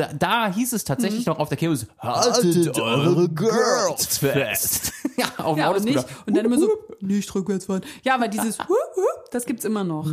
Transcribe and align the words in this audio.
da, 0.00 0.12
da 0.14 0.52
hieß 0.52 0.72
es 0.72 0.84
tatsächlich 0.84 1.26
noch 1.26 1.38
auf 1.38 1.48
der 1.50 1.58
Kirmes, 1.58 1.86
haltet 1.98 2.78
eure 2.78 3.28
Girls 3.28 4.16
fest. 4.18 4.92
ja, 5.18 5.26
auf 5.36 5.56
dem 5.56 5.58
Ja, 5.58 5.68
und, 5.68 5.76
Autoscooter. 5.76 5.84
nicht, 5.84 6.26
und 6.26 6.36
dann 6.36 6.44
immer 6.46 6.58
so, 6.58 6.70
nicht 7.00 7.34
rückwärts 7.34 7.66
fahren. 7.66 7.82
Ja, 8.02 8.14
aber 8.14 8.28
dieses, 8.28 8.56
das 9.30 9.44
gibt's 9.44 9.64
immer 9.66 9.84
noch. 9.84 10.10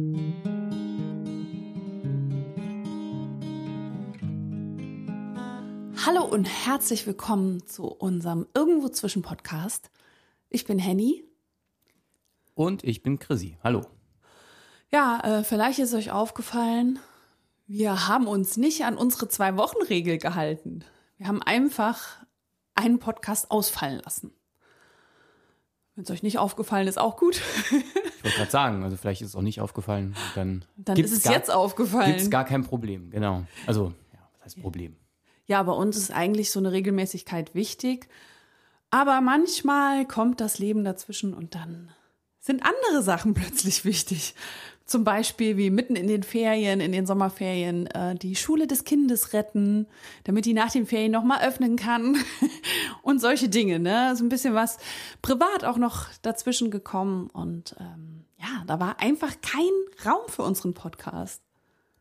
Hallo 6.06 6.24
und 6.26 6.46
herzlich 6.46 7.08
willkommen 7.08 7.66
zu 7.66 7.86
unserem 7.86 8.46
Irgendwo 8.54 8.90
zwischen 8.90 9.22
Podcast. 9.22 9.90
Ich 10.50 10.66
bin 10.66 10.80
Henny. 10.80 11.24
Und 12.56 12.84
ich 12.84 13.04
bin 13.04 13.20
Chrissy. 13.20 13.58
Hallo. 13.64 13.86
Ja, 14.92 15.22
äh, 15.24 15.44
vielleicht 15.44 15.80
ist 15.80 15.94
euch 15.94 16.12
aufgefallen, 16.12 17.00
wir 17.68 18.08
haben 18.08 18.28
uns 18.28 18.58
nicht 18.58 18.86
an 18.86 18.98
unsere 18.98 19.28
Zwei-Wochen-Regel 19.28 20.18
gehalten. 20.18 20.84
Wir 21.18 21.28
haben 21.28 21.42
einfach 21.42 22.26
einen 22.76 23.00
Podcast 23.00 23.52
ausfallen 23.52 24.02
lassen. 24.04 24.32
Wenn 25.96 26.04
es 26.04 26.12
euch 26.12 26.24
nicht 26.24 26.38
aufgefallen 26.38 26.88
ist, 26.88 26.98
auch 26.98 27.18
gut. 27.18 27.42
Ich 28.18 28.24
wollte 28.24 28.38
gerade 28.38 28.52
sagen, 28.52 28.84
also 28.84 28.98
vielleicht 28.98 29.22
ist 29.22 29.30
es 29.30 29.36
auch 29.36 29.42
nicht 29.42 29.62
aufgefallen. 29.62 30.16
Dann, 30.36 30.66
Dann 30.76 30.98
ist 30.98 31.12
es 31.12 31.24
gar, 31.24 31.34
jetzt 31.34 31.52
aufgefallen. 31.52 32.12
Gibt's 32.12 32.30
gar 32.30 32.46
kein 32.46 32.64
Problem, 32.64 33.10
genau. 33.10 33.46
Also, 33.66 33.94
ja, 34.14 34.20
was 34.34 34.46
heißt 34.46 34.62
Problem? 34.62 34.96
Ja, 35.46 35.64
bei 35.64 35.72
uns 35.72 35.96
ist 35.98 36.12
eigentlich 36.12 36.52
so 36.52 36.60
eine 36.60 36.72
Regelmäßigkeit 36.72 37.56
wichtig. 37.56 38.10
Aber 38.90 39.22
manchmal 39.22 40.06
kommt 40.06 40.40
das 40.42 40.60
Leben 40.60 40.84
dazwischen 40.84 41.34
und 41.34 41.56
dann 41.56 41.92
sind 42.40 42.64
andere 42.64 43.04
Sachen 43.04 43.34
plötzlich 43.34 43.86
wichtig. 43.86 44.36
Zum 44.88 45.04
Beispiel 45.04 45.58
wie 45.58 45.70
mitten 45.70 45.98
in 45.98 46.08
den 46.08 46.24
Ferien, 46.24 46.80
in 46.80 46.94
den 46.94 47.06
Sommerferien, 47.06 47.88
äh, 47.88 48.16
die 48.16 48.38
Schule 48.38 48.68
des 48.68 48.86
Kindes 48.86 49.34
retten, 49.34 49.86
damit 50.24 50.46
die 50.46 50.54
nach 50.54 50.72
den 50.72 50.86
Ferien 50.86 51.12
nochmal 51.12 51.46
öffnen 51.46 51.76
kann. 51.76 52.16
und 53.02 53.20
solche 53.20 53.50
Dinge, 53.50 53.80
ne? 53.80 54.16
So 54.16 54.24
ein 54.24 54.30
bisschen 54.30 54.54
was 54.54 54.78
privat 55.22 55.66
auch 55.66 55.78
noch 55.78 56.08
dazwischen 56.22 56.72
gekommen. 56.72 57.30
Und 57.30 57.76
ähm, 57.80 58.24
ja, 58.38 58.64
da 58.66 58.80
war 58.80 59.00
einfach 59.02 59.34
kein 59.42 59.72
Raum 60.06 60.28
für 60.30 60.44
unseren 60.44 60.74
Podcast. 60.74 61.42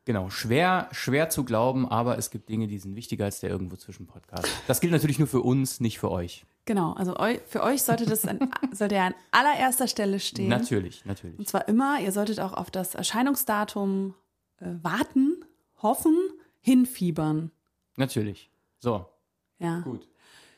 Genau, 0.04 0.30
schwer, 0.30 0.88
schwer 0.92 1.28
zu 1.28 1.42
glauben, 1.42 1.88
aber 1.88 2.16
es 2.16 2.30
gibt 2.30 2.48
Dinge, 2.48 2.68
die 2.68 2.78
sind 2.78 2.94
wichtiger 2.94 3.24
als 3.24 3.40
der 3.40 3.50
irgendwo 3.50 3.74
zwischen 3.74 4.06
Podcast. 4.06 4.48
Das 4.68 4.80
gilt 4.80 4.92
natürlich 4.92 5.18
nur 5.18 5.26
für 5.26 5.40
uns, 5.40 5.80
nicht 5.80 5.98
für 5.98 6.12
euch. 6.12 6.46
Genau, 6.66 6.92
also 6.94 7.14
für 7.46 7.62
euch 7.62 7.84
sollte 7.84 8.06
das 8.06 8.26
an, 8.26 8.50
sollte 8.72 8.96
er 8.96 9.04
an 9.04 9.14
allererster 9.30 9.86
Stelle 9.86 10.18
stehen. 10.18 10.48
Natürlich, 10.48 11.04
natürlich. 11.04 11.38
Und 11.38 11.48
zwar 11.48 11.68
immer, 11.68 12.00
ihr 12.00 12.10
solltet 12.10 12.40
auch 12.40 12.52
auf 12.52 12.72
das 12.72 12.96
Erscheinungsdatum 12.96 14.14
äh, 14.60 14.66
warten, 14.82 15.44
hoffen, 15.80 16.16
hinfiebern. 16.60 17.52
Natürlich. 17.94 18.50
So, 18.80 19.06
Ja, 19.58 19.80
gut. 19.80 20.08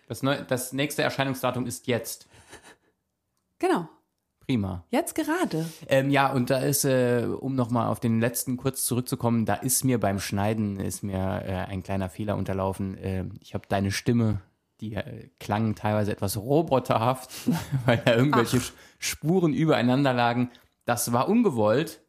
Das, 0.08 0.22
neu, 0.22 0.42
das 0.42 0.72
nächste 0.72 1.02
Erscheinungsdatum 1.02 1.66
ist 1.66 1.86
jetzt. 1.86 2.26
genau. 3.58 3.88
Prima. 4.40 4.82
Jetzt 4.88 5.14
gerade. 5.14 5.68
Ähm, 5.88 6.08
ja, 6.08 6.32
und 6.32 6.48
da 6.48 6.60
ist, 6.60 6.86
äh, 6.86 7.26
um 7.38 7.54
nochmal 7.54 7.88
auf 7.88 8.00
den 8.00 8.18
letzten 8.18 8.56
kurz 8.56 8.86
zurückzukommen, 8.86 9.44
da 9.44 9.54
ist 9.56 9.84
mir 9.84 10.00
beim 10.00 10.20
Schneiden 10.20 10.80
ist 10.80 11.02
mir 11.02 11.42
äh, 11.44 11.52
ein 11.70 11.82
kleiner 11.82 12.08
Fehler 12.08 12.34
unterlaufen. 12.38 12.96
Äh, 12.96 13.26
ich 13.40 13.52
habe 13.52 13.66
deine 13.68 13.90
Stimme, 13.90 14.40
die 14.80 14.94
äh, 14.94 15.28
klang 15.40 15.74
teilweise 15.74 16.12
etwas 16.12 16.36
roboterhaft, 16.36 17.30
weil 17.86 17.98
da 17.98 18.14
irgendwelche 18.14 18.58
Sch- 18.58 18.72
Spuren 18.98 19.52
übereinander 19.54 20.12
lagen. 20.12 20.50
Das 20.84 21.12
war 21.12 21.28
ungewollt, 21.28 22.00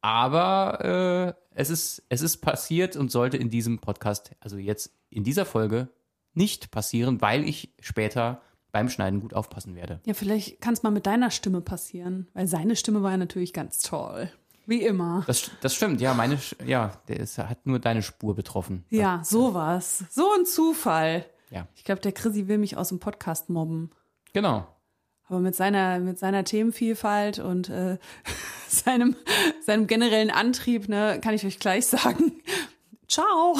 aber 0.00 1.34
äh, 1.34 1.58
es 1.60 1.70
ist 1.70 2.02
es 2.08 2.22
ist 2.22 2.38
passiert 2.38 2.96
und 2.96 3.10
sollte 3.10 3.36
in 3.36 3.50
diesem 3.50 3.78
Podcast, 3.80 4.30
also 4.40 4.56
jetzt 4.56 4.92
in 5.10 5.24
dieser 5.24 5.44
Folge 5.44 5.88
nicht 6.34 6.70
passieren, 6.70 7.20
weil 7.20 7.48
ich 7.48 7.74
später 7.80 8.40
beim 8.70 8.88
Schneiden 8.88 9.20
gut 9.20 9.34
aufpassen 9.34 9.74
werde. 9.74 10.00
Ja, 10.04 10.14
vielleicht 10.14 10.60
kann 10.60 10.74
es 10.74 10.82
mal 10.82 10.90
mit 10.90 11.06
deiner 11.06 11.30
Stimme 11.30 11.60
passieren, 11.62 12.28
weil 12.34 12.46
seine 12.46 12.76
Stimme 12.76 13.02
war 13.02 13.12
ja 13.12 13.16
natürlich 13.16 13.52
ganz 13.52 13.78
toll. 13.78 14.30
Wie 14.66 14.82
immer. 14.82 15.24
Das, 15.26 15.50
das 15.62 15.74
stimmt, 15.74 16.00
ja, 16.02 16.12
meine, 16.12 16.38
ja, 16.66 16.92
der 17.08 17.20
ist, 17.20 17.38
hat 17.38 17.66
nur 17.66 17.78
deine 17.78 18.02
Spur 18.02 18.34
betroffen. 18.34 18.84
Ja, 18.90 19.22
sowas. 19.24 20.04
So 20.10 20.30
ein 20.38 20.44
Zufall. 20.44 21.24
Ja, 21.50 21.66
Ich 21.76 21.84
glaube, 21.84 22.00
der 22.00 22.12
Chrissy 22.12 22.48
will 22.48 22.58
mich 22.58 22.76
aus 22.76 22.88
dem 22.88 23.00
Podcast 23.00 23.48
mobben. 23.50 23.90
genau. 24.32 24.66
Aber 25.30 25.40
mit 25.40 25.54
seiner, 25.54 25.98
mit 25.98 26.18
seiner 26.18 26.42
Themenvielfalt 26.42 27.38
und 27.38 27.68
äh, 27.68 27.98
seinem, 28.68 29.14
seinem 29.60 29.86
generellen 29.86 30.30
Antrieb, 30.30 30.88
ne, 30.88 31.20
kann 31.22 31.34
ich 31.34 31.44
euch 31.44 31.58
gleich 31.58 31.86
sagen. 31.86 32.32
Ciao. 33.08 33.54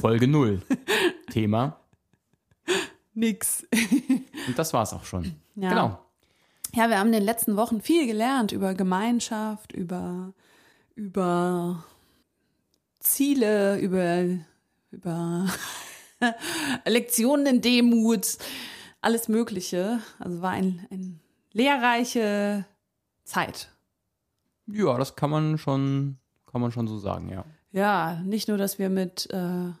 Folge 0.00 0.28
null. 0.28 0.60
Thema. 1.30 1.80
Nix. 3.14 3.66
Und 4.46 4.58
das 4.58 4.74
war's 4.74 4.92
auch 4.92 5.04
schon. 5.04 5.34
Ja. 5.54 5.70
Genau. 5.70 5.98
Ja, 6.74 6.88
wir 6.90 6.98
haben 6.98 7.06
in 7.06 7.12
den 7.14 7.22
letzten 7.22 7.56
Wochen 7.56 7.80
viel 7.80 8.06
gelernt 8.06 8.52
über 8.52 8.74
Gemeinschaft, 8.74 9.72
über, 9.72 10.34
über 10.94 11.84
Ziele, 13.00 13.78
über, 13.78 14.24
über 14.90 15.46
Lektionen 16.86 17.46
in 17.46 17.60
Demut, 17.60 18.38
alles 19.00 19.28
Mögliche. 19.28 20.00
Also 20.18 20.40
war 20.42 20.50
ein, 20.50 20.86
ein 20.90 21.20
lehrreiche 21.52 22.64
Zeit. 23.24 23.68
Ja, 24.66 24.96
das 24.96 25.16
kann 25.16 25.30
man 25.30 25.58
schon, 25.58 26.18
kann 26.50 26.60
man 26.60 26.72
schon 26.72 26.88
so 26.88 26.98
sagen, 26.98 27.28
ja. 27.28 27.44
Ja, 27.72 28.20
nicht 28.24 28.48
nur, 28.48 28.56
dass 28.56 28.78
wir 28.78 28.88
mit 28.88 29.28
äh, 29.30 29.72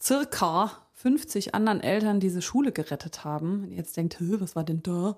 circa 0.00 0.70
50 0.92 1.54
anderen 1.54 1.80
Eltern 1.80 2.20
diese 2.20 2.42
Schule 2.42 2.72
gerettet 2.72 3.24
haben. 3.24 3.64
Und 3.64 3.72
jetzt 3.72 3.96
denkt, 3.96 4.20
"Hä, 4.20 4.36
was 4.38 4.54
war 4.54 4.64
denn 4.64 4.82
da? 4.82 5.16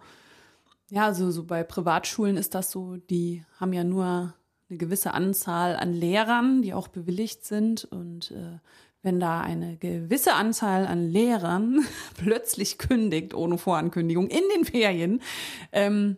Ja, 0.90 1.06
also 1.06 1.30
so 1.30 1.44
bei 1.44 1.62
Privatschulen 1.64 2.36
ist 2.36 2.54
das 2.54 2.70
so, 2.70 2.96
die 2.96 3.44
haben 3.58 3.72
ja 3.72 3.82
nur 3.84 4.34
eine 4.68 4.78
gewisse 4.78 5.14
Anzahl 5.14 5.76
an 5.76 5.92
Lehrern, 5.92 6.62
die 6.62 6.74
auch 6.74 6.88
bewilligt 6.88 7.44
sind. 7.44 7.84
Und 7.84 8.30
äh, 8.30 8.58
wenn 9.02 9.18
da 9.18 9.40
eine 9.40 9.76
gewisse 9.76 10.34
Anzahl 10.34 10.86
an 10.86 11.08
Lehrern 11.08 11.84
plötzlich 12.16 12.78
kündigt, 12.78 13.34
ohne 13.34 13.58
Vorankündigung, 13.58 14.28
in 14.28 14.42
den 14.54 14.64
Ferien, 14.64 15.20
ähm, 15.72 16.16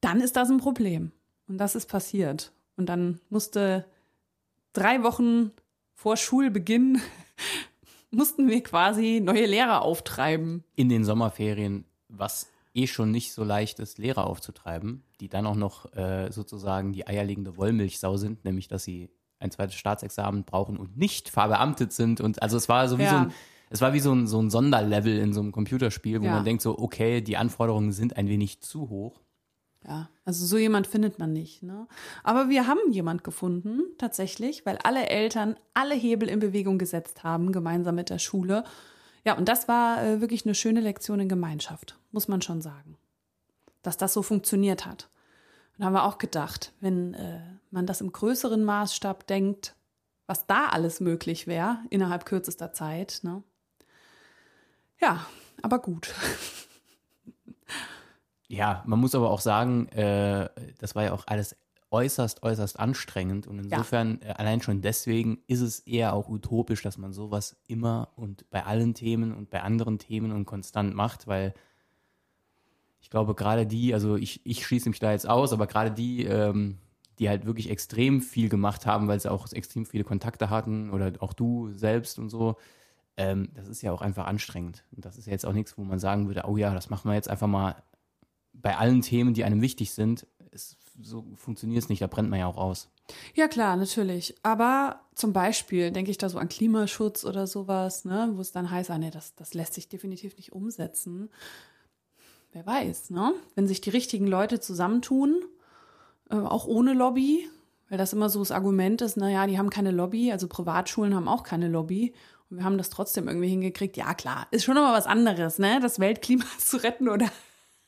dann 0.00 0.20
ist 0.20 0.36
das 0.36 0.50
ein 0.50 0.58
Problem. 0.58 1.12
Und 1.48 1.58
das 1.58 1.74
ist 1.74 1.86
passiert. 1.86 2.52
Und 2.76 2.86
dann 2.88 3.20
musste 3.30 3.86
drei 4.72 5.02
Wochen 5.02 5.52
vor 5.94 6.16
Schulbeginn 6.16 7.00
mussten 8.10 8.48
wir 8.48 8.62
quasi 8.62 9.20
neue 9.22 9.46
Lehrer 9.46 9.82
auftreiben. 9.82 10.64
In 10.76 10.88
den 10.88 11.04
Sommerferien, 11.04 11.84
was 12.08 12.48
eh 12.74 12.86
schon 12.86 13.10
nicht 13.10 13.32
so 13.32 13.44
leicht 13.44 13.78
ist, 13.78 13.98
Lehrer 13.98 14.26
aufzutreiben, 14.26 15.04
die 15.20 15.28
dann 15.28 15.46
auch 15.46 15.54
noch 15.54 15.92
äh, 15.94 16.30
sozusagen 16.30 16.92
die 16.92 17.06
eierlegende 17.06 17.56
Wollmilchsau 17.56 18.16
sind, 18.16 18.44
nämlich 18.44 18.68
dass 18.68 18.84
sie 18.84 19.10
ein 19.44 19.50
zweites 19.50 19.76
Staatsexamen 19.76 20.44
brauchen 20.44 20.76
und 20.76 20.96
nicht 20.96 21.28
verbeamtet 21.28 21.92
sind. 21.92 22.20
Und 22.20 22.42
also 22.42 22.56
es 22.56 22.68
war 22.68 22.88
so 22.88 22.98
wie 22.98 23.02
Ja. 23.04 23.10
so 23.10 23.16
ein, 23.16 23.32
es 23.70 23.80
war 23.80 23.92
wie 23.92 24.00
so 24.00 24.12
ein, 24.12 24.26
so 24.26 24.40
ein 24.40 24.50
Sonderlevel 24.50 25.16
in 25.18 25.32
so 25.32 25.40
einem 25.40 25.52
Computerspiel, 25.52 26.20
wo 26.20 26.26
Ja. 26.26 26.32
man 26.32 26.44
denkt 26.44 26.62
so, 26.62 26.78
okay, 26.78 27.20
die 27.20 27.36
Anforderungen 27.36 27.92
sind 27.92 28.16
ein 28.16 28.28
wenig 28.28 28.60
zu 28.60 28.88
hoch. 28.88 29.20
Ja, 29.86 30.08
also 30.24 30.46
so 30.46 30.56
jemand 30.56 30.86
findet 30.86 31.18
man 31.18 31.32
nicht. 31.34 31.62
Ne? 31.62 31.86
Aber 32.22 32.48
wir 32.48 32.66
haben 32.66 32.78
jemand 32.90 33.22
gefunden, 33.22 33.80
tatsächlich, 33.98 34.64
weil 34.64 34.78
alle 34.82 35.08
Eltern 35.10 35.56
alle 35.74 35.94
Hebel 35.94 36.28
in 36.30 36.40
Bewegung 36.40 36.78
gesetzt 36.78 37.22
haben, 37.22 37.52
gemeinsam 37.52 37.94
mit 37.94 38.08
der 38.08 38.18
Schule. 38.18 38.64
Ja, 39.26 39.36
und 39.36 39.46
das 39.48 39.68
war 39.68 40.02
äh, 40.02 40.20
wirklich 40.22 40.46
eine 40.46 40.54
schöne 40.54 40.80
Lektion 40.80 41.20
in 41.20 41.28
Gemeinschaft, 41.28 41.98
muss 42.12 42.28
man 42.28 42.40
schon 42.40 42.62
sagen. 42.62 42.96
Dass 43.82 43.98
das 43.98 44.14
so 44.14 44.22
funktioniert 44.22 44.86
hat. 44.86 45.10
Und 45.76 45.80
da 45.82 45.86
haben 45.86 45.92
wir 45.94 46.04
auch 46.04 46.16
gedacht, 46.18 46.72
wenn 46.80 47.12
äh, 47.14 47.40
man 47.74 47.86
das 47.86 48.00
im 48.00 48.12
größeren 48.12 48.64
Maßstab 48.64 49.26
denkt, 49.26 49.76
was 50.26 50.46
da 50.46 50.68
alles 50.68 51.00
möglich 51.00 51.46
wäre 51.46 51.78
innerhalb 51.90 52.24
kürzester 52.24 52.72
Zeit. 52.72 53.20
Ne? 53.22 53.42
Ja, 55.00 55.26
aber 55.60 55.80
gut. 55.80 56.14
Ja, 58.46 58.84
man 58.86 59.00
muss 59.00 59.14
aber 59.16 59.30
auch 59.30 59.40
sagen, 59.40 59.88
äh, 59.88 60.48
das 60.78 60.94
war 60.94 61.02
ja 61.02 61.12
auch 61.12 61.26
alles 61.26 61.56
äußerst, 61.90 62.42
äußerst 62.42 62.78
anstrengend. 62.78 63.46
Und 63.46 63.58
insofern, 63.58 64.20
äh, 64.20 64.34
allein 64.36 64.60
schon 64.60 64.80
deswegen 64.80 65.38
ist 65.46 65.60
es 65.60 65.80
eher 65.80 66.12
auch 66.12 66.28
utopisch, 66.28 66.82
dass 66.82 66.98
man 66.98 67.12
sowas 67.12 67.56
immer 67.66 68.10
und 68.16 68.48
bei 68.50 68.64
allen 68.64 68.94
Themen 68.94 69.32
und 69.32 69.50
bei 69.50 69.62
anderen 69.62 69.98
Themen 69.98 70.30
und 70.30 70.44
konstant 70.44 70.94
macht, 70.94 71.26
weil 71.26 71.54
ich 73.00 73.10
glaube, 73.10 73.34
gerade 73.34 73.66
die, 73.66 73.92
also 73.92 74.14
ich, 74.14 74.44
ich 74.44 74.64
schließe 74.64 74.88
mich 74.88 75.00
da 75.00 75.10
jetzt 75.10 75.28
aus, 75.28 75.52
aber 75.52 75.66
gerade 75.66 75.90
die, 75.90 76.24
ähm, 76.24 76.78
die 77.18 77.28
halt 77.28 77.46
wirklich 77.46 77.70
extrem 77.70 78.20
viel 78.20 78.48
gemacht 78.48 78.86
haben, 78.86 79.08
weil 79.08 79.20
sie 79.20 79.30
auch 79.30 79.50
extrem 79.52 79.86
viele 79.86 80.04
Kontakte 80.04 80.50
hatten 80.50 80.90
oder 80.90 81.12
auch 81.20 81.32
du 81.32 81.72
selbst 81.72 82.18
und 82.18 82.28
so, 82.28 82.56
ähm, 83.16 83.50
das 83.54 83.68
ist 83.68 83.82
ja 83.82 83.92
auch 83.92 84.02
einfach 84.02 84.26
anstrengend. 84.26 84.84
Und 84.94 85.04
das 85.04 85.18
ist 85.18 85.26
ja 85.26 85.32
jetzt 85.32 85.46
auch 85.46 85.52
nichts, 85.52 85.78
wo 85.78 85.84
man 85.84 85.98
sagen 85.98 86.26
würde, 86.26 86.44
oh 86.46 86.56
ja, 86.56 86.74
das 86.74 86.90
machen 86.90 87.08
wir 87.08 87.14
jetzt 87.14 87.30
einfach 87.30 87.46
mal 87.46 87.76
bei 88.52 88.76
allen 88.76 89.02
Themen, 89.02 89.34
die 89.34 89.44
einem 89.44 89.60
wichtig 89.60 89.92
sind, 89.92 90.26
es, 90.50 90.76
so 91.00 91.24
funktioniert 91.34 91.82
es 91.82 91.88
nicht, 91.88 92.02
da 92.02 92.06
brennt 92.06 92.30
man 92.30 92.38
ja 92.38 92.46
auch 92.46 92.56
aus. 92.56 92.88
Ja, 93.34 93.48
klar, 93.48 93.76
natürlich. 93.76 94.34
Aber 94.42 95.00
zum 95.14 95.32
Beispiel 95.32 95.90
denke 95.90 96.10
ich 96.10 96.18
da 96.18 96.28
so 96.28 96.38
an 96.38 96.48
Klimaschutz 96.48 97.24
oder 97.24 97.46
sowas, 97.46 98.04
ne, 98.04 98.30
wo 98.34 98.40
es 98.40 98.52
dann 98.52 98.70
heißt, 98.70 98.90
ah, 98.90 98.98
nee, 98.98 99.10
das, 99.10 99.34
das 99.34 99.54
lässt 99.54 99.74
sich 99.74 99.88
definitiv 99.88 100.36
nicht 100.36 100.52
umsetzen. 100.52 101.28
Wer 102.52 102.64
weiß, 102.64 103.10
ne? 103.10 103.34
Wenn 103.56 103.66
sich 103.66 103.80
die 103.80 103.90
richtigen 103.90 104.28
Leute 104.28 104.60
zusammentun, 104.60 105.42
äh, 106.30 106.36
auch 106.36 106.66
ohne 106.66 106.92
Lobby, 106.92 107.48
weil 107.88 107.98
das 107.98 108.12
immer 108.12 108.28
so 108.28 108.38
das 108.40 108.50
Argument 108.50 109.02
ist, 109.02 109.16
naja, 109.16 109.46
die 109.46 109.58
haben 109.58 109.70
keine 109.70 109.90
Lobby, 109.90 110.32
also 110.32 110.48
Privatschulen 110.48 111.14
haben 111.14 111.28
auch 111.28 111.42
keine 111.42 111.68
Lobby. 111.68 112.14
Und 112.50 112.58
wir 112.58 112.64
haben 112.64 112.78
das 112.78 112.90
trotzdem 112.90 113.28
irgendwie 113.28 113.48
hingekriegt. 113.48 113.96
Ja, 113.96 114.14
klar, 114.14 114.46
ist 114.50 114.64
schon 114.64 114.76
immer 114.76 114.92
was 114.92 115.06
anderes, 115.06 115.58
ne? 115.58 115.80
Das 115.80 115.98
Weltklima 115.98 116.44
zu 116.58 116.76
retten 116.78 117.08
oder 117.08 117.28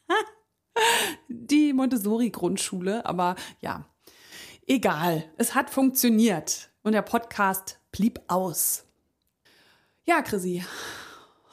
die 1.28 1.72
Montessori-Grundschule. 1.72 3.04
Aber 3.04 3.36
ja, 3.60 3.84
egal. 4.66 5.24
Es 5.36 5.54
hat 5.54 5.70
funktioniert. 5.70 6.70
Und 6.82 6.92
der 6.92 7.02
Podcast 7.02 7.80
blieb 7.90 8.20
aus. 8.28 8.84
Ja, 10.04 10.22
Chrissy, 10.22 10.64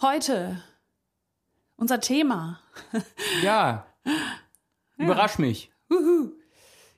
heute 0.01 0.61
unser 1.75 1.99
Thema. 1.99 2.59
Ja. 3.41 3.87
Überrasch 4.97 5.39
mich. 5.39 5.71
Uhu. 5.89 6.31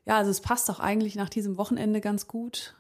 Ja, 0.05 0.17
also 0.17 0.29
es 0.29 0.41
passt 0.41 0.69
auch 0.69 0.79
eigentlich 0.79 1.15
nach 1.15 1.29
diesem 1.29 1.57
Wochenende 1.57 1.99
ganz 1.99 2.27
gut. 2.27 2.75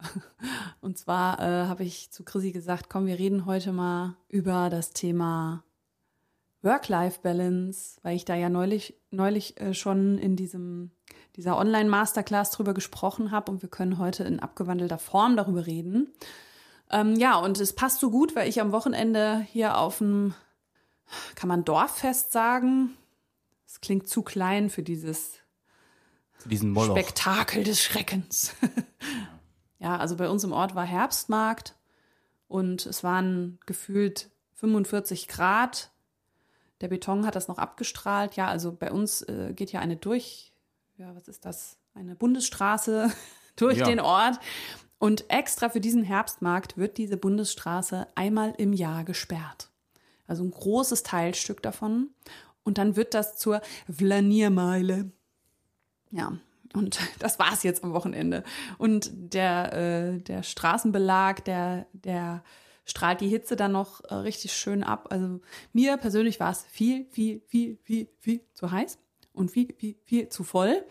Und 0.80 0.98
zwar 0.98 1.40
äh, 1.40 1.66
habe 1.66 1.84
ich 1.84 2.10
zu 2.10 2.24
Chrissy 2.24 2.52
gesagt, 2.52 2.90
komm, 2.90 3.06
wir 3.06 3.18
reden 3.18 3.46
heute 3.46 3.72
mal 3.72 4.16
über 4.28 4.68
das 4.68 4.90
Thema 4.90 5.64
Work-Life-Balance, 6.62 8.00
weil 8.02 8.16
ich 8.16 8.24
da 8.24 8.34
ja 8.34 8.50
neulich, 8.50 8.94
neulich 9.10 9.58
äh, 9.60 9.72
schon 9.72 10.18
in 10.18 10.36
diesem, 10.36 10.90
dieser 11.36 11.56
Online-Masterclass 11.56 12.50
drüber 12.50 12.74
gesprochen 12.74 13.30
habe 13.30 13.50
und 13.50 13.62
wir 13.62 13.70
können 13.70 13.98
heute 13.98 14.24
in 14.24 14.40
abgewandelter 14.40 14.98
Form 14.98 15.36
darüber 15.36 15.66
reden. 15.66 16.12
Ähm, 16.90 17.16
ja, 17.16 17.38
und 17.38 17.58
es 17.60 17.72
passt 17.72 18.00
so 18.00 18.10
gut, 18.10 18.36
weil 18.36 18.48
ich 18.48 18.60
am 18.60 18.72
Wochenende 18.72 19.40
hier 19.50 19.78
auf 19.78 19.98
dem, 19.98 20.34
kann 21.34 21.48
man 21.48 21.64
Dorffest 21.64 22.32
sagen? 22.32 22.96
Es 23.66 23.80
klingt 23.80 24.08
zu 24.08 24.22
klein 24.22 24.68
für 24.68 24.82
dieses 24.82 25.38
diesen 26.44 26.78
Spektakel 26.78 27.64
des 27.64 27.82
Schreckens. 27.82 28.54
ja, 29.78 29.96
also 29.96 30.16
bei 30.16 30.28
uns 30.28 30.44
im 30.44 30.52
Ort 30.52 30.74
war 30.74 30.84
Herbstmarkt 30.84 31.74
und 32.48 32.86
es 32.86 33.02
waren 33.02 33.58
gefühlt 33.66 34.30
45 34.54 35.28
Grad 35.28 35.90
der 36.80 36.88
Beton 36.88 37.26
hat 37.26 37.36
das 37.36 37.48
noch 37.48 37.58
abgestrahlt. 37.58 38.34
Ja, 38.34 38.48
also 38.48 38.72
bei 38.72 38.92
uns 38.92 39.22
äh, 39.22 39.52
geht 39.54 39.72
ja 39.72 39.80
eine 39.80 39.96
durch, 39.96 40.52
ja, 40.96 41.14
was 41.14 41.28
ist 41.28 41.44
das? 41.44 41.78
Eine 41.94 42.14
Bundesstraße 42.14 43.10
durch 43.56 43.78
ja. 43.78 43.86
den 43.86 44.00
Ort. 44.00 44.38
Und 44.98 45.30
extra 45.30 45.68
für 45.68 45.80
diesen 45.80 46.02
Herbstmarkt 46.02 46.76
wird 46.76 46.98
diese 46.98 47.16
Bundesstraße 47.16 48.06
einmal 48.14 48.54
im 48.56 48.72
Jahr 48.72 49.04
gesperrt. 49.04 49.70
Also 50.26 50.42
ein 50.44 50.50
großes 50.50 51.02
Teilstück 51.02 51.62
davon. 51.62 52.10
Und 52.62 52.78
dann 52.78 52.96
wird 52.96 53.14
das 53.14 53.36
zur 53.36 53.60
Flaniermeile. 53.90 55.12
Ja, 56.16 56.32
und 56.72 56.98
das 57.18 57.38
war 57.38 57.52
es 57.52 57.62
jetzt 57.62 57.84
am 57.84 57.92
Wochenende. 57.92 58.42
Und 58.78 59.10
der, 59.12 59.72
äh, 59.72 60.18
der 60.20 60.42
Straßenbelag, 60.42 61.44
der, 61.44 61.86
der 61.92 62.42
strahlt 62.84 63.20
die 63.20 63.28
Hitze 63.28 63.56
dann 63.56 63.72
noch 63.72 64.02
äh, 64.04 64.14
richtig 64.14 64.52
schön 64.52 64.82
ab. 64.82 65.08
Also 65.10 65.40
mir 65.72 65.96
persönlich 65.96 66.40
war 66.40 66.52
es 66.52 66.64
viel, 66.64 67.06
viel, 67.10 67.42
viel, 67.46 67.78
viel, 67.82 68.08
viel 68.18 68.40
zu 68.54 68.70
heiß 68.70 68.98
und 69.32 69.50
viel, 69.50 69.74
viel, 69.76 69.96
viel 70.04 70.28
zu 70.28 70.44
voll. 70.44 70.84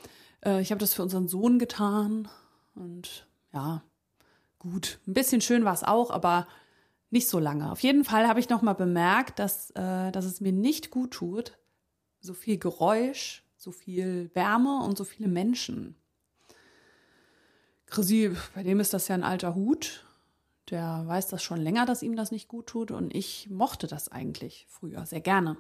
Äh, 0.44 0.62
ich 0.62 0.72
habe 0.72 0.80
das 0.80 0.94
für 0.94 1.04
unseren 1.04 1.28
Sohn 1.28 1.58
getan 1.58 2.28
und 2.76 3.28
ja, 3.54 3.82
gut, 4.60 5.00
ein 5.08 5.14
bisschen 5.14 5.40
schön 5.40 5.64
war 5.64 5.74
es 5.74 5.84
auch, 5.84 6.12
aber 6.12 6.48
nicht 7.10 7.30
so 7.30 7.40
lange. 7.40 7.72
Auf 7.72 7.80
jeden 7.80 8.04
Fall 8.04 8.28
habe 8.28 8.42
ich 8.42 8.50
noch 8.50 8.62
mal 8.62 8.74
bemerkt, 8.74 9.40
dass, 9.40 9.72
äh, 9.72 10.12
dass 10.12 10.26
es 10.26 10.42
mir 10.42 10.52
nicht 10.52 10.92
gut 10.92 11.12
tut, 11.12 11.58
so 12.20 12.34
viel 12.34 12.58
Geräusch, 12.58 13.45
so 13.66 13.72
viel 13.72 14.32
Wärme 14.34 14.84
und 14.86 14.98
so 14.98 15.04
viele 15.04 15.28
Menschen. 15.28 15.96
Chrissy, 17.88 18.32
bei 18.56 18.64
dem 18.64 18.80
ist 18.80 18.94
das 18.94 19.10
ja 19.10 19.16
ein 19.16 19.24
alter 19.24 19.56
Hut 19.56 20.06
der 20.70 21.04
weiß 21.06 21.28
das 21.28 21.44
schon 21.44 21.62
länger, 21.62 21.86
dass 21.86 22.02
ihm 22.02 22.16
das 22.16 22.32
nicht 22.32 22.48
gut 22.48 22.68
tut. 22.68 22.92
Und 22.92 23.14
ich 23.14 23.50
mochte 23.50 23.88
das 23.88 24.12
eigentlich 24.12 24.66
früher 24.70 25.06
sehr 25.06 25.22
gerne. 25.22 25.58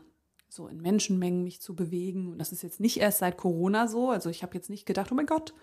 So 0.50 0.68
in 0.68 0.82
Menschenmengen 0.82 1.44
mich 1.44 1.62
zu 1.62 1.76
bewegen. 1.76 2.32
Und 2.32 2.40
das 2.40 2.52
ist 2.52 2.64
jetzt 2.64 2.80
nicht 2.80 2.98
erst 2.98 3.20
seit 3.20 3.38
Corona 3.38 3.88
so. 3.88 4.10
Also 4.10 4.30
ich 4.30 4.42
habe 4.42 4.56
jetzt 4.56 4.70
nicht 4.70 4.86
gedacht, 4.86 5.12
oh 5.12 5.16
mein 5.16 5.26
Gott, 5.26 5.54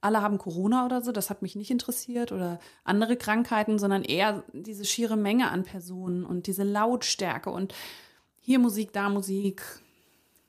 alle 0.00 0.22
haben 0.22 0.38
Corona 0.38 0.84
oder 0.84 1.02
so. 1.02 1.12
Das 1.12 1.30
hat 1.30 1.42
mich 1.42 1.54
nicht 1.54 1.70
interessiert. 1.70 2.32
Oder 2.32 2.58
andere 2.82 3.16
Krankheiten, 3.16 3.78
sondern 3.78 4.02
eher 4.02 4.42
diese 4.52 4.84
schiere 4.84 5.16
Menge 5.16 5.50
an 5.50 5.62
Personen 5.62 6.24
und 6.24 6.46
diese 6.46 6.64
Lautstärke 6.64 7.50
und 7.50 7.74
hier 8.40 8.58
Musik, 8.58 8.92
da 8.92 9.08
Musik. 9.08 9.62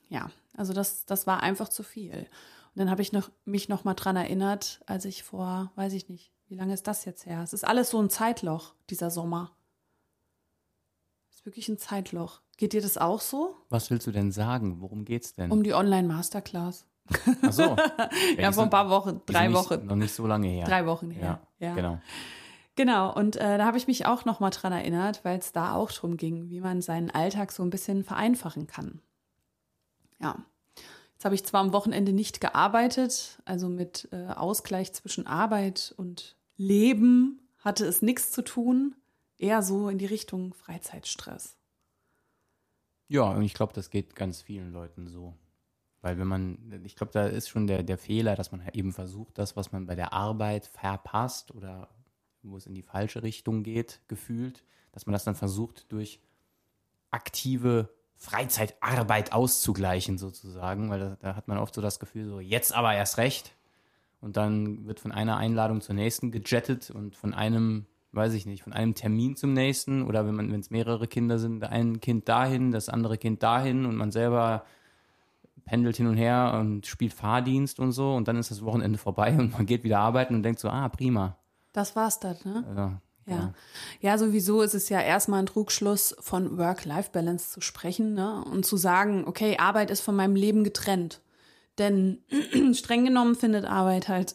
Ja, 0.08 0.30
also 0.60 0.74
das, 0.74 1.06
das 1.06 1.26
war 1.26 1.42
einfach 1.42 1.70
zu 1.70 1.82
viel. 1.82 2.18
Und 2.18 2.76
dann 2.76 2.90
habe 2.90 3.00
ich 3.00 3.12
noch, 3.12 3.30
mich 3.46 3.70
noch 3.70 3.84
mal 3.84 3.94
dran 3.94 4.14
erinnert, 4.14 4.82
als 4.84 5.06
ich 5.06 5.22
vor, 5.22 5.72
weiß 5.74 5.94
ich 5.94 6.10
nicht, 6.10 6.32
wie 6.48 6.54
lange 6.54 6.74
ist 6.74 6.86
das 6.86 7.06
jetzt 7.06 7.24
her? 7.24 7.40
Es 7.42 7.54
ist 7.54 7.66
alles 7.66 7.88
so 7.88 8.00
ein 8.00 8.10
Zeitloch, 8.10 8.74
dieser 8.90 9.10
Sommer. 9.10 9.52
Es 11.30 11.36
ist 11.36 11.46
wirklich 11.46 11.68
ein 11.70 11.78
Zeitloch. 11.78 12.42
Geht 12.58 12.74
dir 12.74 12.82
das 12.82 12.98
auch 12.98 13.22
so? 13.22 13.56
Was 13.70 13.90
willst 13.90 14.06
du 14.06 14.12
denn 14.12 14.32
sagen? 14.32 14.82
Worum 14.82 15.06
geht's 15.06 15.34
denn? 15.34 15.50
Um 15.50 15.62
die 15.62 15.72
Online-Masterclass. 15.72 16.86
Ach 17.42 17.52
so. 17.52 17.76
Ja, 18.38 18.52
vor 18.52 18.64
ein 18.64 18.70
paar 18.70 18.90
Wochen, 18.90 19.22
drei 19.24 19.48
nicht, 19.48 19.56
Wochen. 19.56 19.86
Noch 19.86 19.96
nicht 19.96 20.14
so 20.14 20.26
lange 20.26 20.48
her. 20.48 20.66
Drei 20.66 20.84
Wochen 20.84 21.10
her. 21.10 21.40
Ja, 21.58 21.68
ja. 21.68 21.74
genau. 21.74 22.00
Genau, 22.76 23.14
und 23.14 23.36
äh, 23.36 23.56
da 23.56 23.64
habe 23.64 23.78
ich 23.78 23.86
mich 23.86 24.04
auch 24.04 24.26
noch 24.26 24.40
mal 24.40 24.50
dran 24.50 24.72
erinnert, 24.72 25.24
weil 25.24 25.38
es 25.38 25.52
da 25.52 25.74
auch 25.74 25.90
drum 25.90 26.18
ging, 26.18 26.50
wie 26.50 26.60
man 26.60 26.82
seinen 26.82 27.10
Alltag 27.10 27.50
so 27.50 27.62
ein 27.62 27.70
bisschen 27.70 28.04
vereinfachen 28.04 28.66
kann. 28.66 29.00
Ja, 30.20 30.44
jetzt 31.12 31.24
habe 31.24 31.34
ich 31.34 31.44
zwar 31.44 31.60
am 31.60 31.72
Wochenende 31.72 32.12
nicht 32.12 32.40
gearbeitet, 32.40 33.40
also 33.44 33.68
mit 33.68 34.08
äh, 34.12 34.28
Ausgleich 34.28 34.92
zwischen 34.92 35.26
Arbeit 35.26 35.94
und 35.96 36.36
Leben 36.56 37.40
hatte 37.58 37.86
es 37.86 38.02
nichts 38.02 38.30
zu 38.30 38.42
tun, 38.42 38.94
eher 39.38 39.62
so 39.62 39.88
in 39.88 39.98
die 39.98 40.06
Richtung 40.06 40.54
Freizeitstress. 40.54 41.56
Ja, 43.08 43.30
und 43.30 43.42
ich 43.42 43.54
glaube, 43.54 43.72
das 43.72 43.90
geht 43.90 44.14
ganz 44.14 44.42
vielen 44.42 44.72
Leuten 44.72 45.08
so. 45.08 45.34
Weil 46.02 46.18
wenn 46.18 46.28
man, 46.28 46.80
ich 46.84 46.96
glaube, 46.96 47.12
da 47.12 47.26
ist 47.26 47.48
schon 47.48 47.66
der, 47.66 47.82
der 47.82 47.98
Fehler, 47.98 48.34
dass 48.34 48.52
man 48.52 48.66
eben 48.72 48.92
versucht, 48.92 49.36
das, 49.36 49.56
was 49.56 49.72
man 49.72 49.86
bei 49.86 49.94
der 49.94 50.12
Arbeit 50.12 50.66
verpasst 50.66 51.54
oder 51.54 51.88
wo 52.42 52.56
es 52.56 52.66
in 52.66 52.74
die 52.74 52.82
falsche 52.82 53.22
Richtung 53.22 53.62
geht, 53.62 54.00
gefühlt, 54.08 54.64
dass 54.92 55.06
man 55.06 55.12
das 55.12 55.24
dann 55.24 55.34
versucht, 55.34 55.92
durch 55.92 56.20
aktive 57.10 57.90
Freizeitarbeit 58.22 59.32
auszugleichen, 59.32 60.18
sozusagen, 60.18 60.90
weil 60.90 61.00
da, 61.00 61.16
da 61.20 61.36
hat 61.36 61.48
man 61.48 61.56
oft 61.56 61.74
so 61.74 61.80
das 61.80 61.98
Gefühl, 61.98 62.26
so 62.28 62.38
jetzt 62.38 62.74
aber 62.74 62.94
erst 62.94 63.16
recht, 63.16 63.54
und 64.20 64.36
dann 64.36 64.86
wird 64.86 65.00
von 65.00 65.12
einer 65.12 65.38
Einladung 65.38 65.80
zur 65.80 65.94
nächsten 65.94 66.30
gejettet 66.30 66.90
und 66.90 67.16
von 67.16 67.32
einem, 67.32 67.86
weiß 68.12 68.34
ich 68.34 68.44
nicht, 68.44 68.62
von 68.62 68.72
einem 68.72 68.94
Termin 68.94 69.36
zum 69.36 69.54
nächsten 69.54 70.02
oder 70.02 70.26
wenn 70.26 70.34
man, 70.34 70.52
wenn 70.52 70.60
es 70.60 70.70
mehrere 70.70 71.06
Kinder 71.06 71.38
sind, 71.38 71.64
ein 71.64 72.00
Kind 72.00 72.28
dahin, 72.28 72.70
das 72.70 72.88
andere 72.88 73.16
Kind 73.16 73.42
dahin 73.42 73.86
und 73.86 73.96
man 73.96 74.10
selber 74.10 74.64
pendelt 75.64 75.96
hin 75.96 76.06
und 76.06 76.16
her 76.16 76.58
und 76.60 76.86
spielt 76.86 77.14
Fahrdienst 77.14 77.80
und 77.80 77.92
so 77.92 78.14
und 78.14 78.28
dann 78.28 78.36
ist 78.36 78.50
das 78.50 78.62
Wochenende 78.62 78.98
vorbei 78.98 79.34
und 79.38 79.52
man 79.52 79.64
geht 79.66 79.84
wieder 79.84 80.00
arbeiten 80.00 80.34
und 80.34 80.42
denkt 80.42 80.60
so, 80.60 80.68
ah, 80.68 80.88
prima. 80.88 81.36
Das 81.72 81.96
war's 81.96 82.20
dann, 82.20 82.36
ne? 82.44 82.64
Ja. 82.76 83.00
Ja. 83.26 83.54
ja, 84.00 84.18
sowieso 84.18 84.62
ist 84.62 84.74
es 84.74 84.88
ja 84.88 85.00
erstmal 85.00 85.40
ein 85.40 85.46
Trugschluss, 85.46 86.16
von 86.20 86.58
Work-Life-Balance 86.58 87.50
zu 87.50 87.60
sprechen 87.60 88.14
ne? 88.14 88.42
und 88.44 88.66
zu 88.66 88.76
sagen, 88.76 89.24
okay, 89.26 89.56
Arbeit 89.58 89.90
ist 89.90 90.00
von 90.00 90.16
meinem 90.16 90.34
Leben 90.34 90.64
getrennt. 90.64 91.20
Denn 91.78 92.24
streng 92.74 93.04
genommen 93.04 93.36
findet 93.36 93.64
Arbeit 93.64 94.08
halt 94.08 94.34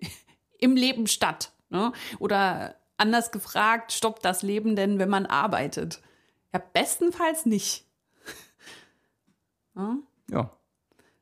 im 0.58 0.76
Leben 0.76 1.06
statt. 1.06 1.52
Ne? 1.70 1.92
Oder 2.18 2.76
anders 2.96 3.30
gefragt, 3.30 3.92
stoppt 3.92 4.24
das 4.24 4.42
Leben 4.42 4.76
denn, 4.76 4.98
wenn 4.98 5.08
man 5.08 5.26
arbeitet? 5.26 6.00
Ja, 6.52 6.62
bestenfalls 6.72 7.44
nicht. 7.46 7.86
ja? 9.74 9.96
ja. 10.30 10.50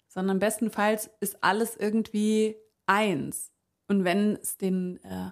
Sondern 0.08 0.38
bestenfalls 0.38 1.10
ist 1.20 1.42
alles 1.42 1.76
irgendwie 1.76 2.56
eins. 2.86 3.52
Und 3.88 4.04
wenn 4.04 4.36
es 4.36 4.56
den 4.56 5.02
äh, 5.04 5.30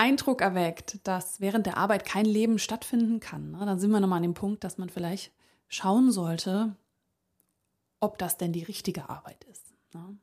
Eindruck 0.00 0.40
erweckt, 0.40 1.06
dass 1.06 1.40
während 1.40 1.66
der 1.66 1.76
Arbeit 1.76 2.06
kein 2.06 2.24
Leben 2.24 2.58
stattfinden 2.58 3.20
kann, 3.20 3.50
ne, 3.50 3.66
dann 3.66 3.78
sind 3.78 3.90
wir 3.90 4.00
nochmal 4.00 4.16
an 4.16 4.22
dem 4.22 4.34
Punkt, 4.34 4.64
dass 4.64 4.78
man 4.78 4.88
vielleicht 4.88 5.30
schauen 5.68 6.10
sollte, 6.10 6.74
ob 8.00 8.16
das 8.16 8.38
denn 8.38 8.52
die 8.52 8.62
richtige 8.62 9.10
Arbeit 9.10 9.44
ist. 9.44 9.74
Ne? 9.92 10.16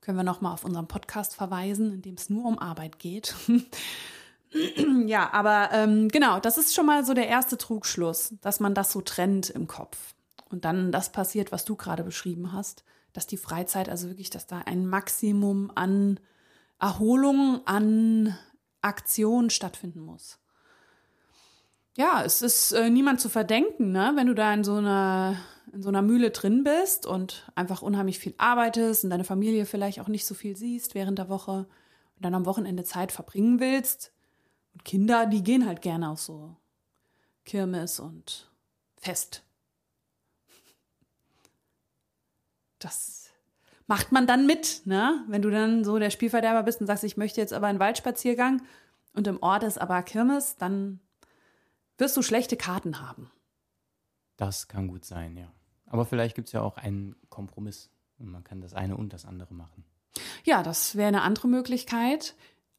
Können 0.00 0.18
wir 0.18 0.24
nochmal 0.24 0.52
auf 0.52 0.64
unseren 0.64 0.86
Podcast 0.86 1.34
verweisen, 1.34 1.92
in 1.92 2.02
dem 2.02 2.14
es 2.14 2.30
nur 2.30 2.44
um 2.44 2.60
Arbeit 2.60 3.00
geht. 3.00 3.34
ja, 5.06 5.32
aber 5.32 5.70
ähm, 5.72 6.08
genau, 6.08 6.38
das 6.38 6.56
ist 6.56 6.72
schon 6.72 6.86
mal 6.86 7.04
so 7.04 7.12
der 7.12 7.26
erste 7.26 7.58
Trugschluss, 7.58 8.34
dass 8.40 8.60
man 8.60 8.72
das 8.72 8.92
so 8.92 9.00
trennt 9.00 9.50
im 9.50 9.66
Kopf. 9.66 10.14
Und 10.48 10.64
dann 10.64 10.92
das 10.92 11.10
passiert, 11.10 11.50
was 11.50 11.64
du 11.64 11.74
gerade 11.74 12.04
beschrieben 12.04 12.52
hast, 12.52 12.84
dass 13.12 13.26
die 13.26 13.36
Freizeit, 13.36 13.88
also 13.88 14.06
wirklich, 14.06 14.30
dass 14.30 14.46
da 14.46 14.60
ein 14.60 14.86
Maximum 14.86 15.72
an 15.74 16.20
Erholung, 16.78 17.60
an 17.66 18.38
Aktion 18.82 19.50
stattfinden 19.50 20.00
muss. 20.00 20.38
Ja, 21.96 22.22
es 22.24 22.42
ist 22.42 22.72
äh, 22.72 22.90
niemand 22.90 23.20
zu 23.20 23.28
verdenken, 23.28 23.90
ne? 23.90 24.12
wenn 24.14 24.28
du 24.28 24.34
da 24.34 24.54
in 24.54 24.62
so 24.62 24.76
einer 24.76 25.36
in 25.72 25.82
so 25.82 25.88
einer 25.88 26.02
Mühle 26.02 26.30
drin 26.30 26.64
bist 26.64 27.06
und 27.06 27.50
einfach 27.54 27.82
unheimlich 27.82 28.18
viel 28.18 28.34
arbeitest 28.38 29.04
und 29.04 29.10
deine 29.10 29.24
Familie 29.24 29.66
vielleicht 29.66 30.00
auch 30.00 30.08
nicht 30.08 30.26
so 30.26 30.34
viel 30.34 30.56
siehst 30.56 30.94
während 30.94 31.18
der 31.18 31.28
Woche 31.28 31.66
und 32.16 32.24
dann 32.24 32.34
am 32.34 32.46
Wochenende 32.46 32.84
Zeit 32.84 33.12
verbringen 33.12 33.60
willst. 33.60 34.12
Und 34.72 34.84
Kinder, 34.84 35.26
die 35.26 35.42
gehen 35.42 35.66
halt 35.66 35.82
gerne 35.82 36.10
auf 36.10 36.20
so 36.20 36.56
Kirmes 37.44 38.00
und 38.00 38.50
Fest. 38.96 39.42
Das 42.78 43.27
macht 43.88 44.12
man 44.12 44.26
dann 44.26 44.46
mit, 44.46 44.82
ne? 44.84 45.24
Wenn 45.26 45.42
du 45.42 45.50
dann 45.50 45.82
so 45.82 45.98
der 45.98 46.10
Spielverderber 46.10 46.62
bist 46.62 46.80
und 46.80 46.86
sagst, 46.86 47.02
ich 47.02 47.16
möchte 47.16 47.40
jetzt 47.40 47.52
aber 47.52 47.66
einen 47.66 47.80
Waldspaziergang 47.80 48.62
und 49.14 49.26
im 49.26 49.42
Ort 49.42 49.64
ist 49.64 49.80
aber 49.80 50.00
Kirmes, 50.02 50.56
dann 50.56 51.00
wirst 51.96 52.16
du 52.16 52.22
schlechte 52.22 52.56
Karten 52.56 53.00
haben. 53.00 53.32
Das 54.36 54.68
kann 54.68 54.86
gut 54.86 55.04
sein, 55.04 55.36
ja. 55.36 55.50
Aber 55.86 56.04
vielleicht 56.04 56.36
gibt 56.36 56.48
es 56.48 56.52
ja 56.52 56.60
auch 56.60 56.76
einen 56.76 57.16
Kompromiss 57.30 57.90
und 58.18 58.30
man 58.30 58.44
kann 58.44 58.60
das 58.60 58.74
eine 58.74 58.96
und 58.96 59.12
das 59.12 59.24
andere 59.24 59.54
machen. 59.54 59.84
Ja, 60.44 60.62
das 60.62 60.94
wäre 60.96 61.08
eine 61.08 61.22
andere 61.22 61.48
Möglichkeit. 61.48 62.36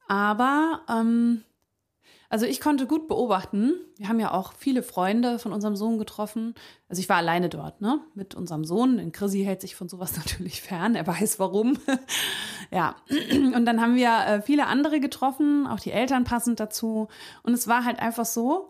Aber 0.07 0.81
ähm, 0.89 1.43
also 2.29 2.45
ich 2.45 2.61
konnte 2.61 2.85
gut 2.85 3.07
beobachten. 3.07 3.73
Wir 3.97 4.07
haben 4.07 4.19
ja 4.19 4.31
auch 4.31 4.53
viele 4.53 4.83
Freunde 4.83 5.39
von 5.39 5.51
unserem 5.51 5.75
Sohn 5.75 5.97
getroffen. 5.97 6.53
Also 6.87 6.99
ich 6.99 7.09
war 7.09 7.17
alleine 7.17 7.49
dort, 7.49 7.81
ne, 7.81 8.01
mit 8.13 8.35
unserem 8.35 8.63
Sohn. 8.63 8.97
Denn 8.97 9.11
Chrissy 9.11 9.43
hält 9.43 9.61
sich 9.61 9.75
von 9.75 9.89
sowas 9.89 10.15
natürlich 10.17 10.61
fern. 10.61 10.93
Er 10.93 11.07
weiß 11.07 11.39
warum. 11.39 11.79
ja. 12.71 12.95
Und 13.31 13.65
dann 13.65 13.81
haben 13.81 13.95
wir 13.95 14.11
äh, 14.27 14.41
viele 14.43 14.67
andere 14.67 14.99
getroffen, 14.99 15.65
auch 15.65 15.79
die 15.79 15.91
Eltern 15.91 16.23
passend 16.23 16.59
dazu. 16.59 17.07
Und 17.41 17.53
es 17.53 17.67
war 17.67 17.83
halt 17.83 17.99
einfach 17.99 18.25
so, 18.25 18.69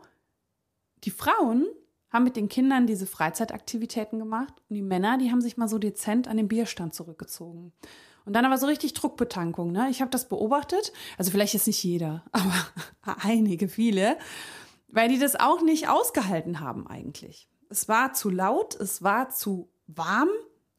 die 1.03 1.11
Frauen 1.11 1.67
haben 2.09 2.23
mit 2.23 2.37
den 2.37 2.47
Kindern 2.47 2.87
diese 2.87 3.05
Freizeitaktivitäten 3.05 4.19
gemacht 4.19 4.53
und 4.69 4.75
die 4.75 4.81
Männer, 4.81 5.17
die 5.17 5.31
haben 5.31 5.41
sich 5.41 5.57
mal 5.57 5.67
so 5.67 5.77
dezent 5.77 6.27
an 6.27 6.37
den 6.37 6.47
Bierstand 6.47 6.93
zurückgezogen. 6.93 7.73
Und 8.29 8.33
dann 8.33 8.45
aber 8.45 8.59
so 8.59 8.67
richtig 8.67 8.93
Druckbetankung. 8.93 9.71
Ne? 9.71 9.87
Ich 9.89 10.01
habe 10.01 10.11
das 10.11 10.29
beobachtet, 10.29 10.93
also 11.17 11.31
vielleicht 11.31 11.55
jetzt 11.55 11.65
nicht 11.65 11.83
jeder, 11.83 12.23
aber 12.31 12.53
einige, 13.23 13.67
viele, 13.67 14.19
weil 14.87 15.09
die 15.09 15.17
das 15.17 15.35
auch 15.35 15.63
nicht 15.63 15.89
ausgehalten 15.89 16.59
haben 16.59 16.85
eigentlich. 16.85 17.49
Es 17.69 17.89
war 17.89 18.13
zu 18.13 18.29
laut, 18.29 18.75
es 18.75 19.01
war 19.01 19.31
zu 19.31 19.71
warm 19.87 20.29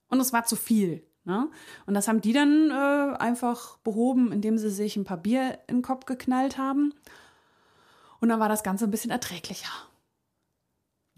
und 0.07 0.21
es 0.21 0.33
war 0.33 0.45
zu 0.45 0.55
viel. 0.55 1.05
Ne? 1.25 1.51
Und 1.87 1.95
das 1.95 2.07
haben 2.07 2.21
die 2.21 2.33
dann 2.33 2.71
äh, 2.71 3.17
einfach 3.17 3.79
behoben, 3.79 4.31
indem 4.31 4.57
sie 4.57 4.71
sich 4.71 4.95
ein 4.95 5.03
paar 5.03 5.17
Bier 5.17 5.59
in 5.67 5.79
den 5.79 5.83
Kopf 5.83 6.07
geknallt 6.07 6.57
haben. 6.57 6.95
Und 8.21 8.29
dann 8.29 8.39
war 8.39 8.49
das 8.49 8.63
Ganze 8.63 8.85
ein 8.85 8.93
bisschen 8.93 9.11
erträglicher. 9.11 9.73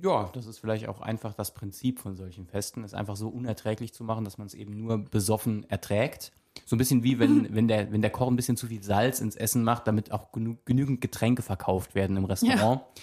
Ja, 0.03 0.29
das 0.33 0.47
ist 0.47 0.59
vielleicht 0.59 0.89
auch 0.89 1.01
einfach 1.01 1.33
das 1.33 1.55
Prinzip 1.55 2.01
von 2.01 2.17
solchen 2.17 2.47
Festen, 2.47 2.83
es 2.83 2.93
einfach 2.93 3.15
so 3.15 3.29
unerträglich 3.29 3.95
zu 3.95 4.03
machen, 4.03 4.25
dass 4.25 4.37
man 4.37 4.49
es 4.49 4.55
eben 4.55 4.77
nur 4.77 4.99
besoffen 4.99 5.69
erträgt. 5.71 6.33
So 6.67 6.75
ein 6.75 6.79
bisschen 6.79 7.05
wie 7.05 7.21
wenn, 7.21 7.55
wenn, 7.55 7.69
der, 7.69 7.93
wenn 7.93 8.03
der 8.03 8.11
Koch 8.11 8.27
ein 8.27 8.35
bisschen 8.35 8.57
zu 8.57 8.67
viel 8.67 8.83
Salz 8.83 9.21
ins 9.21 9.37
Essen 9.37 9.63
macht, 9.63 9.87
damit 9.87 10.11
auch 10.11 10.33
genü 10.33 10.57
genügend 10.65 11.01
Getränke 11.01 11.43
verkauft 11.43 11.95
werden 11.95 12.17
im 12.17 12.25
Restaurant. 12.25 12.81
Ja. 12.81 13.03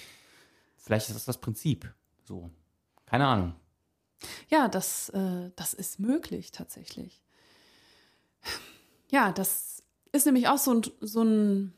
Vielleicht 0.75 1.07
ist 1.07 1.15
das 1.15 1.25
das 1.25 1.37
Prinzip. 1.37 1.91
So. 2.25 2.49
Keine 3.05 3.27
Ahnung. 3.27 3.55
Ja, 4.49 4.67
das, 4.67 5.09
äh, 5.09 5.51
das 5.55 5.73
ist 5.73 5.99
möglich 5.99 6.51
tatsächlich. 6.51 7.23
Ja, 9.09 9.31
das 9.31 9.83
ist 10.11 10.25
nämlich 10.25 10.49
auch 10.49 10.57
so 10.57 10.73
ein, 10.73 10.81
so 10.99 11.23
ein 11.23 11.73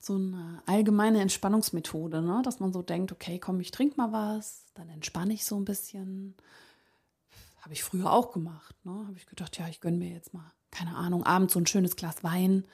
so 0.00 0.14
eine 0.14 0.62
allgemeine 0.66 1.20
Entspannungsmethode, 1.20 2.22
ne? 2.22 2.40
dass 2.44 2.60
man 2.60 2.72
so 2.72 2.82
denkt, 2.82 3.12
okay, 3.12 3.38
komm, 3.38 3.60
ich 3.60 3.70
trinke 3.70 3.96
mal 3.96 4.12
was, 4.12 4.64
dann 4.74 4.88
entspanne 4.88 5.34
ich 5.34 5.44
so 5.44 5.56
ein 5.56 5.64
bisschen. 5.64 6.34
Habe 7.60 7.74
ich 7.74 7.82
früher 7.82 8.12
auch 8.12 8.32
gemacht. 8.32 8.76
Ne? 8.84 8.92
Habe 8.92 9.16
ich 9.16 9.26
gedacht, 9.26 9.58
ja, 9.58 9.68
ich 9.68 9.80
gönne 9.80 9.98
mir 9.98 10.10
jetzt 10.10 10.32
mal, 10.32 10.52
keine 10.70 10.94
Ahnung, 10.94 11.24
abends 11.24 11.54
so 11.54 11.60
ein 11.60 11.66
schönes 11.66 11.96
Glas 11.96 12.22
Wein. 12.22 12.64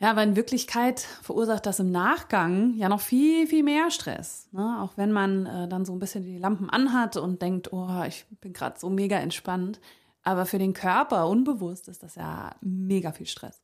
Ja, 0.00 0.10
aber 0.10 0.24
in 0.24 0.34
Wirklichkeit 0.34 0.98
verursacht 0.98 1.64
das 1.64 1.78
im 1.78 1.92
Nachgang 1.92 2.74
ja 2.74 2.88
noch 2.88 3.00
viel, 3.00 3.46
viel 3.46 3.62
mehr 3.62 3.92
Stress. 3.92 4.48
Ne? 4.50 4.80
Auch 4.82 4.96
wenn 4.96 5.12
man 5.12 5.46
äh, 5.46 5.68
dann 5.68 5.84
so 5.84 5.92
ein 5.92 6.00
bisschen 6.00 6.24
die 6.24 6.38
Lampen 6.38 6.68
anhat 6.68 7.16
und 7.16 7.40
denkt, 7.40 7.72
oh, 7.72 8.02
ich 8.06 8.26
bin 8.40 8.52
gerade 8.52 8.80
so 8.80 8.90
mega 8.90 9.16
entspannt. 9.18 9.80
Aber 10.24 10.44
für 10.44 10.58
den 10.58 10.72
Körper 10.72 11.28
unbewusst 11.28 11.86
ist 11.88 12.02
das 12.02 12.16
ja 12.16 12.50
mega 12.60 13.12
viel 13.12 13.26
Stress 13.26 13.61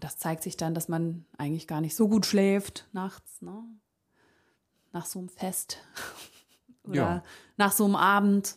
das 0.00 0.18
zeigt 0.18 0.42
sich 0.42 0.56
dann, 0.56 0.74
dass 0.74 0.88
man 0.88 1.24
eigentlich 1.38 1.66
gar 1.66 1.80
nicht 1.80 1.94
so 1.94 2.08
gut 2.08 2.26
schläft 2.26 2.88
nachts, 2.92 3.42
ne? 3.42 3.62
Nach 4.92 5.06
so 5.06 5.20
einem 5.20 5.28
Fest 5.28 5.78
oder 6.84 6.94
ja. 6.94 7.22
nach 7.56 7.72
so 7.72 7.84
einem 7.84 7.96
Abend. 7.96 8.56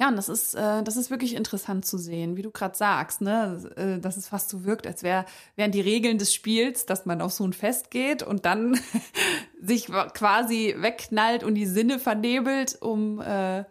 Ja, 0.00 0.08
und 0.08 0.16
das 0.16 0.28
ist, 0.28 0.54
äh, 0.54 0.82
das 0.82 0.96
ist 0.96 1.10
wirklich 1.10 1.34
interessant 1.34 1.84
zu 1.84 1.98
sehen, 1.98 2.36
wie 2.36 2.42
du 2.42 2.50
gerade 2.50 2.76
sagst, 2.76 3.20
ne? 3.20 3.72
Äh, 3.76 4.00
dass 4.00 4.16
es 4.16 4.28
fast 4.28 4.48
so 4.48 4.64
wirkt, 4.64 4.86
als 4.86 5.02
wär, 5.02 5.26
wären 5.56 5.72
die 5.72 5.80
Regeln 5.80 6.18
des 6.18 6.32
Spiels, 6.32 6.86
dass 6.86 7.04
man 7.04 7.20
auf 7.20 7.32
so 7.32 7.44
ein 7.44 7.52
Fest 7.52 7.90
geht 7.90 8.22
und 8.22 8.46
dann 8.46 8.78
sich 9.60 9.86
quasi 9.86 10.74
wegknallt 10.78 11.44
und 11.44 11.54
die 11.54 11.66
Sinne 11.66 11.98
vernebelt, 11.98 12.80
um 12.80 13.20
äh, 13.20 13.64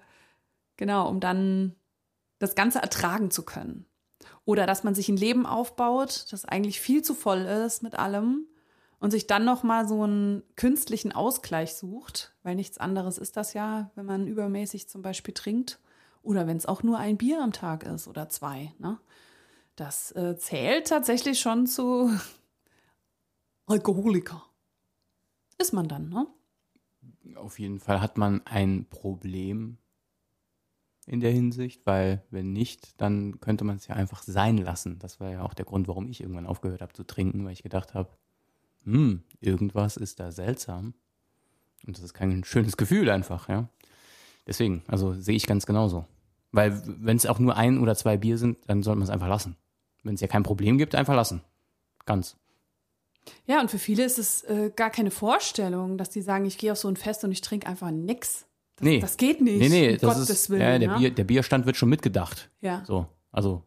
genau, 0.76 1.10
um 1.10 1.20
dann 1.20 1.76
das 2.40 2.56
Ganze 2.56 2.80
ertragen 2.80 3.32
zu 3.32 3.44
können. 3.44 3.86
Oder 4.48 4.66
dass 4.66 4.86
man 4.86 4.96
sich 4.96 5.10
ein 5.10 5.18
Leben 5.18 5.46
aufbaut, 5.46 6.28
das 6.32 6.46
eigentlich 6.46 6.80
viel 6.80 7.02
zu 7.02 7.16
voll 7.16 7.42
ist 7.42 7.84
mit 7.84 8.00
allem 8.00 8.48
und 8.98 9.12
sich 9.12 9.28
dann 9.28 9.44
noch 9.44 9.64
mal 9.64 9.86
so 9.86 10.04
einen 10.04 10.42
künstlichen 10.56 11.12
Ausgleich 11.12 11.76
sucht, 11.76 12.34
weil 12.44 12.56
nichts 12.56 12.78
anderes 12.78 13.18
ist 13.18 13.36
das 13.36 13.54
ja, 13.54 13.92
wenn 13.96 14.06
man 14.06 14.26
übermäßig 14.26 14.88
zum 14.88 15.02
Beispiel 15.02 15.34
trinkt 15.34 15.82
oder 16.24 16.48
wenn 16.48 16.56
es 16.56 16.66
auch 16.66 16.82
nur 16.82 16.98
ein 16.98 17.18
Bier 17.18 17.44
am 17.44 17.52
Tag 17.52 17.84
ist 17.84 18.08
oder 18.08 18.30
zwei. 18.30 18.72
Ne? 18.80 18.98
Das 19.76 20.14
äh, 20.14 20.38
zählt 20.38 20.88
tatsächlich 20.88 21.42
schon 21.42 21.68
zu 21.68 22.10
Alkoholiker. 23.66 24.46
Ist 25.58 25.74
man 25.74 25.90
dann, 25.90 26.08
ne? 26.08 26.26
Auf 27.36 27.60
jeden 27.60 27.82
Fall 27.82 28.00
hat 28.00 28.18
man 28.18 28.48
ein 28.48 28.86
Problem 28.90 29.78
in 31.08 31.22
der 31.22 31.32
Hinsicht, 31.32 31.86
weil 31.86 32.22
wenn 32.30 32.52
nicht, 32.52 33.00
dann 33.02 33.40
könnte 33.40 33.64
man 33.64 33.78
es 33.78 33.88
ja 33.88 33.96
einfach 33.96 34.22
sein 34.24 34.58
lassen. 34.58 35.00
Das 35.00 35.20
war 35.20 35.32
ja 35.32 35.42
auch 35.42 35.54
der 35.54 35.66
Grund, 35.66 35.88
warum 35.88 36.08
ich 36.10 36.22
irgendwann 36.22 36.46
aufgehört 36.46 36.82
habe 36.82 36.94
zu 36.94 37.06
trinken, 37.06 37.46
weil 37.46 37.54
ich 37.54 37.64
gedacht 37.64 37.94
habe, 37.94 38.10
hm, 38.84 39.24
irgendwas 39.40 39.96
ist 39.96 40.20
da 40.20 40.32
seltsam. 40.32 40.94
Und 41.86 41.98
das 41.98 42.04
ist 42.04 42.14
kein 42.14 42.44
schönes 42.44 42.76
Gefühl 42.76 43.10
einfach, 43.10 43.48
ja. 43.48 43.70
Deswegen, 44.46 44.84
also 44.88 45.14
sehe 45.14 45.36
ich 45.36 45.48
ganz 45.48 45.66
genauso. 45.66 46.06
Weil 46.52 46.82
wenn 46.86 47.18
es 47.18 47.26
auch 47.26 47.40
nur 47.40 47.56
ein 47.56 47.80
oder 47.80 47.96
zwei 47.96 48.18
Bier 48.18 48.38
sind, 48.38 48.58
dann 48.68 48.84
sollte 48.84 49.00
man 49.00 49.08
es 49.08 49.14
einfach 49.14 49.28
lassen. 49.28 49.56
Wenn 50.04 50.16
es 50.16 50.22
ja 50.22 50.28
kein 50.28 50.44
Problem 50.44 50.78
gibt, 50.78 50.94
einfach 50.94 51.16
lassen. 51.16 51.42
Ganz. 52.06 52.38
Ja, 53.46 53.62
und 53.62 53.72
für 53.72 53.80
viele 53.80 54.04
ist 54.04 54.20
es 54.20 54.44
äh, 54.44 54.72
gar 54.76 54.90
keine 54.90 55.12
Vorstellung, 55.12 55.98
dass 55.98 56.10
die 56.10 56.22
sagen, 56.22 56.46
ich 56.46 56.58
gehe 56.58 56.72
auf 56.72 56.78
so 56.78 56.88
ein 56.88 56.96
Fest 56.96 57.24
und 57.24 57.32
ich 57.32 57.42
trinke 57.42 57.68
einfach 57.68 57.92
nix. 57.92 58.46
Das, 58.78 58.86
nee. 58.86 59.00
das 59.00 59.18
geht 59.18 59.42
nicht. 59.42 59.60
Nee, 59.60 59.70
nee, 59.70 59.90
um 59.90 59.98
das 60.00 60.02
Gottes 60.02 60.30
ist, 60.30 60.50
Willen, 60.50 60.62
ja, 60.62 60.80
der, 60.80 60.90
ja? 60.90 60.98
Bier, 60.98 61.12
der 61.12 61.24
Bierstand 61.24 61.66
wird 61.66 61.76
schon 61.78 61.90
mitgedacht. 61.90 62.50
Ja. 62.62 62.84
So, 62.86 63.08
also. 63.32 63.64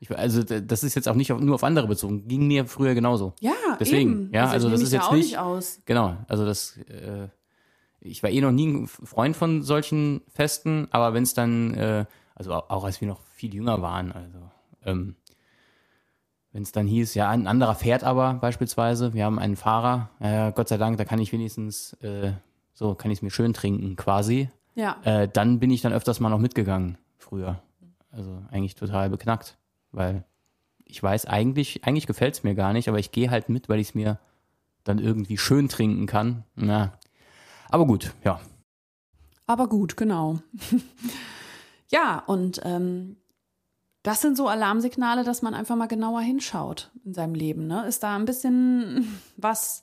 Ich, 0.00 0.10
also 0.10 0.42
das 0.42 0.84
ist 0.84 0.94
jetzt 0.96 1.08
auch 1.08 1.14
nicht 1.14 1.32
auf, 1.32 1.40
nur 1.40 1.54
auf 1.54 1.64
andere 1.64 1.86
bezogen. 1.86 2.26
Ging 2.26 2.46
mir 2.46 2.66
früher 2.66 2.94
genauso. 2.94 3.32
Ja, 3.40 3.52
deswegen. 3.78 4.10
Eben. 4.10 4.30
Ja, 4.34 4.42
also, 4.42 4.66
also 4.66 4.70
das 4.70 4.82
ist 4.82 4.92
jetzt 4.92 5.10
nicht, 5.12 5.26
nicht 5.26 5.38
aus. 5.38 5.80
Genau, 5.86 6.16
also 6.28 6.44
das. 6.44 6.76
Äh, 6.88 7.28
ich 8.00 8.22
war 8.22 8.28
eh 8.28 8.40
noch 8.40 8.52
nie 8.52 8.66
ein 8.66 8.86
Freund 8.86 9.34
von 9.34 9.62
solchen 9.62 10.20
Festen, 10.28 10.88
aber 10.90 11.14
wenn 11.14 11.22
es 11.22 11.32
dann, 11.32 11.72
äh, 11.74 12.04
also 12.34 12.52
auch 12.52 12.84
als 12.84 13.00
wir 13.00 13.08
noch 13.08 13.22
viel 13.28 13.54
jünger 13.54 13.80
waren, 13.80 14.12
also 14.12 14.50
ähm, 14.84 15.16
wenn 16.52 16.62
es 16.62 16.72
dann 16.72 16.86
hieß, 16.86 17.14
ja, 17.14 17.30
ein 17.30 17.46
anderer 17.46 17.74
fährt 17.74 18.04
aber 18.04 18.34
beispielsweise, 18.34 19.14
wir 19.14 19.24
haben 19.24 19.38
einen 19.38 19.56
Fahrer, 19.56 20.10
äh, 20.20 20.52
Gott 20.52 20.68
sei 20.68 20.76
Dank, 20.76 20.98
da 20.98 21.04
kann 21.04 21.18
ich 21.18 21.32
wenigstens 21.32 21.94
äh, 21.94 22.32
so 22.74 22.94
kann 22.94 23.10
ich 23.10 23.18
es 23.18 23.22
mir 23.22 23.30
schön 23.30 23.54
trinken 23.54 23.96
quasi. 23.96 24.50
Ja. 24.74 25.00
Äh, 25.04 25.28
dann 25.32 25.60
bin 25.60 25.70
ich 25.70 25.80
dann 25.80 25.92
öfters 25.92 26.20
mal 26.20 26.30
noch 26.30 26.38
mitgegangen 26.38 26.98
früher. 27.16 27.62
Also 28.10 28.42
eigentlich 28.50 28.74
total 28.74 29.10
beknackt, 29.10 29.56
weil 29.92 30.24
ich 30.84 31.02
weiß, 31.02 31.26
eigentlich, 31.26 31.84
eigentlich 31.84 32.06
gefällt 32.06 32.34
es 32.34 32.42
mir 32.44 32.54
gar 32.54 32.72
nicht, 32.72 32.88
aber 32.88 32.98
ich 32.98 33.12
gehe 33.12 33.30
halt 33.30 33.48
mit, 33.48 33.68
weil 33.68 33.80
ich 33.80 33.88
es 33.88 33.94
mir 33.94 34.18
dann 34.84 34.98
irgendwie 34.98 35.38
schön 35.38 35.68
trinken 35.68 36.06
kann. 36.06 36.44
Na, 36.54 36.92
aber 37.70 37.86
gut, 37.86 38.12
ja. 38.24 38.40
Aber 39.46 39.68
gut, 39.68 39.96
genau. 39.96 40.38
ja, 41.90 42.22
und 42.26 42.60
ähm, 42.64 43.16
das 44.02 44.20
sind 44.20 44.36
so 44.36 44.48
Alarmsignale, 44.48 45.24
dass 45.24 45.42
man 45.42 45.54
einfach 45.54 45.76
mal 45.76 45.88
genauer 45.88 46.20
hinschaut 46.20 46.90
in 47.04 47.14
seinem 47.14 47.34
Leben. 47.34 47.66
Ne? 47.66 47.86
Ist 47.86 48.02
da 48.02 48.14
ein 48.14 48.26
bisschen 48.26 49.20
was 49.36 49.82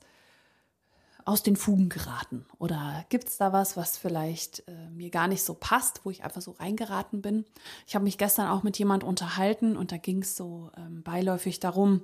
aus 1.25 1.43
den 1.43 1.55
Fugen 1.55 1.89
geraten? 1.89 2.45
Oder 2.57 3.05
gibt 3.09 3.27
es 3.27 3.37
da 3.37 3.53
was, 3.53 3.77
was 3.77 3.97
vielleicht 3.97 4.67
äh, 4.67 4.89
mir 4.89 5.09
gar 5.09 5.27
nicht 5.27 5.43
so 5.43 5.53
passt, 5.53 6.01
wo 6.03 6.11
ich 6.11 6.23
einfach 6.23 6.41
so 6.41 6.51
reingeraten 6.51 7.21
bin? 7.21 7.45
Ich 7.87 7.95
habe 7.95 8.03
mich 8.03 8.17
gestern 8.17 8.47
auch 8.47 8.63
mit 8.63 8.77
jemand 8.77 9.03
unterhalten 9.03 9.77
und 9.77 9.91
da 9.91 9.97
ging 9.97 10.21
es 10.21 10.35
so 10.35 10.71
ähm, 10.77 11.03
beiläufig 11.03 11.59
darum, 11.59 12.01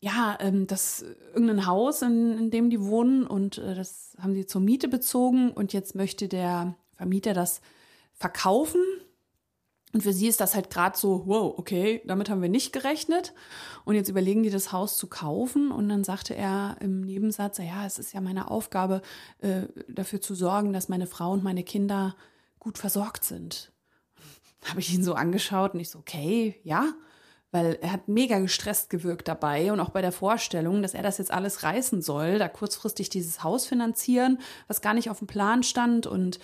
ja, 0.00 0.38
ähm, 0.40 0.66
das 0.66 1.04
irgendein 1.34 1.66
Haus, 1.66 2.02
in, 2.02 2.38
in 2.38 2.50
dem 2.50 2.70
die 2.70 2.80
wohnen 2.80 3.26
und 3.26 3.58
äh, 3.58 3.74
das 3.74 4.16
haben 4.20 4.34
sie 4.34 4.46
zur 4.46 4.60
Miete 4.60 4.88
bezogen 4.88 5.50
und 5.50 5.72
jetzt 5.72 5.94
möchte 5.94 6.28
der 6.28 6.74
Vermieter 6.96 7.34
das 7.34 7.60
verkaufen 8.14 8.80
und 9.92 10.02
für 10.02 10.12
sie 10.12 10.28
ist 10.28 10.40
das 10.40 10.54
halt 10.54 10.68
gerade 10.68 10.98
so, 10.98 11.22
wow, 11.26 11.54
okay, 11.56 12.02
damit 12.04 12.28
haben 12.28 12.42
wir 12.42 12.50
nicht 12.50 12.72
gerechnet. 12.72 13.32
Und 13.84 13.94
jetzt 13.94 14.10
überlegen 14.10 14.42
die, 14.42 14.50
das 14.50 14.70
Haus 14.70 14.98
zu 14.98 15.06
kaufen. 15.06 15.70
Und 15.70 15.88
dann 15.88 16.04
sagte 16.04 16.34
er 16.34 16.76
im 16.80 17.00
Nebensatz, 17.00 17.58
ja, 17.58 17.86
es 17.86 17.98
ist 17.98 18.12
ja 18.12 18.20
meine 18.20 18.50
Aufgabe, 18.50 19.00
äh, 19.38 19.62
dafür 19.88 20.20
zu 20.20 20.34
sorgen, 20.34 20.74
dass 20.74 20.90
meine 20.90 21.06
Frau 21.06 21.32
und 21.32 21.42
meine 21.42 21.62
Kinder 21.62 22.16
gut 22.58 22.76
versorgt 22.76 23.24
sind. 23.24 23.72
Habe 24.68 24.80
ich 24.80 24.92
ihn 24.92 25.04
so 25.04 25.14
angeschaut 25.14 25.72
und 25.72 25.80
ich 25.80 25.88
so, 25.88 26.00
okay, 26.00 26.60
ja, 26.64 26.92
weil 27.50 27.78
er 27.80 27.92
hat 27.92 28.08
mega 28.08 28.38
gestresst 28.40 28.90
gewirkt 28.90 29.26
dabei 29.26 29.72
und 29.72 29.80
auch 29.80 29.88
bei 29.88 30.02
der 30.02 30.12
Vorstellung, 30.12 30.82
dass 30.82 30.92
er 30.92 31.02
das 31.02 31.16
jetzt 31.16 31.30
alles 31.30 31.62
reißen 31.62 32.02
soll, 32.02 32.38
da 32.38 32.46
kurzfristig 32.46 33.08
dieses 33.08 33.42
Haus 33.42 33.64
finanzieren, 33.64 34.38
was 34.66 34.82
gar 34.82 34.92
nicht 34.92 35.08
auf 35.08 35.18
dem 35.18 35.28
Plan 35.28 35.62
stand 35.62 36.06
und 36.06 36.40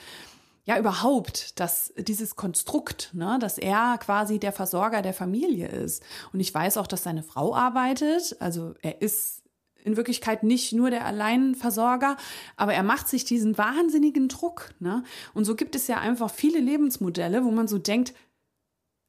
ja 0.64 0.78
überhaupt, 0.78 1.60
dass 1.60 1.92
dieses 1.96 2.36
Konstrukt, 2.36 3.10
ne, 3.12 3.38
dass 3.40 3.58
er 3.58 3.98
quasi 3.98 4.38
der 4.38 4.52
Versorger 4.52 5.02
der 5.02 5.14
Familie 5.14 5.68
ist. 5.68 6.02
Und 6.32 6.40
ich 6.40 6.52
weiß 6.52 6.78
auch, 6.78 6.86
dass 6.86 7.02
seine 7.02 7.22
Frau 7.22 7.54
arbeitet. 7.54 8.36
Also 8.40 8.74
er 8.80 9.02
ist 9.02 9.42
in 9.84 9.98
Wirklichkeit 9.98 10.42
nicht 10.42 10.72
nur 10.72 10.88
der 10.88 11.04
Alleinversorger, 11.04 12.16
aber 12.56 12.72
er 12.72 12.82
macht 12.82 13.08
sich 13.08 13.26
diesen 13.26 13.58
wahnsinnigen 13.58 14.28
Druck. 14.28 14.70
Ne? 14.80 15.04
Und 15.34 15.44
so 15.44 15.54
gibt 15.54 15.76
es 15.76 15.86
ja 15.86 15.98
einfach 15.98 16.30
viele 16.30 16.58
Lebensmodelle, 16.58 17.44
wo 17.44 17.50
man 17.50 17.68
so 17.68 17.78
denkt, 17.78 18.14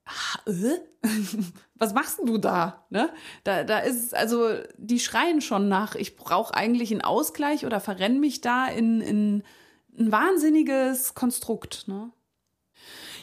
ah, 0.05 0.50
äh? 0.50 0.79
was 1.75 1.93
machst 1.93 2.19
du 2.25 2.38
da? 2.38 2.85
Ne? 2.89 3.09
Da, 3.45 3.63
da 3.63 3.79
ist 3.79 4.13
also, 4.13 4.50
die 4.77 5.00
schreien 5.00 5.39
schon 5.39 5.69
nach, 5.69 5.95
ich 5.95 6.17
brauche 6.17 6.53
eigentlich 6.53 6.91
einen 6.91 7.01
Ausgleich 7.01 7.65
oder 7.65 7.79
verrenne 7.79 8.19
mich 8.19 8.41
da 8.41 8.67
in, 8.67 9.00
in 9.00 9.43
ein 9.98 10.12
wahnsinniges 10.12 11.14
Konstrukt, 11.14 11.88
ne? 11.88 12.12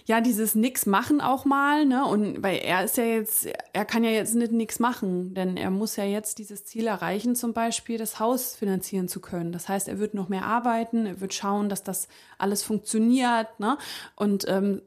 Ja, 0.05 0.21
dieses 0.21 0.57
nix 0.57 0.85
machen 0.85 1.21
auch 1.21 1.45
mal, 1.45 1.87
ne? 1.87 2.05
Und 2.05 2.43
weil 2.43 2.59
er 2.59 2.85
ist 2.85 2.97
ja 2.97 3.05
jetzt, 3.05 3.47
er 3.73 3.85
kann 3.85 4.03
ja 4.03 4.11
jetzt 4.11 4.35
nicht 4.35 4.51
nix 4.51 4.81
machen, 4.81 5.33
denn 5.35 5.57
er 5.57 5.71
muss 5.71 5.95
ja 5.95 6.05
jetzt 6.05 6.39
dieses 6.39 6.65
Ziel 6.65 6.89
erreichen, 6.89 7.37
zum 7.37 7.53
Beispiel 7.53 7.99
das 7.99 8.19
Haus 8.19 8.57
finanzieren 8.57 9.07
zu 9.07 9.21
können. 9.21 9.53
Das 9.53 9.69
heißt, 9.69 9.87
er 9.87 10.01
wird 10.01 10.15
noch 10.15 10.29
mehr 10.29 10.45
arbeiten, 10.45 11.07
er 11.07 11.21
wird 11.21 11.35
schauen, 11.35 11.69
dass 11.69 11.85
das 11.85 12.09
alles 12.37 12.65
funktioniert, 12.65 13.61
ne? 13.61 13.79
Und 14.17 14.45
ähm, 14.49 14.83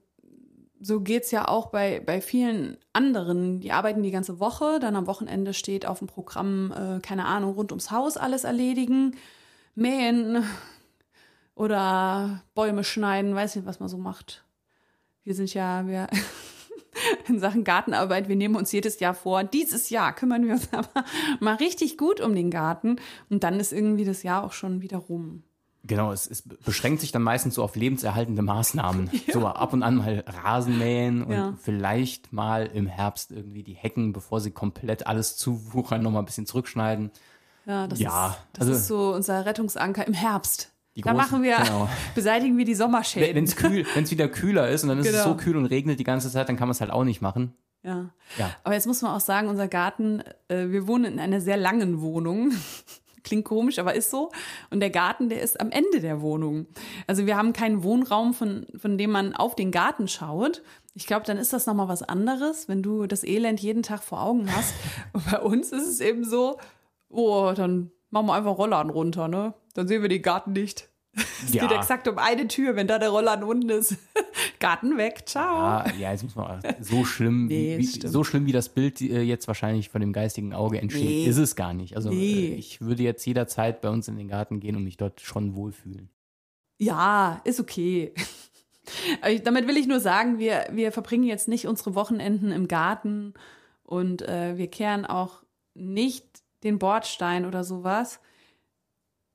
so 0.82 1.00
geht's 1.00 1.32
ja 1.32 1.48
auch 1.48 1.68
bei, 1.68 2.02
bei 2.06 2.20
vielen 2.20 2.78
anderen. 2.92 3.62
Die 3.62 3.72
arbeiten 3.72 4.04
die 4.04 4.12
ganze 4.12 4.40
Woche, 4.42 4.80
dann 4.80 4.98
am 4.98 5.08
Wochenende 5.08 5.54
steht 5.54 5.86
auf 5.86 6.00
dem 6.00 6.08
Programm, 6.08 6.74
äh, 6.74 7.00
keine 7.00 7.26
Ahnung, 7.26 7.54
rund 7.54 7.72
ums 7.72 7.90
Haus 7.90 8.18
alles 8.18 8.44
erledigen, 8.44 9.16
mähen, 9.76 10.44
oder 11.56 12.44
Bäume 12.54 12.84
schneiden, 12.84 13.34
weiß 13.34 13.56
nicht, 13.56 13.66
was 13.66 13.80
man 13.80 13.90
so 13.90 13.98
macht. 13.98 14.46
Wir 15.24 15.34
sind 15.34 15.54
ja, 15.54 15.88
wir 15.88 16.08
in 17.28 17.40
Sachen 17.40 17.64
Gartenarbeit, 17.64 18.28
wir 18.28 18.36
nehmen 18.36 18.56
uns 18.56 18.72
jedes 18.72 19.00
Jahr 19.00 19.14
vor, 19.14 19.44
dieses 19.44 19.90
Jahr 19.90 20.14
kümmern 20.14 20.46
wir 20.46 20.54
uns 20.54 20.70
aber 20.74 21.06
mal 21.40 21.56
richtig 21.56 21.98
gut 21.98 22.22
um 22.22 22.36
den 22.36 22.52
Garten 22.52 22.98
und 23.30 23.44
dann 23.44 23.60
ist 23.60 23.74
irgendwie 23.74 24.06
das 24.06 24.24
Jahr 24.24 24.44
auch 24.44 24.54
schon 24.54 24.82
wieder 24.82 24.98
rum. 24.98 25.44
Genau, 25.88 26.12
es, 26.12 26.26
es 26.26 26.42
beschränkt 26.42 27.02
sich 27.02 27.12
dann 27.12 27.22
meistens 27.22 27.56
so 27.56 27.64
auf 27.64 27.76
lebenserhaltende 27.76 28.42
Maßnahmen. 28.42 29.10
Ja. 29.28 29.34
So 29.34 29.48
ab 29.48 29.74
und 29.74 29.82
an 29.82 29.96
mal 29.96 30.24
Rasen 30.28 30.78
mähen 30.78 31.24
und 31.24 31.32
ja. 31.32 31.54
vielleicht 31.60 32.32
mal 32.34 32.66
im 32.68 32.86
Herbst 32.86 33.32
irgendwie 33.32 33.64
die 33.64 33.74
Hecken, 33.74 34.14
bevor 34.14 34.40
sie 34.40 34.52
komplett 34.52 35.08
alles 35.08 35.36
zuwuchern, 35.38 36.02
nochmal 36.02 36.22
ein 36.22 36.26
bisschen 36.26 36.46
zurückschneiden. 36.46 37.12
Ja, 37.66 37.88
das, 37.88 38.00
ja, 38.00 38.30
ist, 38.30 38.38
das 38.54 38.62
also, 38.62 38.74
ist 38.74 38.88
so 38.88 39.14
unser 39.14 39.46
Rettungsanker 39.46 40.06
im 40.06 40.14
Herbst. 40.14 40.75
Die 40.96 41.02
da 41.02 41.14
machen 41.14 41.44
wir, 41.44 41.58
genau. 41.58 41.90
beseitigen 42.16 42.58
wir 42.58 42.64
die 42.64 42.76
Sommerschäden. 42.76 43.36
Wenn 43.36 43.44
es 43.44 43.56
kühl, 43.58 43.86
wenn 43.94 44.06
es 44.06 44.12
wieder 44.12 44.30
kühler 44.30 44.70
ist 44.70 44.84
und 44.84 44.90
dann 44.90 45.00
ist 45.00 45.08
genau. 45.08 45.18
es 45.18 45.24
so 45.26 45.36
kühl 45.36 45.58
und 45.58 45.66
regnet 45.66 46.00
die 46.00 46.06
ganze 46.06 46.32
Zeit, 46.32 46.48
dann 46.48 46.56
kann 46.56 46.68
man 46.68 46.72
es 46.74 46.82
halt 46.82 46.92
auch 46.92 47.04
nicht 47.04 47.22
machen. 47.22 47.54
Ja. 47.84 48.10
ja. 48.38 48.50
Aber 48.64 48.74
jetzt 48.74 48.88
muss 48.88 49.02
man 49.02 49.12
auch 49.12 49.20
sagen, 49.20 49.48
unser 49.50 49.68
Garten, 49.68 50.24
äh, 50.48 50.70
wir 50.70 50.88
wohnen 50.88 51.14
in 51.14 51.20
einer 51.20 51.42
sehr 51.42 51.58
langen 51.58 52.02
Wohnung. 52.02 52.52
Klingt 53.24 53.44
komisch, 53.44 53.80
aber 53.80 53.96
ist 53.96 54.10
so. 54.10 54.32
Und 54.70 54.80
der 54.80 54.90
Garten, 54.90 55.30
der 55.30 55.42
ist 55.42 55.60
am 55.60 55.72
Ende 55.72 56.00
der 56.00 56.22
Wohnung. 56.22 56.68
Also 57.08 57.26
wir 57.26 57.36
haben 57.36 57.54
keinen 57.54 57.84
Wohnraum, 57.84 58.34
von, 58.34 58.68
von 58.78 58.98
dem 58.98 59.12
man 59.12 59.36
auf 59.36 59.56
den 59.56 59.72
Garten 59.72 60.08
schaut. 60.08 60.62
Ich 60.94 61.08
glaube, 61.08 61.26
dann 61.26 61.38
ist 61.38 61.52
das 61.52 61.66
nochmal 61.66 61.88
was 61.88 62.04
anderes, 62.04 62.70
wenn 62.70 62.82
du 62.82 63.06
das 63.06 63.24
Elend 63.24 63.60
jeden 63.60 63.84
Tag 63.84 64.04
vor 64.04 64.22
Augen 64.22 64.50
hast. 64.56 64.74
Und 65.12 65.26
bei 65.32 65.40
uns 65.40 65.72
ist 65.72 65.88
es 65.88 66.00
eben 66.00 66.24
so, 66.24 66.58
oh, 67.10 67.52
dann 67.56 67.92
machen 68.10 68.28
wir 68.28 68.34
einfach 68.34 68.58
Rollladen 68.58 68.92
runter, 68.92 69.28
ne? 69.28 69.54
Dann 69.74 69.88
sehen 69.88 70.02
wir 70.02 70.10
den 70.10 70.22
Garten 70.22 70.54
nicht. 70.54 70.90
Es 71.46 71.54
ja. 71.54 71.68
geht 71.68 71.78
exakt 71.78 72.08
um 72.08 72.18
eine 72.18 72.48
Tür, 72.48 72.76
wenn 72.76 72.88
da 72.88 72.98
der 73.00 73.10
Rollladen 73.10 73.46
unten 73.46 73.70
ist. 73.70 73.96
Garten 74.60 74.98
weg, 74.98 75.24
ciao. 75.26 75.56
Ja, 75.56 75.94
ja, 75.98 76.12
jetzt 76.12 76.24
muss 76.24 76.36
man 76.36 76.62
so 76.82 77.06
schlimm, 77.06 77.46
nee, 77.48 77.78
wie, 77.78 77.86
so 77.86 78.24
schlimm 78.24 78.46
wie 78.46 78.52
das 78.52 78.70
Bild 78.70 79.00
äh, 79.02 79.22
jetzt 79.22 79.48
wahrscheinlich 79.48 79.90
von 79.90 80.02
dem 80.02 80.12
geistigen 80.12 80.54
Auge 80.54 80.80
entsteht, 80.80 81.06
nee. 81.06 81.26
ist 81.26 81.38
es 81.38 81.56
gar 81.56 81.74
nicht. 81.74 81.96
Also 81.96 82.10
nee. 82.10 82.50
äh, 82.50 82.56
ich 82.56 82.82
würde 82.82 83.04
jetzt 83.04 83.26
jederzeit 83.26 83.82
bei 83.82 83.90
uns 83.90 84.08
in 84.08 84.18
den 84.18 84.28
Garten 84.28 84.60
gehen 84.60 84.76
und 84.76 84.84
mich 84.84 84.98
dort 84.98 85.22
schon 85.22 85.56
wohlfühlen. 85.56 86.10
Ja, 86.78 87.42
ist 87.44 87.60
okay. 87.60 88.14
Damit 89.44 89.68
will 89.68 89.78
ich 89.78 89.88
nur 89.88 90.00
sagen, 90.00 90.38
wir, 90.40 90.68
wir 90.72 90.92
verbringen 90.92 91.24
jetzt 91.24 91.48
nicht 91.48 91.68
unsere 91.68 91.96
Wochenenden 91.96 92.52
im 92.52 92.68
Garten 92.68 93.34
und 93.84 94.22
äh, 94.24 94.58
wir 94.58 94.68
kehren 94.68 95.06
auch 95.06 95.44
nicht 95.74 96.44
den 96.66 96.80
Bordstein 96.80 97.46
oder 97.46 97.64
sowas. 97.64 98.20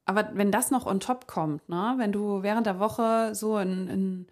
Aber 0.04 0.30
wenn 0.34 0.50
das 0.50 0.70
noch 0.70 0.86
on 0.86 1.00
top 1.00 1.26
kommt, 1.26 1.68
ne, 1.68 1.94
wenn 1.96 2.12
du 2.12 2.42
während 2.42 2.66
der 2.66 2.80
Woche 2.80 3.34
so 3.34 3.58
in, 3.58 3.88
in 3.88 4.26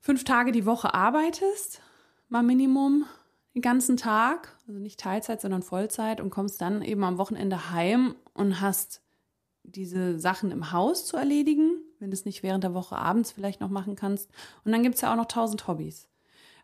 fünf 0.00 0.22
Tage 0.24 0.52
die 0.52 0.66
Woche 0.66 0.94
arbeitest, 0.94 1.80
mal 2.28 2.42
Minimum 2.42 3.06
den 3.54 3.62
ganzen 3.62 3.96
Tag, 3.96 4.54
also 4.68 4.78
nicht 4.78 5.00
Teilzeit, 5.00 5.40
sondern 5.40 5.62
Vollzeit 5.62 6.20
und 6.20 6.30
kommst 6.30 6.60
dann 6.60 6.82
eben 6.82 7.02
am 7.04 7.16
Wochenende 7.16 7.70
heim 7.70 8.14
und 8.34 8.60
hast 8.60 9.00
diese 9.62 10.18
Sachen 10.20 10.50
im 10.50 10.72
Haus 10.72 11.06
zu 11.06 11.16
erledigen, 11.16 11.80
wenn 11.98 12.10
du 12.10 12.14
es 12.14 12.26
nicht 12.26 12.42
während 12.42 12.62
der 12.62 12.74
Woche 12.74 12.96
abends 12.96 13.32
vielleicht 13.32 13.60
noch 13.60 13.70
machen 13.70 13.96
kannst. 13.96 14.30
Und 14.64 14.72
dann 14.72 14.82
gibt 14.82 14.96
es 14.96 15.00
ja 15.00 15.10
auch 15.10 15.16
noch 15.16 15.26
tausend 15.26 15.66
Hobbys. 15.66 16.08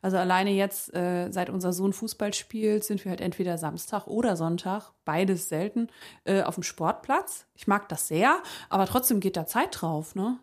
Also 0.03 0.17
alleine 0.17 0.51
jetzt, 0.51 0.93
äh, 0.95 1.31
seit 1.31 1.49
unser 1.49 1.73
Sohn 1.73 1.93
Fußball 1.93 2.35
spielt, 2.35 2.83
sind 2.83 3.05
wir 3.05 3.11
halt 3.11 3.21
entweder 3.21 3.57
Samstag 3.57 4.09
oder 4.09 4.37
Sonntag, 4.37 4.91
beides 5.05 5.49
selten, 5.49 5.89
äh, 6.25 6.43
auf 6.43 6.57
dem 6.57 6.65
Sportplatz. 6.65 7.47
Ich 7.55 7.69
mag 7.69 7.89
das 7.89 8.09
sehr, 8.09 8.43
aber 8.69 8.87
trotzdem 8.87 9.21
geht 9.21 9.37
da 9.37 9.47
Zeit 9.47 9.81
drauf, 9.81 10.17
ne? 10.17 10.39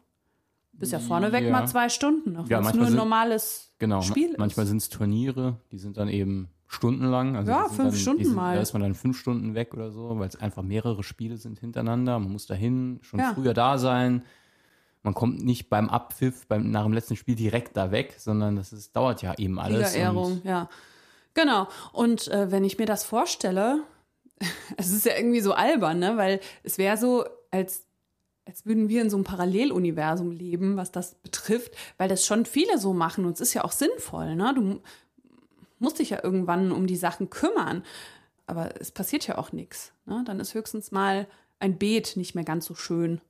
Bist 0.71 0.93
ja 0.93 0.99
vorneweg 0.99 1.43
ja. 1.43 1.51
mal 1.51 1.67
zwei 1.67 1.89
Stunden, 1.89 2.37
auch 2.37 2.47
ja, 2.47 2.59
wenn 2.59 2.67
es 2.67 2.73
nur 2.73 2.87
ein 2.87 2.93
normales 2.93 3.73
genau, 3.79 4.01
Spiel 4.01 4.29
ist. 4.29 4.37
Manchmal 4.37 4.65
sind 4.65 4.77
es 4.77 4.87
Turniere, 4.87 5.57
die 5.73 5.77
sind 5.77 5.97
dann 5.97 6.07
eben 6.07 6.47
stundenlang. 6.67 7.35
Also 7.35 7.51
ja, 7.51 7.67
fünf 7.67 7.89
dann, 7.89 7.99
Stunden 7.99 8.23
sind, 8.23 8.35
mal. 8.35 8.55
Da 8.55 8.61
ist 8.61 8.71
man 8.71 8.81
dann 8.81 8.95
fünf 8.95 9.19
Stunden 9.19 9.55
weg 9.55 9.73
oder 9.73 9.91
so, 9.91 10.17
weil 10.19 10.29
es 10.29 10.37
einfach 10.37 10.63
mehrere 10.63 11.03
Spiele 11.03 11.35
sind 11.35 11.59
hintereinander. 11.59 12.17
Man 12.17 12.31
muss 12.31 12.45
dahin, 12.45 12.99
schon 13.01 13.19
ja. 13.19 13.33
früher 13.33 13.53
da 13.53 13.77
sein 13.77 14.23
man 15.03 15.13
kommt 15.13 15.43
nicht 15.43 15.69
beim 15.69 15.89
Abpfiff, 15.89 16.45
beim, 16.47 16.71
nach 16.71 16.83
dem 16.83 16.93
letzten 16.93 17.15
Spiel 17.15 17.35
direkt 17.35 17.77
da 17.77 17.91
weg, 17.91 18.15
sondern 18.17 18.55
das 18.55 18.73
ist, 18.73 18.95
dauert 18.95 19.21
ja 19.21 19.33
eben 19.37 19.59
alles. 19.59 19.95
Ehrung, 19.95 20.41
ja. 20.43 20.69
Genau. 21.33 21.67
Und 21.93 22.27
äh, 22.27 22.51
wenn 22.51 22.63
ich 22.63 22.77
mir 22.77 22.85
das 22.85 23.03
vorstelle, 23.03 23.83
es 24.77 24.91
ist 24.91 25.05
ja 25.05 25.15
irgendwie 25.15 25.41
so 25.41 25.53
albern, 25.53 25.99
ne? 25.99 26.17
Weil 26.17 26.39
es 26.63 26.77
wäre 26.77 26.97
so, 26.97 27.25
als, 27.51 27.85
als 28.45 28.65
würden 28.65 28.89
wir 28.89 29.01
in 29.01 29.09
so 29.09 29.17
einem 29.17 29.23
Paralleluniversum 29.23 30.31
leben, 30.31 30.75
was 30.75 30.91
das 30.91 31.15
betrifft, 31.15 31.73
weil 31.97 32.09
das 32.09 32.25
schon 32.25 32.45
viele 32.45 32.77
so 32.77 32.93
machen 32.93 33.25
und 33.25 33.33
es 33.33 33.41
ist 33.41 33.53
ja 33.53 33.63
auch 33.63 33.71
sinnvoll, 33.71 34.35
ne? 34.35 34.53
Du 34.53 34.81
musst 35.79 35.99
dich 35.99 36.09
ja 36.09 36.23
irgendwann 36.23 36.71
um 36.71 36.87
die 36.87 36.97
Sachen 36.97 37.29
kümmern. 37.29 37.83
Aber 38.45 38.81
es 38.81 38.91
passiert 38.91 39.27
ja 39.27 39.37
auch 39.37 39.51
nichts. 39.51 39.93
Ne? 40.05 40.23
Dann 40.25 40.39
ist 40.39 40.55
höchstens 40.55 40.91
mal 40.91 41.27
ein 41.59 41.77
Beet 41.77 42.17
nicht 42.17 42.33
mehr 42.33 42.43
ganz 42.43 42.65
so 42.65 42.73
schön. 42.73 43.21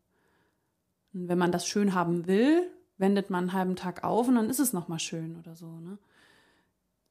Und 1.13 1.27
wenn 1.27 1.37
man 1.37 1.51
das 1.51 1.67
schön 1.67 1.93
haben 1.93 2.27
will, 2.27 2.69
wendet 2.97 3.29
man 3.29 3.45
einen 3.45 3.53
halben 3.53 3.75
Tag 3.75 4.03
auf 4.03 4.27
und 4.27 4.35
dann 4.35 4.49
ist 4.49 4.59
es 4.59 4.73
nochmal 4.73 4.99
schön 4.99 5.37
oder 5.37 5.55
so. 5.55 5.67
Ne? 5.79 5.97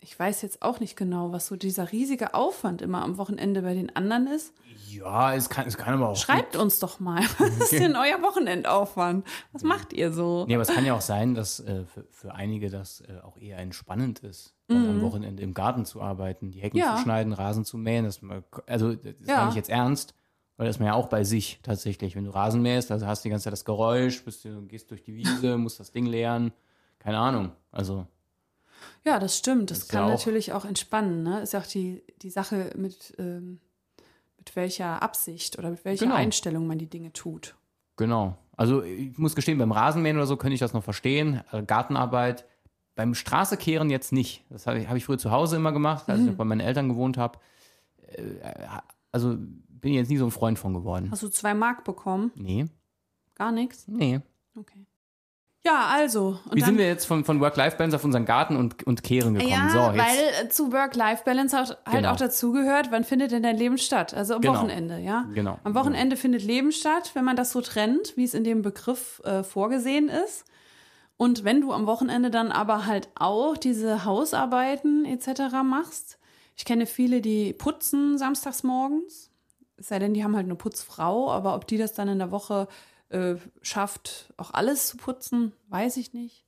Ich 0.01 0.17
weiß 0.17 0.43
jetzt 0.43 0.63
auch 0.63 0.79
nicht 0.79 0.97
genau, 0.97 1.33
was 1.33 1.49
so 1.49 1.57
dieser 1.57 1.91
riesige 1.91 2.35
Aufwand 2.35 2.83
immer 2.83 3.03
am 3.03 3.19
Wochenende 3.19 3.63
bei 3.63 3.75
den 3.75 3.95
anderen 3.97 4.29
ist. 4.29 4.55
Ja, 4.89 5.35
es 5.35 5.51
kann, 5.51 5.67
es 5.67 5.77
kann 5.77 5.95
aber 5.95 6.11
auch. 6.11 6.17
Schreibt 6.17 6.53
gut. 6.53 6.63
uns 6.63 6.79
doch 6.79 7.01
mal, 7.01 7.21
was 7.39 7.59
ist 7.59 7.73
denn 7.73 7.97
euer 7.97 8.23
Wochenendaufwand? 8.23 9.27
Was 9.53 9.63
macht 9.63 9.93
ihr 9.93 10.13
so? 10.13 10.45
Nee, 10.47 10.55
aber 10.55 10.63
es 10.63 10.69
kann 10.69 10.85
ja 10.85 10.95
auch 10.95 11.01
sein, 11.01 11.35
dass 11.35 11.61
äh, 11.61 11.85
für, 11.85 12.07
für 12.11 12.35
einige 12.35 12.71
das 12.71 13.01
äh, 13.01 13.19
auch 13.25 13.37
eher 13.37 13.59
entspannend 13.59 14.21
ist, 14.21 14.55
mhm. 14.69 14.77
am 14.77 15.01
Wochenende 15.03 15.43
im 15.43 15.53
Garten 15.53 15.85
zu 15.85 16.01
arbeiten, 16.01 16.53
die 16.53 16.61
Hecken 16.61 16.79
ja. 16.79 16.97
zu 16.97 17.03
schneiden, 17.03 17.33
Rasen 17.33 17.65
zu 17.65 17.77
mähen. 17.77 18.05
Das, 18.05 18.21
also, 18.67 18.95
das 18.95 19.15
ja. 19.27 19.39
meine 19.39 19.51
ich 19.51 19.57
jetzt 19.57 19.71
ernst. 19.71 20.15
Weil 20.59 20.67
das 20.67 20.77
ist 20.77 20.81
man 20.81 20.89
ja 20.89 20.95
auch 20.95 21.07
bei 21.07 21.23
sich 21.23 21.61
tatsächlich. 21.63 22.17
Wenn 22.17 22.25
du 22.25 22.31
Rasen 22.31 22.61
mähst, 22.61 22.91
also 22.91 23.07
hast 23.07 23.25
du 23.25 23.29
die 23.29 23.31
ganze 23.31 23.45
Zeit 23.45 23.53
das 23.53 23.65
Geräusch, 23.65 24.25
bist 24.25 24.45
du, 24.45 24.61
gehst 24.67 24.91
durch 24.91 25.03
die 25.03 25.15
Wiese, 25.15 25.57
musst 25.57 25.79
das 25.79 25.93
Ding 25.93 26.05
leeren. 26.05 26.53
Keine 26.99 27.19
Ahnung. 27.19 27.53
Also. 27.71 28.07
Ja, 29.05 29.21
das 29.21 29.39
stimmt. 29.39 29.71
Das, 29.71 29.79
das 29.79 29.89
kann 29.89 30.01
ja 30.01 30.07
auch 30.07 30.19
natürlich 30.19 30.53
auch 30.53 30.65
entspannen. 30.65 31.23
Ne? 31.23 31.41
Ist 31.43 31.53
ja 31.53 31.61
auch 31.61 31.67
die, 31.67 32.03
die 32.23 32.31
Sache 32.31 32.73
mit, 32.77 33.15
ähm, 33.19 33.61
mit 34.37 34.55
welcher 34.57 35.01
Absicht 35.01 35.59
oder 35.61 35.71
mit 35.71 35.85
welcher 35.85 36.07
genau. 36.07 36.17
Einstellung 36.17 36.67
man 36.67 36.79
die 36.79 36.91
Dinge 36.91 37.13
tut. 37.13 37.55
Genau. 37.97 38.37
Also 38.57 38.83
ich 38.83 39.17
muss 39.17 39.37
gestehen, 39.37 39.59
beim 39.59 39.71
Rasenmähen 39.71 40.17
oder 40.17 40.27
so 40.27 40.37
könnte 40.37 40.55
ich 40.55 40.61
das 40.61 40.73
noch 40.73 40.83
verstehen. 40.83 41.41
Äh, 41.53 41.63
Gartenarbeit. 41.63 42.47
Beim 42.97 43.15
Straßekehren 43.15 43.91
jetzt 43.91 44.11
nicht. 44.11 44.45
Das 44.51 44.67
habe 44.67 44.81
ich, 44.81 44.89
hab 44.89 44.97
ich 44.97 45.05
früher 45.05 45.19
zu 45.19 45.31
Hause 45.31 45.55
immer 45.55 45.71
gemacht, 45.71 46.09
als 46.09 46.19
mhm. 46.19 46.31
ich 46.31 46.37
bei 46.37 46.43
meinen 46.43 46.59
Eltern 46.59 46.89
gewohnt 46.89 47.17
habe. 47.17 47.39
Äh, 48.09 48.25
also 49.13 49.37
bin 49.81 49.93
ich 49.93 49.99
jetzt 49.99 50.09
nie 50.09 50.17
so 50.17 50.25
ein 50.25 50.31
Freund 50.31 50.59
von 50.59 50.75
geworden. 50.75 51.09
Hast 51.11 51.23
du 51.23 51.29
zwei 51.29 51.55
Mark 51.55 51.85
bekommen? 51.85 52.33
Nee. 52.35 52.67
Gar 53.35 53.53
nichts? 53.53 53.87
Nee. 53.87 54.21
Okay. 54.57 54.87
Ja, 55.65 55.89
also. 55.93 56.39
Wie 56.53 56.63
sind 56.63 56.79
wir 56.79 56.87
jetzt 56.87 57.05
von, 57.05 57.25
von 57.25 57.41
Work-Life-Balance 57.41 57.97
auf 57.97 58.05
unseren 58.05 58.25
Garten 58.25 58.57
und, 58.57 58.87
und 58.87 59.03
Kehren 59.03 59.35
gekommen? 59.35 59.53
Ja, 59.53 59.69
so, 59.71 59.99
weil 59.99 60.47
äh, 60.47 60.49
zu 60.49 60.73
Work-Life-Balance 60.73 61.57
halt 61.57 61.79
genau. 61.91 62.13
auch 62.13 62.17
dazugehört, 62.17 62.91
wann 62.91 63.05
findet 63.05 63.33
denn 63.33 63.43
dein 63.43 63.57
Leben 63.57 63.77
statt? 63.77 64.15
Also 64.15 64.37
am 64.37 64.41
genau. 64.41 64.55
Wochenende, 64.55 64.99
ja? 64.99 65.27
Genau. 65.35 65.59
Am 65.65 65.75
Wochenende 65.75 66.15
genau. 66.15 66.21
findet 66.21 66.43
Leben 66.43 66.73
statt, 66.73 67.11
wenn 67.15 67.25
man 67.25 67.37
das 67.37 67.53
so 67.53 67.61
trennt, 67.61 68.17
wie 68.17 68.25
es 68.25 68.35
in 68.35 68.45
dem 68.45 68.63
Begriff 68.63 69.21
äh, 69.25 69.43
vorgesehen 69.43 70.09
ist. 70.09 70.45
Und 71.17 71.45
wenn 71.45 71.61
du 71.61 71.73
am 71.73 71.87
Wochenende 71.87 72.31
dann 72.31 72.53
aber 72.53 72.87
halt 72.87 73.09
auch 73.17 73.57
diese 73.57 74.05
Hausarbeiten 74.05 75.05
etc. 75.05 75.55
machst, 75.65 76.19
ich 76.57 76.65
kenne 76.65 76.87
viele, 76.87 77.21
die 77.21 77.53
putzen 77.53 78.17
samstags 78.17 78.63
morgens, 78.63 79.28
es 79.79 79.89
sei 79.89 79.99
denn, 79.99 80.15
die 80.15 80.25
haben 80.25 80.35
halt 80.35 80.47
eine 80.47 80.57
Putzfrau, 80.57 81.31
aber 81.31 81.55
ob 81.55 81.67
die 81.67 81.79
das 81.79 81.95
dann 81.95 82.09
in 82.09 82.19
der 82.19 82.31
Woche 82.31 82.69
äh, 83.11 83.37
schafft, 83.63 84.33
auch 84.37 84.53
alles 84.53 84.89
zu 84.89 84.97
putzen, 84.97 85.53
weiß 85.69 85.97
ich 85.97 86.13
nicht. 86.13 86.45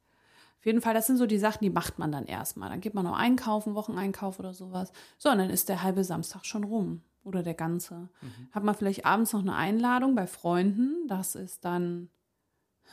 Auf 0.58 0.66
jeden 0.66 0.82
Fall, 0.82 0.92
das 0.92 1.06
sind 1.06 1.16
so 1.16 1.26
die 1.26 1.38
Sachen, 1.38 1.60
die 1.62 1.70
macht 1.70 1.98
man 1.98 2.12
dann 2.12 2.26
erstmal. 2.26 2.68
Dann 2.68 2.82
geht 2.82 2.92
man 2.92 3.04
noch 3.04 3.16
einkaufen, 3.16 3.74
Wocheneinkauf 3.74 4.38
oder 4.38 4.52
sowas. 4.52 4.92
So, 5.16 5.30
und 5.30 5.38
dann 5.38 5.48
ist 5.48 5.70
der 5.70 5.82
halbe 5.82 6.04
Samstag 6.04 6.44
schon 6.44 6.64
rum. 6.64 7.00
Oder 7.22 7.42
der 7.42 7.54
ganze. 7.54 8.08
Mhm. 8.20 8.48
Hat 8.52 8.64
man 8.64 8.74
vielleicht 8.74 9.06
abends 9.06 9.32
noch 9.32 9.40
eine 9.40 9.54
Einladung 9.54 10.14
bei 10.14 10.26
Freunden. 10.26 11.06
Das 11.08 11.34
ist 11.34 11.64
dann 11.64 12.10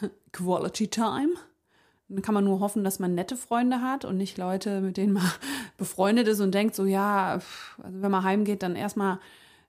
Quality 0.32 0.88
Time. 0.88 1.32
Dann 2.08 2.22
kann 2.22 2.34
man 2.34 2.46
nur 2.46 2.62
hoffen, 2.62 2.86
dass 2.86 3.00
man 3.00 3.16
nette 3.16 3.36
Freunde 3.36 3.82
hat 3.82 4.06
und 4.06 4.16
nicht 4.16 4.38
Leute, 4.38 4.80
mit 4.80 4.96
denen 4.96 5.14
man 5.14 5.30
befreundet 5.78 6.28
ist 6.30 6.40
und 6.40 6.54
denkt 6.54 6.74
so, 6.74 6.86
ja, 6.86 7.34
also 7.34 8.02
wenn 8.02 8.12
man 8.12 8.24
heimgeht, 8.24 8.64
dann 8.64 8.78
erstmal 8.78 9.20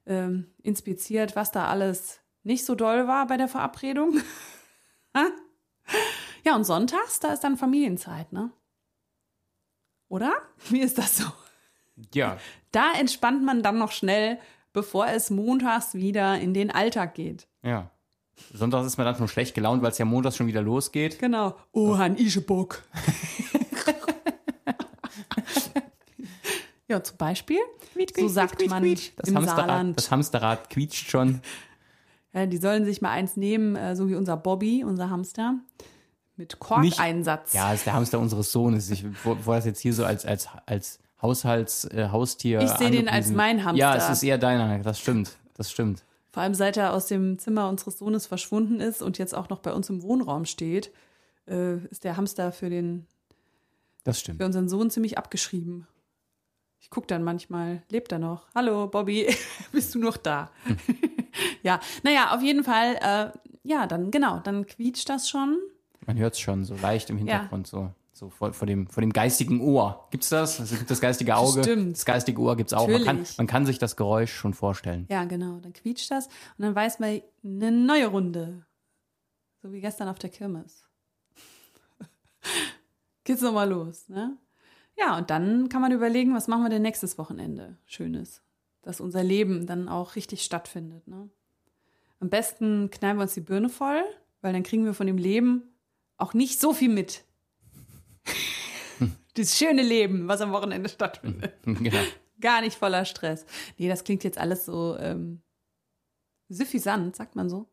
ähm, 0.09 0.47
inspiziert, 0.62 1.37
was 1.37 1.53
da 1.53 1.66
alles 1.66 2.21
nicht 2.42 2.64
so 2.64 2.75
doll 2.75 3.07
war 3.07 3.27
bei 3.27 3.37
der 3.37 3.49
Verabredung. 3.49 4.21
ja, 6.44 6.57
und 6.57 6.64
sonntags, 6.64 7.21
da 7.21 7.33
ist 7.33 7.44
dann 7.44 7.57
Familienzeit, 7.57 8.33
ne? 8.33 8.51
Oder? 10.09 10.33
Wie 10.71 10.81
ist 10.81 10.99
das 10.99 11.18
so? 11.18 11.25
Ja. 12.14 12.38
Da 12.73 12.92
entspannt 12.99 13.44
man 13.44 13.62
dann 13.62 13.79
noch 13.79 13.92
schnell, 13.92 14.38
bevor 14.73 15.09
es 15.09 15.31
montags 15.31 15.94
wieder 15.94 16.38
in 16.38 16.55
den 16.55 16.71
Alltag 16.71 17.14
geht. 17.14 17.47
Ja. 17.62 17.90
Sonntags 18.55 18.87
ist 18.87 18.97
man 18.97 19.05
dann 19.05 19.16
schon 19.16 19.29
schlecht 19.29 19.55
gelaunt, 19.55 19.83
weil 19.83 19.90
es 19.90 19.99
ja 19.99 20.05
montags 20.05 20.37
schon 20.37 20.47
wieder 20.47 20.62
losgeht. 20.62 21.18
Genau. 21.18 21.57
Oh, 21.73 21.94
ein 21.94 22.16
Ischebock. 22.16 22.83
ja, 26.88 27.03
zum 27.03 27.16
Beispiel. 27.18 27.59
Quietsch, 27.92 28.14
quietsch, 28.14 28.20
so 28.20 28.29
sagt 28.29 28.59
quietsch, 28.59 28.70
man 28.70 28.83
quietsch. 28.83 29.12
Das 29.16 29.29
im 29.29 29.37
Hamsterrad, 29.37 29.66
Saarland. 29.66 29.96
Das 29.96 30.11
Hamsterrad 30.11 30.70
quietscht 30.70 31.11
schon. 31.11 31.40
Ja, 32.35 32.44
die 32.44 32.59
sollen 32.59 32.85
sich 32.85 33.01
mal 33.01 33.11
eins 33.11 33.38
nehmen, 33.38 33.74
äh, 33.74 33.96
so 33.96 34.07
wie 34.11 34.14
unser 34.14 34.37
Bobby, 34.37 34.85
unser 34.85 35.09
Hamster, 35.09 35.55
mit 36.37 36.59
Korkeinsatz. 36.59 37.55
Ja, 37.55 37.72
ist 37.72 37.87
der 37.87 37.94
Hamster 37.94 38.20
unseres 38.20 38.53
Sohnes. 38.53 38.90
Ich 38.90 39.03
wollte 39.24 39.42
das 39.46 39.64
jetzt 39.64 39.81
hier 39.81 39.94
so 39.94 40.05
als, 40.05 40.27
als, 40.27 40.46
als 40.66 41.01
Haushalts, 41.22 41.87
äh, 41.87 42.11
Haustier. 42.12 42.61
Ich 42.61 42.70
sehe 42.72 42.90
den 42.90 43.09
als 43.09 43.31
mein 43.31 43.64
Hamster. 43.64 43.81
Ja, 43.81 43.96
es 43.96 44.11
ist 44.11 44.22
eher 44.22 44.37
deiner, 44.37 44.79
das 44.81 45.01
stimmt. 45.01 45.38
Das 45.55 45.70
stimmt. 45.70 46.05
Vor 46.31 46.42
allem 46.42 46.55
seit 46.55 46.77
er 46.77 46.92
aus 46.92 47.07
dem 47.07 47.38
Zimmer 47.38 47.68
unseres 47.68 47.98
Sohnes 47.98 48.27
verschwunden 48.27 48.81
ist 48.81 49.03
und 49.03 49.16
jetzt 49.18 49.35
auch 49.35 49.48
noch 49.48 49.61
bei 49.61 49.72
uns 49.72 49.88
im 49.88 50.03
Wohnraum 50.03 50.44
steht, 50.44 50.92
äh, 51.48 51.79
ist 51.87 52.05
der 52.05 52.18
Hamster 52.18 52.53
für 52.53 52.68
den 52.68 53.07
das 54.05 54.20
stimmt. 54.20 54.38
für 54.38 54.46
unseren 54.46 54.68
Sohn 54.68 54.90
ziemlich 54.90 55.18
abgeschrieben. 55.18 55.88
Ich 56.81 56.91
gucke 56.91 57.07
dann 57.07 57.23
manchmal, 57.23 57.83
lebt 57.91 58.12
er 58.12 58.19
noch? 58.19 58.47
Hallo, 58.55 58.87
Bobby, 58.87 59.27
bist 59.73 59.95
du 59.95 59.99
noch 59.99 60.17
da? 60.17 60.51
Hm. 60.64 60.77
ja, 61.62 61.81
naja, 62.03 62.35
auf 62.35 62.43
jeden 62.43 62.64
Fall, 62.64 62.97
äh, 62.97 63.38
ja, 63.62 63.87
dann 63.87 64.11
genau, 64.11 64.38
dann 64.38 64.67
quietscht 64.67 65.09
das 65.09 65.29
schon. 65.29 65.59
Man 66.07 66.17
hört 66.19 66.35
es 66.35 66.41
schon 66.41 66.64
so 66.64 66.75
leicht 66.77 67.11
im 67.11 67.19
Hintergrund 67.19 67.67
ja. 67.69 67.71
so. 67.71 67.91
So 68.19 68.31
vor, 68.31 68.53
vor, 68.53 68.67
dem, 68.67 68.88
vor 68.88 69.01
dem 69.01 69.12
geistigen 69.12 69.61
Ohr. 69.61 70.09
Gibt's 70.11 70.29
das? 70.29 70.59
Also 70.59 70.75
gibt 70.75 70.91
das 70.91 71.01
geistige 71.01 71.37
Auge. 71.37 71.62
Stimmt. 71.62 71.93
Das 71.93 72.05
geistige 72.05 72.41
Ohr 72.41 72.57
gibt's 72.57 72.73
auch. 72.75 72.88
Man 72.88 73.05
kann, 73.05 73.25
man 73.37 73.47
kann 73.47 73.64
sich 73.64 73.79
das 73.79 73.95
Geräusch 73.95 74.33
schon 74.33 74.55
vorstellen. 74.55 75.07
Ja, 75.09 75.25
genau. 75.25 75.61
Dann 75.61 75.73
quietscht 75.73 76.11
das 76.11 76.27
und 76.27 76.64
dann 76.64 76.75
weiß 76.75 76.99
man 76.99 77.23
eine 77.45 77.71
neue 77.71 78.09
Runde. 78.09 78.67
So 79.62 79.73
wie 79.73 79.81
gestern 79.81 80.09
auf 80.09 80.19
der 80.19 80.31
Kirmes. 80.31 80.83
Geht's 83.25 83.43
nochmal 83.43 83.69
los, 83.69 84.09
ne? 84.09 84.37
Ja, 84.98 85.16
und 85.16 85.30
dann 85.30 85.68
kann 85.68 85.80
man 85.80 85.92
überlegen, 85.92 86.34
was 86.34 86.48
machen 86.48 86.64
wir 86.64 86.70
denn 86.70 86.82
nächstes 86.82 87.18
Wochenende? 87.18 87.78
Schönes. 87.87 88.42
Dass 88.82 89.00
unser 89.00 89.22
Leben 89.22 89.66
dann 89.66 89.88
auch 89.88 90.16
richtig 90.16 90.42
stattfindet. 90.42 91.06
Ne? 91.06 91.30
Am 92.20 92.30
besten 92.30 92.90
knallen 92.90 93.16
wir 93.16 93.22
uns 93.22 93.34
die 93.34 93.40
Birne 93.40 93.68
voll, 93.68 94.02
weil 94.40 94.52
dann 94.52 94.64
kriegen 94.64 94.84
wir 94.84 94.94
von 94.94 95.06
dem 95.06 95.18
Leben 95.18 95.62
auch 96.16 96.34
nicht 96.34 96.58
so 96.61 96.72
viel 96.72 96.88
mit. 96.88 97.24
das 99.34 99.56
schöne 99.56 99.82
Leben, 99.82 100.26
was 100.26 100.40
am 100.40 100.52
Wochenende 100.52 100.88
stattfindet. 100.88 101.54
Genau. 101.64 101.98
Gar 102.40 102.61
nicht 102.61 102.76
voller 102.78 103.04
Stress. 103.04 103.44
Nee, 103.78 103.88
das 103.88 104.04
klingt 104.04 104.22
jetzt 104.22 104.38
alles 104.38 104.64
so 104.64 104.96
ähm, 104.98 105.42
suffisant, 106.48 107.16
sagt 107.16 107.34
man 107.34 107.48
so. 107.48 107.68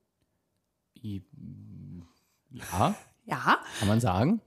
Ja. 1.01 2.95
Ja. 3.25 3.59
Kann 3.77 3.87
man 3.87 3.99
sagen. 3.99 4.41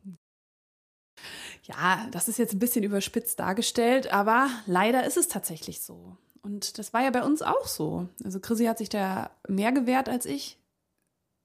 Ja, 1.68 2.06
das 2.10 2.28
ist 2.28 2.38
jetzt 2.38 2.54
ein 2.54 2.58
bisschen 2.58 2.82
überspitzt 2.82 3.38
dargestellt, 3.38 4.12
aber 4.12 4.48
leider 4.66 5.06
ist 5.06 5.18
es 5.18 5.28
tatsächlich 5.28 5.82
so. 5.82 6.16
Und 6.40 6.78
das 6.78 6.94
war 6.94 7.02
ja 7.02 7.10
bei 7.10 7.22
uns 7.22 7.42
auch 7.42 7.66
so. 7.66 8.08
Also 8.24 8.40
Chrissy 8.40 8.64
hat 8.64 8.78
sich 8.78 8.88
da 8.88 9.30
mehr 9.46 9.70
gewehrt 9.72 10.08
als 10.08 10.24
ich. 10.24 10.58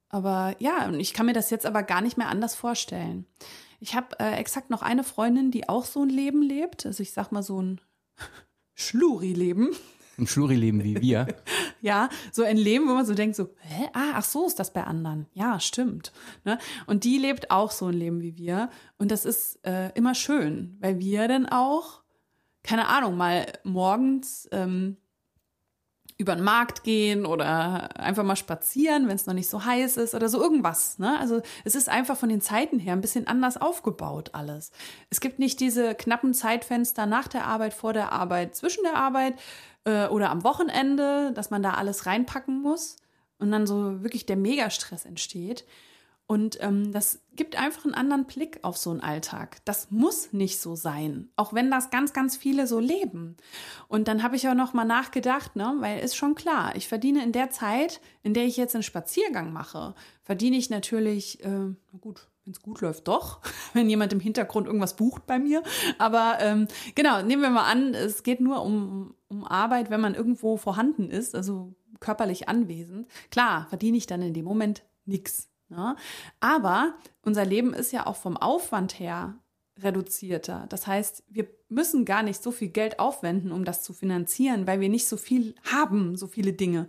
Aber 0.07 0.55
ja, 0.59 0.87
und 0.87 0.99
ich 0.99 1.13
kann 1.13 1.25
mir 1.25 1.33
das 1.33 1.49
jetzt 1.49 1.65
aber 1.65 1.83
gar 1.83 1.99
nicht 1.99 2.17
mehr 2.17 2.29
anders 2.29 2.55
vorstellen. 2.55 3.25
Ich 3.81 3.95
habe 3.95 4.17
äh, 4.19 4.35
exakt 4.35 4.69
noch 4.69 4.81
eine 4.81 5.03
Freundin, 5.03 5.51
die 5.51 5.67
auch 5.67 5.83
so 5.83 6.03
ein 6.03 6.09
Leben 6.09 6.41
lebt. 6.41 6.85
Also 6.85 7.03
ich 7.03 7.11
sag 7.11 7.31
mal 7.31 7.43
so 7.43 7.61
ein 7.61 7.81
Schluri-Leben. 8.75 9.75
Ein 10.17 10.27
Schluri-Leben 10.27 10.83
wie 10.83 11.01
wir. 11.01 11.27
ja, 11.81 12.09
so 12.31 12.43
ein 12.43 12.57
Leben, 12.57 12.87
wo 12.87 12.93
man 12.93 13.05
so 13.05 13.15
denkt, 13.15 13.35
so, 13.35 13.49
hä? 13.61 13.89
Ah, 13.93 14.13
ach 14.15 14.23
so 14.23 14.45
ist 14.45 14.59
das 14.59 14.71
bei 14.71 14.83
anderen. 14.83 15.25
Ja, 15.33 15.59
stimmt. 15.59 16.11
Ne? 16.43 16.59
Und 16.85 17.03
die 17.03 17.17
lebt 17.17 17.49
auch 17.49 17.71
so 17.71 17.87
ein 17.87 17.93
Leben 17.93 18.21
wie 18.21 18.37
wir. 18.37 18.69
Und 18.97 19.09
das 19.11 19.25
ist 19.25 19.59
äh, 19.65 19.89
immer 19.95 20.13
schön, 20.13 20.77
weil 20.79 20.99
wir 20.99 21.27
dann 21.27 21.47
auch, 21.47 22.01
keine 22.61 22.87
Ahnung, 22.87 23.17
mal 23.17 23.45
morgens 23.63 24.47
ähm, 24.51 24.97
über 26.17 26.35
den 26.35 26.43
Markt 26.43 26.83
gehen 26.83 27.25
oder 27.25 27.99
einfach 27.99 28.23
mal 28.23 28.35
spazieren, 28.35 29.07
wenn 29.07 29.15
es 29.15 29.25
noch 29.25 29.33
nicht 29.33 29.49
so 29.49 29.65
heiß 29.65 29.97
ist 29.97 30.13
oder 30.13 30.29
so 30.29 30.41
irgendwas. 30.41 30.99
Ne? 30.99 31.19
Also 31.19 31.41
es 31.63 31.75
ist 31.75 31.89
einfach 31.89 32.17
von 32.17 32.29
den 32.29 32.41
Zeiten 32.41 32.79
her 32.79 32.93
ein 32.93 33.01
bisschen 33.01 33.27
anders 33.27 33.57
aufgebaut 33.57 34.29
alles. 34.33 34.71
Es 35.09 35.19
gibt 35.19 35.39
nicht 35.39 35.59
diese 35.59 35.95
knappen 35.95 36.33
Zeitfenster 36.33 37.05
nach 37.05 37.27
der 37.27 37.45
Arbeit, 37.45 37.73
vor 37.73 37.93
der 37.93 38.11
Arbeit, 38.11 38.55
zwischen 38.55 38.83
der 38.83 38.95
Arbeit 38.95 39.35
äh, 39.85 40.07
oder 40.07 40.29
am 40.29 40.43
Wochenende, 40.43 41.31
dass 41.33 41.49
man 41.49 41.63
da 41.63 41.73
alles 41.73 42.05
reinpacken 42.05 42.61
muss 42.61 42.97
und 43.39 43.51
dann 43.51 43.67
so 43.67 44.03
wirklich 44.03 44.25
der 44.25 44.37
Megastress 44.37 45.05
entsteht. 45.05 45.65
Und 46.25 46.57
ähm, 46.61 46.93
das 46.93 47.19
gibt 47.35 47.57
einfach 47.57 47.83
einen 47.83 47.93
anderen 47.93 48.25
Blick 48.25 48.59
auf 48.63 48.77
so 48.77 48.91
einen 48.91 49.01
Alltag. 49.01 49.57
Das 49.65 49.91
muss 49.91 50.31
nicht 50.31 50.59
so 50.61 50.75
sein, 50.75 51.29
auch 51.35 51.53
wenn 51.53 51.69
das 51.69 51.89
ganz, 51.89 52.13
ganz 52.13 52.37
viele 52.37 52.65
so 52.65 52.79
leben. 52.79 53.35
Und 53.89 54.07
dann 54.07 54.23
habe 54.23 54.37
ich 54.37 54.47
auch 54.47 54.53
noch 54.53 54.73
mal 54.73 54.85
nachgedacht, 54.85 55.57
ne, 55.57 55.75
weil 55.79 55.99
ist 55.99 56.15
schon 56.15 56.33
klar, 56.33 56.75
ich 56.75 56.87
verdiene 56.87 57.23
in 57.23 57.33
der 57.33 57.49
Zeit, 57.49 57.99
in 58.23 58.33
der 58.33 58.45
ich 58.45 58.55
jetzt 58.55 58.73
einen 58.73 58.83
Spaziergang 58.83 59.51
mache, 59.51 59.95
verdiene 60.23 60.55
ich 60.55 60.69
natürlich, 60.69 61.43
äh, 61.43 61.75
gut, 61.99 62.29
wenn 62.45 62.53
es 62.53 62.61
gut 62.61 62.81
läuft, 62.81 63.07
doch, 63.07 63.41
wenn 63.73 63.89
jemand 63.89 64.13
im 64.13 64.19
Hintergrund 64.19 64.67
irgendwas 64.67 64.95
bucht 64.95 65.25
bei 65.25 65.39
mir. 65.39 65.63
Aber 65.97 66.37
ähm, 66.39 66.67
genau, 66.95 67.21
nehmen 67.21 67.41
wir 67.41 67.49
mal 67.49 67.69
an, 67.69 67.93
es 67.93 68.23
geht 68.23 68.41
nur 68.41 68.61
um, 68.63 69.15
um 69.29 69.45
Arbeit, 69.45 69.89
wenn 69.89 70.01
man 70.01 70.15
irgendwo 70.15 70.57
vorhanden 70.57 71.09
ist, 71.09 71.35
also 71.35 71.73
körperlich 71.99 72.49
anwesend. 72.49 73.07
Klar, 73.31 73.67
verdiene 73.69 73.97
ich 73.97 74.07
dann 74.07 74.21
in 74.21 74.33
dem 74.33 74.45
Moment 74.45 74.83
nichts. 75.05 75.49
Ne? 75.69 75.95
Aber 76.39 76.95
unser 77.23 77.45
Leben 77.45 77.73
ist 77.73 77.91
ja 77.91 78.05
auch 78.05 78.17
vom 78.17 78.37
Aufwand 78.37 78.99
her 78.99 79.35
reduzierter. 79.81 80.65
Das 80.69 80.85
heißt, 80.85 81.23
wir 81.29 81.47
müssen 81.69 82.05
gar 82.05 82.21
nicht 82.21 82.43
so 82.43 82.51
viel 82.51 82.69
Geld 82.69 82.99
aufwenden, 82.99 83.51
um 83.51 83.65
das 83.65 83.81
zu 83.81 83.93
finanzieren, 83.93 84.67
weil 84.67 84.79
wir 84.79 84.89
nicht 84.89 85.07
so 85.07 85.17
viel 85.17 85.55
haben, 85.63 86.15
so 86.15 86.27
viele 86.27 86.53
Dinge. 86.53 86.87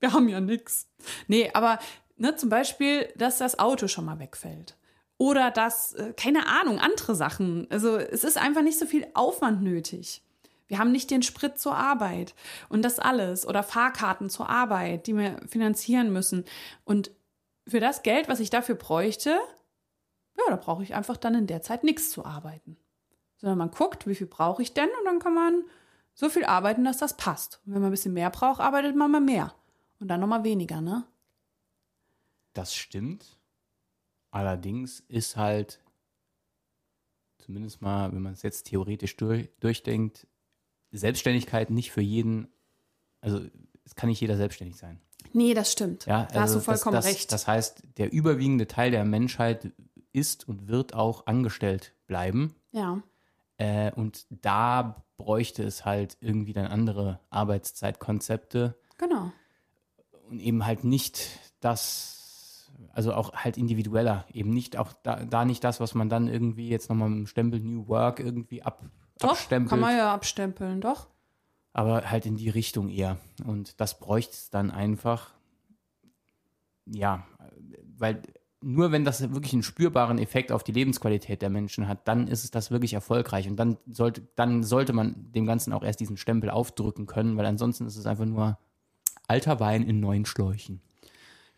Wir 0.00 0.12
haben 0.12 0.28
ja 0.28 0.40
nichts. 0.40 0.88
Nee, 1.28 1.50
aber 1.54 1.78
ne, 2.16 2.36
zum 2.36 2.48
Beispiel, 2.48 3.08
dass 3.16 3.38
das 3.38 3.58
Auto 3.58 3.88
schon 3.88 4.04
mal 4.04 4.18
wegfällt. 4.18 4.76
Oder 5.18 5.50
dass, 5.50 5.94
äh, 5.94 6.12
keine 6.14 6.46
Ahnung, 6.48 6.78
andere 6.78 7.14
Sachen. 7.14 7.66
Also 7.70 7.96
es 7.96 8.24
ist 8.24 8.38
einfach 8.38 8.62
nicht 8.62 8.78
so 8.78 8.86
viel 8.86 9.06
Aufwand 9.14 9.62
nötig. 9.62 10.22
Wir 10.66 10.78
haben 10.78 10.90
nicht 10.90 11.10
den 11.10 11.22
Sprit 11.22 11.58
zur 11.58 11.76
Arbeit 11.76 12.34
und 12.68 12.82
das 12.82 12.98
alles. 12.98 13.46
Oder 13.46 13.62
Fahrkarten 13.62 14.30
zur 14.30 14.48
Arbeit, 14.48 15.06
die 15.06 15.16
wir 15.16 15.36
finanzieren 15.46 16.12
müssen. 16.12 16.44
Und 16.84 17.10
für 17.68 17.78
das 17.78 18.02
Geld, 18.02 18.28
was 18.28 18.40
ich 18.40 18.50
dafür 18.50 18.74
bräuchte, 18.74 19.38
ja, 20.38 20.44
da 20.48 20.56
brauche 20.56 20.82
ich 20.82 20.94
einfach 20.94 21.16
dann 21.16 21.34
in 21.34 21.46
der 21.46 21.62
Zeit 21.62 21.84
nichts 21.84 22.10
zu 22.10 22.24
arbeiten. 22.24 22.76
Sondern 23.36 23.58
man 23.58 23.70
guckt, 23.70 24.06
wie 24.06 24.14
viel 24.14 24.26
brauche 24.26 24.62
ich 24.62 24.72
denn 24.72 24.88
und 24.98 25.04
dann 25.04 25.18
kann 25.18 25.34
man 25.34 25.62
so 26.14 26.28
viel 26.28 26.44
arbeiten, 26.44 26.84
dass 26.84 26.98
das 26.98 27.16
passt. 27.16 27.60
Und 27.66 27.74
wenn 27.74 27.82
man 27.82 27.90
ein 27.90 27.92
bisschen 27.92 28.14
mehr 28.14 28.30
braucht, 28.30 28.60
arbeitet 28.60 28.96
man 28.96 29.10
mal 29.10 29.20
mehr. 29.20 29.54
Und 30.00 30.08
dann 30.08 30.20
nochmal 30.20 30.44
weniger, 30.44 30.80
ne? 30.80 31.04
Das 32.52 32.74
stimmt. 32.74 33.38
Allerdings 34.30 35.00
ist 35.08 35.36
halt, 35.36 35.80
zumindest 37.38 37.82
mal, 37.82 38.12
wenn 38.12 38.22
man 38.22 38.32
es 38.32 38.42
jetzt 38.42 38.64
theoretisch 38.64 39.16
durch, 39.16 39.50
durchdenkt, 39.60 40.26
Selbstständigkeit 40.90 41.70
nicht 41.70 41.90
für 41.92 42.00
jeden, 42.02 42.48
also 43.20 43.40
es 43.84 43.94
kann 43.94 44.08
nicht 44.08 44.20
jeder 44.20 44.36
selbstständig 44.36 44.76
sein. 44.76 45.00
Nee, 45.32 45.54
das 45.54 45.72
stimmt. 45.72 46.04
Ja, 46.06 46.24
da 46.24 46.40
also 46.40 46.40
hast 46.40 46.54
du 46.54 46.60
vollkommen 46.60 46.94
das, 46.94 47.04
das, 47.06 47.14
recht. 47.14 47.32
Das 47.32 47.46
heißt, 47.46 47.82
der 47.96 48.12
überwiegende 48.12 48.66
Teil 48.66 48.90
der 48.90 49.04
Menschheit 49.04 49.72
ist 50.12 50.46
und 50.46 50.68
wird 50.68 50.94
auch 50.94 51.26
angestellt 51.26 51.94
bleiben. 52.06 52.54
ja. 52.72 53.02
Äh, 53.58 53.92
und 53.92 54.26
da 54.30 55.04
bräuchte 55.18 55.62
es 55.62 55.84
halt 55.84 56.16
irgendwie 56.20 56.52
dann 56.54 56.66
andere 56.66 57.20
Arbeitszeitkonzepte 57.30 58.74
Genau. 58.98 59.30
und 60.28 60.40
eben 60.40 60.64
halt 60.66 60.84
nicht 60.84 61.38
das, 61.60 62.21
also 62.92 63.14
auch 63.14 63.32
halt 63.32 63.56
individueller, 63.56 64.26
eben 64.32 64.50
nicht 64.50 64.76
auch 64.76 64.92
da, 65.02 65.24
da 65.24 65.44
nicht 65.44 65.64
das, 65.64 65.80
was 65.80 65.94
man 65.94 66.08
dann 66.08 66.28
irgendwie 66.28 66.68
jetzt 66.68 66.88
nochmal 66.88 67.08
mit 67.08 67.18
dem 67.18 67.26
Stempel 67.26 67.60
New 67.60 67.88
Work 67.88 68.20
irgendwie 68.20 68.62
ab, 68.62 68.82
Doch, 69.18 69.30
abstempelt, 69.30 69.70
kann 69.70 69.80
man 69.80 69.96
ja 69.96 70.12
abstempeln, 70.12 70.80
doch. 70.80 71.08
aber 71.72 72.10
halt 72.10 72.26
in 72.26 72.36
die 72.36 72.50
Richtung 72.50 72.88
eher. 72.88 73.18
Und 73.44 73.80
das 73.80 73.98
bräuchte 73.98 74.34
es 74.34 74.50
dann 74.50 74.70
einfach, 74.70 75.32
ja, 76.86 77.26
weil 77.96 78.22
nur 78.62 78.92
wenn 78.92 79.04
das 79.04 79.20
wirklich 79.32 79.52
einen 79.52 79.62
spürbaren 79.62 80.18
Effekt 80.18 80.52
auf 80.52 80.62
die 80.62 80.72
Lebensqualität 80.72 81.42
der 81.42 81.50
Menschen 81.50 81.88
hat, 81.88 82.06
dann 82.06 82.28
ist 82.28 82.44
es 82.44 82.50
das 82.50 82.70
wirklich 82.70 82.94
erfolgreich. 82.94 83.48
Und 83.48 83.56
dann 83.56 83.76
sollte, 83.86 84.22
dann 84.36 84.62
sollte 84.62 84.92
man 84.92 85.32
dem 85.32 85.46
Ganzen 85.46 85.72
auch 85.72 85.82
erst 85.82 86.00
diesen 86.00 86.16
Stempel 86.16 86.50
aufdrücken 86.50 87.06
können, 87.06 87.36
weil 87.36 87.46
ansonsten 87.46 87.86
ist 87.86 87.96
es 87.96 88.06
einfach 88.06 88.24
nur 88.24 88.58
alter 89.26 89.60
Wein 89.60 89.82
in 89.82 90.00
neuen 90.00 90.26
Schläuchen. 90.26 90.80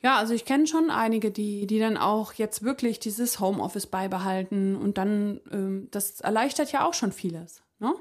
Ja, 0.04 0.18
also 0.18 0.34
ich 0.34 0.44
kenne 0.44 0.66
schon 0.66 0.90
einige, 0.90 1.30
die, 1.30 1.66
die 1.66 1.78
dann 1.78 1.96
auch 1.96 2.34
jetzt 2.34 2.62
wirklich 2.62 3.00
dieses 3.00 3.40
Homeoffice 3.40 3.86
beibehalten 3.86 4.76
und 4.76 4.98
dann, 4.98 5.40
ähm, 5.50 5.88
das 5.92 6.20
erleichtert 6.20 6.70
ja 6.72 6.86
auch 6.86 6.92
schon 6.92 7.10
vieles. 7.10 7.62
Ne? 7.78 7.94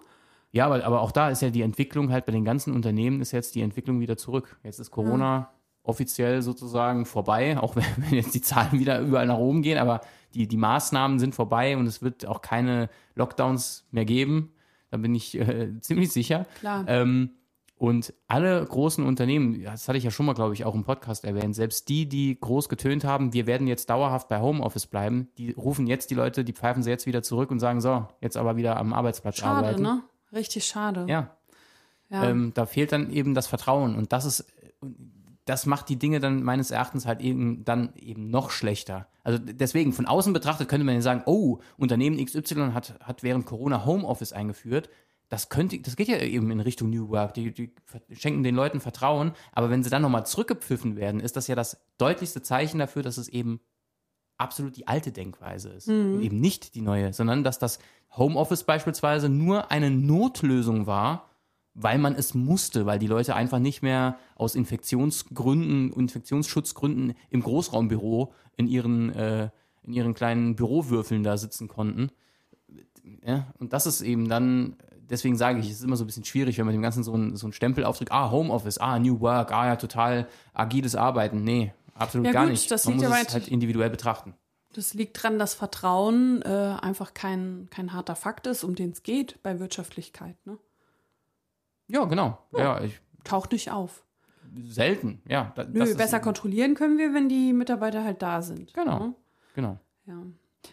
Ja, 0.51 0.65
aber, 0.65 0.83
aber 0.83 0.99
auch 0.99 1.13
da 1.13 1.29
ist 1.29 1.41
ja 1.41 1.49
die 1.49 1.61
Entwicklung 1.61 2.11
halt 2.11 2.25
bei 2.25 2.33
den 2.33 2.43
ganzen 2.43 2.73
Unternehmen 2.73 3.21
ist 3.21 3.31
jetzt 3.31 3.55
die 3.55 3.61
Entwicklung 3.61 4.01
wieder 4.01 4.17
zurück. 4.17 4.57
Jetzt 4.63 4.79
ist 4.79 4.91
Corona 4.91 5.49
offiziell 5.81 6.41
sozusagen 6.41 7.05
vorbei, 7.05 7.57
auch 7.61 7.77
wenn, 7.77 7.85
wenn 7.95 8.15
jetzt 8.15 8.35
die 8.35 8.41
Zahlen 8.41 8.81
wieder 8.81 8.99
überall 8.99 9.25
nach 9.25 9.37
oben 9.37 9.61
gehen, 9.61 9.77
aber 9.77 10.01
die, 10.33 10.45
die 10.45 10.57
Maßnahmen 10.57 11.19
sind 11.19 11.35
vorbei 11.35 11.77
und 11.77 11.87
es 11.87 12.01
wird 12.01 12.25
auch 12.25 12.41
keine 12.41 12.89
Lockdowns 13.15 13.85
mehr 13.91 14.03
geben. 14.03 14.51
Da 14.91 14.97
bin 14.97 15.15
ich 15.15 15.39
äh, 15.39 15.69
ziemlich 15.79 16.11
sicher. 16.11 16.47
Klar. 16.59 16.83
Ähm, 16.85 17.29
und 17.75 18.13
alle 18.27 18.63
großen 18.65 19.05
Unternehmen, 19.05 19.61
das 19.63 19.87
hatte 19.87 19.97
ich 19.97 20.03
ja 20.03 20.11
schon 20.11 20.25
mal, 20.25 20.33
glaube 20.33 20.53
ich, 20.53 20.63
auch 20.63 20.75
im 20.75 20.83
Podcast 20.83 21.25
erwähnt, 21.25 21.55
selbst 21.55 21.89
die, 21.89 22.07
die 22.07 22.39
groß 22.39 22.69
getönt 22.69 23.03
haben, 23.03 23.33
wir 23.33 23.45
werden 23.47 23.67
jetzt 23.67 23.89
dauerhaft 23.89 24.29
bei 24.29 24.39
Homeoffice 24.39 24.85
bleiben, 24.87 25.29
die 25.37 25.51
rufen 25.51 25.87
jetzt 25.87 26.09
die 26.11 26.15
Leute, 26.15 26.43
die 26.43 26.53
pfeifen 26.53 26.83
sie 26.83 26.89
jetzt 26.89 27.05
wieder 27.07 27.23
zurück 27.23 27.51
und 27.51 27.59
sagen, 27.59 27.81
so, 27.81 28.07
jetzt 28.21 28.37
aber 28.37 28.55
wieder 28.55 28.77
am 28.77 28.93
Arbeitsplatz 28.93 29.37
Schade, 29.37 29.67
arbeiten. 29.67 29.81
ne? 29.81 30.03
Richtig 30.31 30.65
schade. 30.65 31.05
Ja, 31.09 31.35
Ja. 32.09 32.29
ähm, 32.29 32.51
da 32.53 32.65
fehlt 32.65 32.91
dann 32.91 33.09
eben 33.11 33.33
das 33.33 33.47
Vertrauen 33.47 33.95
und 33.95 34.13
das 34.13 34.25
ist, 34.25 34.45
das 35.45 35.65
macht 35.65 35.89
die 35.89 35.97
Dinge 35.97 36.19
dann 36.21 36.41
meines 36.41 36.71
Erachtens 36.71 37.05
halt 37.05 37.19
eben 37.19 37.65
dann 37.65 37.93
eben 37.97 38.29
noch 38.29 38.49
schlechter. 38.49 39.07
Also 39.25 39.39
deswegen, 39.39 39.91
von 39.91 40.05
außen 40.05 40.31
betrachtet 40.31 40.69
könnte 40.69 40.85
man 40.85 40.95
ja 40.95 41.01
sagen, 41.01 41.23
oh, 41.25 41.59
Unternehmen 41.77 42.23
XY 42.23 42.71
hat, 42.73 42.95
hat 43.01 43.23
während 43.23 43.45
Corona 43.45 43.85
Homeoffice 43.85 44.31
eingeführt. 44.31 44.89
Das 45.33 45.49
könnte, 45.49 45.79
das 45.79 45.95
geht 45.95 46.09
ja 46.09 46.19
eben 46.19 46.51
in 46.51 46.59
Richtung 46.59 46.91
New 46.91 47.09
Work. 47.09 47.33
Die, 47.33 47.51
die 47.51 47.73
schenken 48.11 48.43
den 48.43 48.53
Leuten 48.53 48.79
Vertrauen, 48.79 49.31
aber 49.51 49.71
wenn 49.71 49.81
sie 49.81 49.89
dann 49.89 50.03
nochmal 50.03 50.27
zurückgepfiffen 50.27 50.95
werden, 50.95 51.19
ist 51.19 51.35
das 51.35 51.47
ja 51.47 51.55
das 51.55 51.83
deutlichste 51.97 52.43
Zeichen 52.43 52.77
dafür, 52.77 53.01
dass 53.01 53.17
es 53.17 53.29
eben 53.29 53.59
absolut 54.37 54.77
die 54.77 54.87
alte 54.87 55.11
Denkweise 55.11 55.69
ist. 55.69 55.87
Und 55.87 56.21
eben 56.21 56.39
nicht 56.39 56.75
die 56.75 56.81
neue, 56.81 57.13
sondern 57.13 57.43
dass 57.43 57.57
das 57.57 57.79
Homeoffice 58.15 58.63
beispielsweise 58.63 59.27
nur 59.27 59.71
eine 59.71 59.89
Notlösung 59.89 60.85
war, 60.85 61.31
weil 61.73 61.97
man 61.97 62.13
es 62.13 62.35
musste, 62.35 62.85
weil 62.85 62.99
die 62.99 63.07
Leute 63.07 63.35
einfach 63.35 63.57
nicht 63.57 63.81
mehr 63.81 64.19
aus 64.35 64.53
Infektionsgründen, 64.53 65.93
Infektionsschutzgründen 65.93 67.15
im 67.31 67.41
Großraumbüro 67.41 68.35
in 68.55 68.67
ihren, 68.67 69.11
äh, 69.15 69.49
in 69.81 69.93
ihren 69.93 70.13
kleinen 70.13 70.55
Bürowürfeln 70.55 71.23
da 71.23 71.37
sitzen 71.37 71.67
konnten. 71.67 72.11
Ja, 73.25 73.51
und 73.57 73.73
das 73.73 73.87
ist 73.87 74.01
eben 74.01 74.29
dann, 74.29 74.77
deswegen 75.09 75.35
sage 75.37 75.59
ich, 75.59 75.69
es 75.69 75.77
ist 75.77 75.83
immer 75.83 75.95
so 75.97 76.03
ein 76.03 76.07
bisschen 76.07 76.25
schwierig, 76.25 76.57
wenn 76.57 76.65
man 76.65 76.73
dem 76.73 76.81
Ganzen 76.81 77.03
so 77.03 77.13
einen, 77.13 77.35
so 77.35 77.45
einen 77.45 77.53
Stempel 77.53 77.83
aufdrückt, 77.85 78.11
ah, 78.11 78.31
Homeoffice, 78.31 78.77
ah, 78.79 78.99
New 78.99 79.19
Work, 79.21 79.51
ah 79.51 79.67
ja, 79.67 79.75
total 79.75 80.27
agiles 80.53 80.95
Arbeiten. 80.95 81.43
Nee, 81.43 81.73
absolut 81.95 82.27
Ja, 82.27 82.33
gar 82.33 82.43
gut, 82.43 82.51
nicht. 82.51 82.69
das 82.71 82.85
man 82.85 82.95
muss 82.95 83.03
ja 83.03 83.09
es 83.09 83.15
weit- 83.15 83.33
halt 83.33 83.47
individuell 83.47 83.89
betrachten. 83.89 84.33
Das 84.75 84.95
liegt 84.95 85.21
dran, 85.21 85.37
dass 85.37 85.53
Vertrauen 85.53 86.41
äh, 86.41 86.47
einfach 86.81 87.13
kein, 87.13 87.67
kein 87.69 87.93
harter 87.93 88.15
Fakt 88.15 88.47
ist, 88.47 88.63
um 88.63 88.73
den 88.73 88.89
es 88.91 89.03
geht 89.03 89.41
bei 89.43 89.59
Wirtschaftlichkeit. 89.59 90.35
Ne? 90.47 90.57
Ja, 91.87 92.05
genau. 92.05 92.39
Ja, 92.57 92.81
ich, 92.81 92.99
Taucht 93.23 93.51
nicht 93.51 93.69
auf. 93.71 94.03
selten, 94.67 95.21
ja. 95.27 95.51
Da, 95.55 95.63
Nö, 95.65 95.83
ist 95.83 95.97
besser 95.97 96.19
kontrollieren 96.19 96.73
können 96.75 96.97
wir, 96.97 97.13
wenn 97.13 97.29
die 97.29 97.53
Mitarbeiter 97.53 98.03
halt 98.03 98.21
da 98.23 98.41
sind. 98.41 98.73
Genau. 98.73 98.99
Ne? 98.99 99.13
Genau. 99.55 99.77
Ja. 100.07 100.23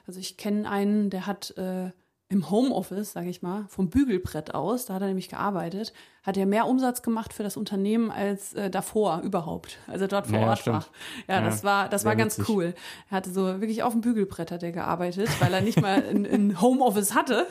Also 0.07 0.19
ich 0.19 0.37
kenne 0.37 0.69
einen, 0.71 1.11
der 1.11 1.27
hat 1.27 1.51
äh, 1.59 1.91
im 2.31 2.49
Homeoffice, 2.49 3.13
sage 3.13 3.29
ich 3.29 3.43
mal, 3.43 3.67
vom 3.69 3.91
Bügelbrett 3.91 4.55
aus, 4.55 4.87
da 4.87 4.95
hat 4.95 5.03
er 5.03 5.09
nämlich 5.09 5.29
gearbeitet, 5.29 5.93
hat 6.23 6.37
er 6.37 6.45
mehr 6.45 6.67
Umsatz 6.67 7.01
gemacht 7.03 7.33
für 7.33 7.43
das 7.43 7.57
Unternehmen 7.57 8.11
als 8.11 8.53
äh, 8.53 8.69
davor 8.71 9.23
überhaupt, 9.23 9.79
als 9.87 10.03
er 10.03 10.09
dort 10.09 10.27
vor 10.27 10.39
Ja, 10.39 10.49
Ort 10.49 10.59
stimmt. 10.59 10.77
war. 10.77 10.87
Ja, 11.29 11.35
Ja, 11.41 11.47
das 11.49 11.65
war, 11.65 11.89
das 11.89 12.05
war 12.05 12.15
ganz 12.15 12.39
witzig. 12.39 12.55
cool. 12.55 12.75
Er 13.11 13.17
hatte 13.17 13.31
so 13.31 13.47
wirklich 13.61 13.83
auf 13.83 13.93
dem 13.93 14.03
Bügelbrett 14.03 14.51
hat 14.51 14.63
er 14.63 14.73
gearbeitet, 14.73 15.29
weil 15.41 15.55
er 15.55 15.63
nicht 15.63 15.81
mal 15.81 16.03
ein, 16.11 16.27
ein 16.27 16.61
Homeoffice 16.61 17.15
hatte. 17.15 17.47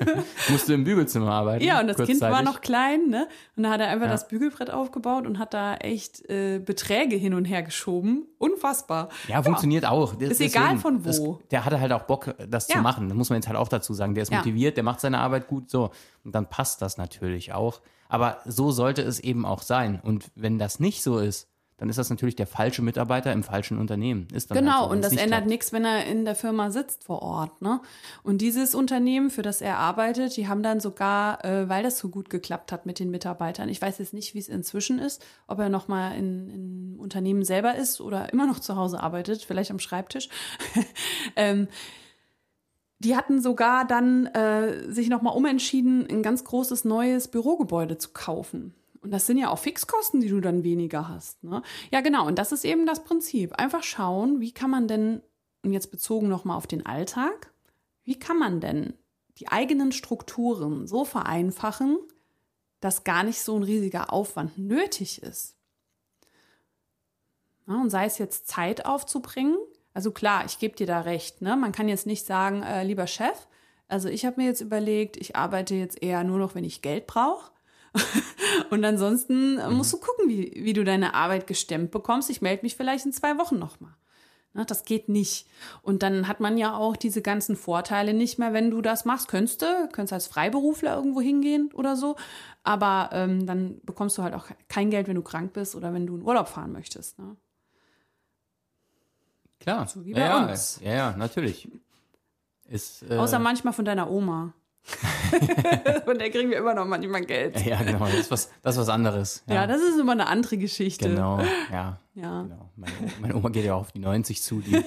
Musste 0.48 0.74
im 0.74 0.84
Bügelzimmer 0.84 1.30
arbeiten. 1.32 1.64
Ja, 1.64 1.80
und 1.80 1.86
das 1.88 1.96
Kind 2.06 2.20
war 2.20 2.42
noch 2.42 2.60
klein, 2.60 3.08
ne? 3.08 3.28
Und 3.56 3.64
da 3.64 3.70
hat 3.70 3.80
er 3.80 3.88
einfach 3.88 4.06
Ja. 4.06 4.12
das 4.12 4.28
Bügelbrett 4.28 4.70
aufgebaut 4.70 5.26
und 5.26 5.38
hat 5.38 5.52
da 5.54 5.74
echt 5.76 6.28
äh, 6.30 6.58
Beträge 6.58 7.16
hin 7.16 7.34
und 7.34 7.44
her 7.44 7.62
geschoben. 7.62 8.26
Unfassbar. 8.38 9.08
Ja, 9.28 9.42
funktioniert 9.42 9.84
auch. 9.86 10.14
Das- 10.14 10.30
Ist 10.30 10.40
egal 10.40 10.78
von 10.78 11.04
wo. 11.04 11.08
Das, 11.08 11.48
der 11.50 11.64
hatte 11.64 11.80
halt 11.80 11.92
auch 11.92 12.02
Bock, 12.04 12.34
das 12.48 12.66
zu 12.68 12.78
machen. 12.78 13.08
Das 13.08 13.16
muss 13.16 13.30
man 13.30 13.36
jetzt 13.38 13.48
halt 13.48 13.56
auch 13.58 13.68
dazu 13.68 13.92
sagen. 13.94 14.14
Der 14.14 14.22
ist 14.22 14.32
motiviert, 14.32 14.76
der 14.76 14.84
macht 14.84 15.00
seine 15.00 15.18
Arbeit 15.18 15.46
gut, 15.46 15.70
so. 15.70 15.90
Und 16.24 16.34
dann 16.34 16.48
passt 16.48 16.80
das 16.82 16.96
natürlich 16.96 17.52
auch. 17.52 17.80
Aber 18.14 18.38
so 18.44 18.70
sollte 18.70 19.02
es 19.02 19.18
eben 19.18 19.44
auch 19.44 19.60
sein. 19.60 19.98
Und 20.00 20.30
wenn 20.36 20.56
das 20.56 20.78
nicht 20.78 21.02
so 21.02 21.18
ist, 21.18 21.48
dann 21.78 21.88
ist 21.88 21.98
das 21.98 22.08
natürlich 22.08 22.36
der 22.36 22.46
falsche 22.46 22.80
Mitarbeiter 22.80 23.32
im 23.32 23.42
falschen 23.42 23.76
Unternehmen. 23.76 24.28
Ist 24.32 24.52
dann 24.52 24.58
Genau, 24.58 24.72
halt 24.72 24.82
so, 24.82 24.90
wenn 24.90 24.96
und 24.96 25.04
das 25.04 25.16
ändert 25.16 25.46
nichts, 25.46 25.72
wenn 25.72 25.84
er 25.84 26.06
in 26.06 26.24
der 26.24 26.36
Firma 26.36 26.70
sitzt 26.70 27.02
vor 27.02 27.22
Ort. 27.22 27.60
Ne? 27.60 27.80
Und 28.22 28.38
dieses 28.38 28.76
Unternehmen, 28.76 29.30
für 29.30 29.42
das 29.42 29.60
er 29.60 29.78
arbeitet, 29.78 30.36
die 30.36 30.46
haben 30.46 30.62
dann 30.62 30.78
sogar, 30.78 31.44
äh, 31.44 31.68
weil 31.68 31.82
das 31.82 31.98
so 31.98 32.08
gut 32.08 32.30
geklappt 32.30 32.70
hat 32.70 32.86
mit 32.86 33.00
den 33.00 33.10
Mitarbeitern, 33.10 33.68
ich 33.68 33.82
weiß 33.82 33.98
jetzt 33.98 34.14
nicht, 34.14 34.34
wie 34.34 34.38
es 34.38 34.48
inzwischen 34.48 35.00
ist, 35.00 35.24
ob 35.48 35.58
er 35.58 35.68
noch 35.68 35.88
mal 35.88 36.16
in, 36.16 36.48
in 36.50 36.96
Unternehmen 37.00 37.44
selber 37.44 37.74
ist 37.74 38.00
oder 38.00 38.32
immer 38.32 38.46
noch 38.46 38.60
zu 38.60 38.76
Hause 38.76 39.00
arbeitet, 39.00 39.42
vielleicht 39.42 39.72
am 39.72 39.80
Schreibtisch. 39.80 40.28
ähm, 41.34 41.66
die 43.04 43.16
hatten 43.16 43.40
sogar 43.40 43.86
dann 43.86 44.26
äh, 44.26 44.90
sich 44.90 45.08
noch 45.08 45.22
mal 45.22 45.30
umentschieden, 45.30 46.06
ein 46.08 46.22
ganz 46.22 46.44
großes 46.44 46.84
neues 46.84 47.28
Bürogebäude 47.28 47.98
zu 47.98 48.10
kaufen. 48.12 48.74
Und 49.00 49.10
das 49.10 49.26
sind 49.26 49.36
ja 49.36 49.50
auch 49.50 49.58
Fixkosten, 49.58 50.20
die 50.20 50.28
du 50.28 50.40
dann 50.40 50.64
weniger 50.64 51.08
hast. 51.08 51.44
Ne? 51.44 51.62
Ja, 51.92 52.00
genau. 52.00 52.26
Und 52.26 52.38
das 52.38 52.52
ist 52.52 52.64
eben 52.64 52.86
das 52.86 53.04
Prinzip. 53.04 53.52
Einfach 53.58 53.82
schauen, 53.82 54.40
wie 54.40 54.52
kann 54.52 54.70
man 54.70 54.88
denn, 54.88 55.20
und 55.62 55.72
jetzt 55.72 55.90
bezogen 55.90 56.28
nochmal 56.28 56.56
auf 56.56 56.66
den 56.66 56.86
Alltag, 56.86 57.52
wie 58.04 58.18
kann 58.18 58.38
man 58.38 58.60
denn 58.60 58.94
die 59.38 59.48
eigenen 59.48 59.92
Strukturen 59.92 60.86
so 60.86 61.04
vereinfachen, 61.04 61.98
dass 62.80 63.04
gar 63.04 63.24
nicht 63.24 63.42
so 63.42 63.56
ein 63.56 63.62
riesiger 63.62 64.12
Aufwand 64.12 64.56
nötig 64.56 65.22
ist. 65.22 65.56
Ja, 67.66 67.80
und 67.80 67.90
sei 67.90 68.06
es 68.06 68.18
jetzt 68.18 68.48
Zeit 68.48 68.86
aufzubringen. 68.86 69.56
Also 69.94 70.10
klar, 70.10 70.44
ich 70.44 70.58
gebe 70.58 70.76
dir 70.76 70.86
da 70.86 71.00
recht. 71.00 71.40
Ne? 71.40 71.56
Man 71.56 71.72
kann 71.72 71.88
jetzt 71.88 72.06
nicht 72.06 72.26
sagen, 72.26 72.62
äh, 72.62 72.84
lieber 72.84 73.06
Chef, 73.06 73.46
also 73.88 74.08
ich 74.08 74.24
habe 74.26 74.40
mir 74.40 74.46
jetzt 74.48 74.60
überlegt, 74.60 75.16
ich 75.16 75.36
arbeite 75.36 75.74
jetzt 75.74 76.02
eher 76.02 76.24
nur 76.24 76.38
noch, 76.38 76.54
wenn 76.54 76.64
ich 76.64 76.82
Geld 76.82 77.06
brauche. 77.06 77.52
Und 78.70 78.84
ansonsten 78.84 79.56
mhm. 79.56 79.76
musst 79.76 79.92
du 79.92 79.98
gucken, 79.98 80.28
wie, 80.28 80.52
wie 80.56 80.72
du 80.72 80.84
deine 80.84 81.14
Arbeit 81.14 81.46
gestemmt 81.46 81.92
bekommst. 81.92 82.28
Ich 82.28 82.42
melde 82.42 82.64
mich 82.64 82.76
vielleicht 82.76 83.06
in 83.06 83.12
zwei 83.12 83.38
Wochen 83.38 83.58
nochmal. 83.58 83.94
Ne, 84.52 84.64
das 84.64 84.84
geht 84.84 85.08
nicht. 85.08 85.48
Und 85.82 86.02
dann 86.02 86.28
hat 86.28 86.38
man 86.38 86.56
ja 86.56 86.76
auch 86.76 86.96
diese 86.96 87.22
ganzen 87.22 87.56
Vorteile 87.56 88.14
nicht 88.14 88.38
mehr, 88.38 88.52
wenn 88.52 88.70
du 88.70 88.82
das 88.82 89.04
machst. 89.04 89.28
Könntest 89.28 89.62
du, 89.62 89.88
könntest 89.92 90.12
als 90.12 90.26
Freiberufler 90.28 90.94
irgendwo 90.96 91.20
hingehen 91.20 91.70
oder 91.74 91.96
so. 91.96 92.16
Aber 92.62 93.10
ähm, 93.12 93.46
dann 93.46 93.80
bekommst 93.82 94.16
du 94.16 94.22
halt 94.22 94.34
auch 94.34 94.46
kein 94.68 94.90
Geld, 94.90 95.08
wenn 95.08 95.16
du 95.16 95.22
krank 95.22 95.52
bist 95.52 95.74
oder 95.74 95.92
wenn 95.92 96.06
du 96.06 96.16
in 96.16 96.22
Urlaub 96.22 96.48
fahren 96.48 96.72
möchtest. 96.72 97.18
Ne? 97.18 97.36
Klar. 99.64 99.86
So 99.86 100.04
wie 100.04 100.12
bei 100.12 100.20
ja, 100.20 100.44
uns. 100.44 100.78
Ja, 100.84 100.92
ja, 100.92 101.16
natürlich. 101.16 101.68
Ist, 102.68 103.02
äh 103.10 103.16
Außer 103.16 103.38
manchmal 103.38 103.72
von 103.72 103.86
deiner 103.86 104.10
Oma. 104.10 104.52
Von 106.04 106.18
der 106.18 106.28
kriegen 106.28 106.50
wir 106.50 106.58
immer 106.58 106.74
noch 106.74 106.84
manchmal 106.84 107.22
Geld. 107.24 107.64
Ja, 107.64 107.82
genau. 107.82 108.00
Das 108.00 108.14
ist 108.14 108.30
was, 108.30 108.50
das 108.60 108.74
ist 108.74 108.82
was 108.82 108.88
anderes. 108.90 109.42
Ja. 109.46 109.54
ja 109.54 109.66
das 109.66 109.80
ist 109.80 109.98
immer 109.98 110.12
eine 110.12 110.26
andere 110.26 110.58
Geschichte. 110.58 111.08
Genau, 111.08 111.40
ja. 111.72 111.98
ja. 112.14 112.42
Genau. 112.42 112.70
Meine, 112.76 112.92
meine, 113.18 113.34
Oma 113.34 113.48
geht 113.48 113.64
ja 113.64 113.76
auch 113.76 113.80
auf 113.80 113.92
die 113.92 114.00
90 114.00 114.42
zu. 114.42 114.60
Die, 114.60 114.84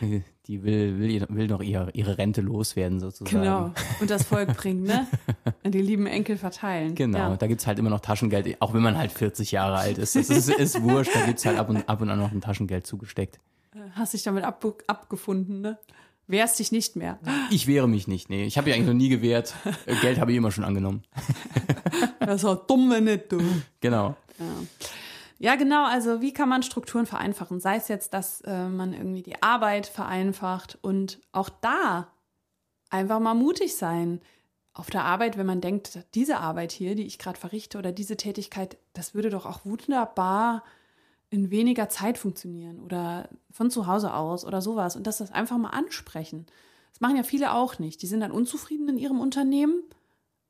die 0.46 0.62
will, 0.62 0.98
will, 0.98 1.26
will 1.28 1.46
noch 1.48 1.60
ihre, 1.60 1.90
ihre 1.90 2.16
Rente 2.16 2.40
loswerden, 2.40 3.00
sozusagen. 3.00 3.42
Genau. 3.42 3.74
Und 4.00 4.08
das 4.08 4.24
Volk 4.24 4.56
bringen, 4.56 4.84
ne? 4.84 5.06
An 5.62 5.72
die 5.72 5.82
lieben 5.82 6.06
Enkel 6.06 6.38
verteilen. 6.38 6.94
Genau. 6.94 7.18
Ja. 7.18 7.36
Da 7.36 7.46
gibt 7.46 7.60
es 7.60 7.66
halt 7.66 7.78
immer 7.78 7.90
noch 7.90 8.00
Taschengeld, 8.00 8.62
auch 8.62 8.72
wenn 8.72 8.82
man 8.82 8.96
halt 8.96 9.12
40 9.12 9.52
Jahre 9.52 9.76
alt 9.76 9.98
ist. 9.98 10.16
Das 10.16 10.30
ist, 10.30 10.48
ist 10.48 10.82
wurscht. 10.82 11.14
Da 11.14 11.26
gibt 11.26 11.38
es 11.38 11.44
halt 11.44 11.58
ab 11.58 11.68
und, 11.68 11.86
ab 11.86 12.00
und 12.00 12.08
an 12.08 12.18
noch 12.18 12.32
ein 12.32 12.40
Taschengeld 12.40 12.86
zugesteckt. 12.86 13.38
Hast 13.92 14.14
dich 14.14 14.22
damit 14.22 14.44
ab, 14.44 14.64
abgefunden, 14.86 15.60
ne? 15.60 15.78
Wehrst 16.26 16.58
dich 16.58 16.72
nicht 16.72 16.96
mehr. 16.96 17.18
Ich 17.50 17.66
wehre 17.66 17.86
mich 17.86 18.08
nicht, 18.08 18.30
nee. 18.30 18.46
Ich 18.46 18.56
habe 18.56 18.70
ja 18.70 18.76
eigentlich 18.76 18.86
noch 18.86 18.94
nie 18.94 19.10
gewehrt. 19.10 19.54
Äh, 19.86 19.96
Geld 19.96 20.18
habe 20.18 20.30
ich 20.30 20.38
immer 20.38 20.50
schon 20.50 20.64
angenommen. 20.64 21.02
das 22.20 22.36
ist 22.36 22.44
auch 22.46 22.66
dumm, 22.66 22.90
wenn 22.90 23.04
nicht 23.04 23.30
du. 23.30 23.42
Genau. 23.80 24.16
Ja. 24.38 24.44
ja. 25.38 25.56
genau. 25.56 25.84
Also 25.84 26.22
wie 26.22 26.32
kann 26.32 26.48
man 26.48 26.62
Strukturen 26.62 27.04
vereinfachen? 27.04 27.60
Sei 27.60 27.76
es 27.76 27.88
jetzt, 27.88 28.14
dass 28.14 28.40
äh, 28.42 28.68
man 28.68 28.94
irgendwie 28.94 29.22
die 29.22 29.42
Arbeit 29.42 29.86
vereinfacht 29.86 30.78
und 30.80 31.20
auch 31.32 31.50
da 31.50 32.08
einfach 32.88 33.20
mal 33.20 33.34
mutig 33.34 33.76
sein. 33.76 34.20
Auf 34.72 34.88
der 34.88 35.04
Arbeit, 35.04 35.36
wenn 35.36 35.46
man 35.46 35.60
denkt, 35.60 35.98
diese 36.14 36.38
Arbeit 36.38 36.72
hier, 36.72 36.94
die 36.94 37.06
ich 37.06 37.18
gerade 37.18 37.38
verrichte 37.38 37.76
oder 37.76 37.92
diese 37.92 38.16
Tätigkeit, 38.16 38.78
das 38.94 39.14
würde 39.14 39.28
doch 39.28 39.44
auch 39.44 39.64
wunderbar 39.64 40.64
in 41.30 41.50
weniger 41.50 41.88
Zeit 41.88 42.18
funktionieren 42.18 42.80
oder 42.80 43.28
von 43.50 43.70
zu 43.70 43.86
Hause 43.86 44.14
aus 44.14 44.44
oder 44.44 44.60
sowas 44.60 44.96
und 44.96 45.06
dass 45.06 45.18
das 45.18 45.32
einfach 45.32 45.58
mal 45.58 45.70
ansprechen. 45.70 46.46
Das 46.92 47.00
machen 47.00 47.16
ja 47.16 47.22
viele 47.22 47.52
auch 47.52 47.78
nicht. 47.78 48.02
Die 48.02 48.06
sind 48.06 48.20
dann 48.20 48.30
unzufrieden 48.30 48.88
in 48.88 48.98
ihrem 48.98 49.20
Unternehmen 49.20 49.82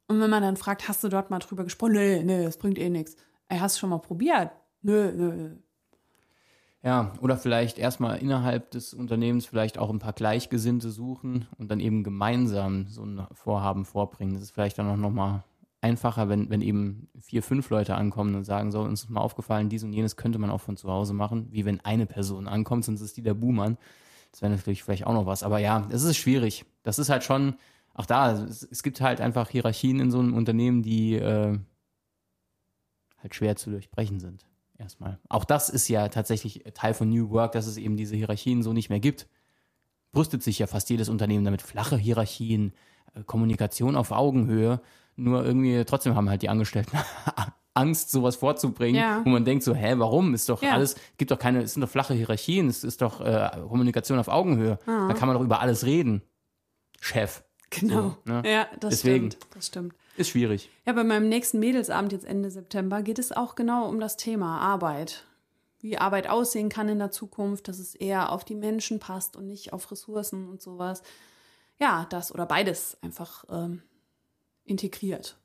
und 0.09 0.21
wenn 0.21 0.31
man 0.31 0.43
dann 0.43 0.57
fragt, 0.57 0.89
hast 0.89 1.03
du 1.03 1.09
dort 1.09 1.31
mal 1.31 1.39
drüber 1.39 1.65
gesprochen? 1.65 1.93
Nee, 1.93 2.23
nee, 2.23 2.45
das 2.45 2.59
bringt 2.59 2.79
eh 2.79 2.91
nichts. 2.91 3.17
Ey, 3.49 3.59
hast 3.59 3.77
du 3.77 3.81
schon 3.81 3.91
mal 3.91 3.99
probiert? 3.99 4.51
Nö, 4.83 5.13
nö. 5.13 5.57
Ja, 6.83 7.15
oder 7.23 7.39
vielleicht 7.39 7.79
erstmal 7.79 8.19
innerhalb 8.19 8.71
des 8.73 8.93
Unternehmens 8.93 9.47
vielleicht 9.47 9.79
auch 9.79 9.89
ein 9.89 10.01
paar 10.01 10.13
Gleichgesinnte 10.13 10.91
suchen 10.91 11.47
und 11.57 11.71
dann 11.71 11.81
eben 11.81 12.05
gemeinsam 12.05 12.89
so 12.89 13.03
ein 13.03 13.27
Vorhaben 13.33 13.87
vorbringen. 13.87 14.35
Das 14.35 14.43
ist 14.43 14.51
vielleicht 14.51 14.79
dann 14.79 14.91
auch 14.91 14.99
nochmal 14.99 15.45
einfacher, 15.85 16.31
wenn, 16.31 16.49
wenn 16.49 16.63
eben 16.63 17.09
vier, 17.21 17.43
fünf 17.43 17.69
Leute 17.69 17.95
ankommen 17.95 18.35
und 18.35 18.45
sagen, 18.45 18.73
so, 18.73 18.81
uns 18.81 19.05
ist 19.05 19.11
mal 19.11 19.21
aufgefallen, 19.21 19.69
dies 19.69 19.85
und 19.85 19.93
jenes 19.93 20.17
könnte 20.17 20.39
man 20.39 20.51
auch 20.51 20.63
von 20.63 20.79
zu 20.79 20.91
Hause 20.91 21.13
machen, 21.13 21.49
wie 21.51 21.67
wenn 21.67 21.81
eine 21.81 22.07
Person 22.07 22.49
ankommt, 22.49 22.87
sonst 22.87 23.03
ist 23.03 23.17
die 23.19 23.23
der 23.23 23.35
Buhmann. 23.35 23.77
Das 24.33 24.41
wäre 24.41 24.51
natürlich 24.51 24.83
vielleicht 24.83 25.07
auch 25.07 25.13
noch 25.13 25.27
was. 25.27 25.43
Aber 25.43 25.59
ja, 25.59 25.87
es 25.91 26.03
ist 26.03 26.17
schwierig. 26.17 26.65
Das 26.83 26.99
ist 26.99 27.11
halt 27.11 27.23
schon, 27.23 27.57
auch 27.93 28.07
da, 28.07 28.33
es, 28.33 28.63
es 28.63 28.83
gibt 28.83 29.03
halt 29.03 29.21
einfach 29.21 29.51
Hierarchien 29.51 30.01
in 30.01 30.11
so 30.11 30.19
einem 30.19 30.35
Unternehmen, 30.35 30.83
die 30.83 31.15
äh, 31.15 31.59
halt 33.19 33.35
schwer 33.35 33.57
zu 33.57 33.71
durchbrechen 33.71 34.19
sind. 34.21 34.47
Erstmal. 34.79 35.21
Auch 35.29 35.45
das 35.45 35.69
ist 35.69 35.87
ja 35.89 36.09
tatsächlich 36.09 36.65
Teil 36.75 36.95
von 36.95 37.09
New 37.09 37.31
Work, 37.31 37.53
dass 37.53 37.67
es 37.67 37.77
eben 37.77 37.97
diese 37.97 38.17
Hierarchien 38.17 38.63
so 38.63 38.73
nicht 38.73 38.89
mehr 38.89 39.01
gibt. 39.01 39.29
Brüstet 40.13 40.43
sich 40.43 40.59
ja 40.59 40.67
fast 40.67 40.91
jedes 40.91 41.09
Unternehmen 41.09 41.45
damit. 41.45 41.63
Flache 41.63 41.97
Hierarchien, 41.97 42.73
äh, 43.15 43.23
Kommunikation 43.23 43.97
auf 43.97 44.11
Augenhöhe. 44.11 44.81
Nur 45.17 45.45
irgendwie 45.45 45.85
trotzdem 45.85 46.15
haben 46.15 46.29
halt 46.29 46.43
die 46.43 46.49
Angestellten 46.49 46.97
Angst, 47.75 48.11
sowas 48.11 48.37
vorzubringen, 48.37 49.01
ja. 49.01 49.23
wo 49.25 49.31
man 49.31 49.45
denkt 49.45 49.65
so, 49.65 49.75
hä, 49.75 49.95
warum? 49.97 50.33
Ist 50.33 50.49
doch 50.49 50.63
ja. 50.63 50.73
alles, 50.73 50.95
gibt 51.19 51.33
doch 51.33 51.39
keine, 51.39 51.63
es 51.63 51.75
sind 51.75 51.83
doch 51.83 51.89
flache 51.89 52.15
Hierarchien, 52.15 52.69
es 52.69 52.85
ist 52.85 53.03
doch 53.03 53.21
äh, 53.21 53.51
Kommunikation 53.69 54.19
auf 54.19 54.29
Augenhöhe. 54.29 54.79
Mhm. 54.87 55.09
Da 55.09 55.15
kann 55.15 55.29
man 55.29 55.37
doch 55.37 55.45
über 55.45 55.61
alles 55.61 55.85
reden. 55.85 56.23
Chef. 57.01 57.43
Genau. 57.71 58.17
So, 58.25 58.33
ne? 58.33 58.43
Ja, 58.47 58.69
das 58.79 58.91
Deswegen. 58.91 59.33
stimmt. 59.33 59.55
Das 59.55 59.67
stimmt. 59.67 59.95
Ist 60.17 60.31
schwierig. 60.31 60.71
Ja, 60.87 60.93
bei 60.93 61.03
meinem 61.03 61.29
nächsten 61.29 61.59
Mädelsabend 61.59 62.13
jetzt 62.13 62.25
Ende 62.25 62.51
September 62.51 63.03
geht 63.03 63.19
es 63.19 63.33
auch 63.33 63.57
genau 63.57 63.89
um 63.89 63.99
das 63.99 64.17
Thema 64.17 64.61
Arbeit. 64.61 65.25
Wie 65.81 65.99
Arbeit 65.99 66.29
aussehen 66.31 66.69
kann 66.69 66.89
in 66.89 67.01
der 67.01 67.11
Zukunft, 67.11 67.67
dass 67.67 67.81
es 67.81 67.97
eher 67.97 68.31
auf 68.31 68.45
die 68.45 68.55
Menschen 68.55 69.01
passt 69.01 69.37
und 69.37 69.49
nicht 69.49 69.73
auf 69.73 69.91
Ressourcen 69.91 70.49
und 70.49 70.63
sowas. 70.63 71.03
Ja, 71.79 72.07
das 72.11 72.33
oder 72.33 72.47
beides 72.47 72.97
einfach 73.03 73.45
ähm, 73.51 73.83
integriert. 74.65 75.39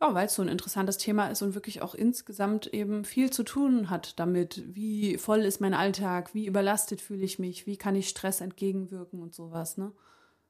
Ja, 0.00 0.12
weil 0.12 0.26
es 0.26 0.34
so 0.34 0.42
ein 0.42 0.48
interessantes 0.48 0.98
Thema 0.98 1.28
ist 1.28 1.42
und 1.42 1.54
wirklich 1.54 1.80
auch 1.80 1.94
insgesamt 1.94 2.66
eben 2.66 3.04
viel 3.04 3.30
zu 3.30 3.42
tun 3.42 3.90
hat 3.90 4.18
damit. 4.18 4.62
Wie 4.74 5.16
voll 5.18 5.40
ist 5.40 5.60
mein 5.60 5.74
Alltag? 5.74 6.34
Wie 6.34 6.46
überlastet 6.46 7.00
fühle 7.00 7.24
ich 7.24 7.38
mich? 7.38 7.66
Wie 7.66 7.76
kann 7.76 7.94
ich 7.94 8.08
Stress 8.08 8.40
entgegenwirken 8.40 9.22
und 9.22 9.34
sowas, 9.34 9.78
ne? 9.78 9.92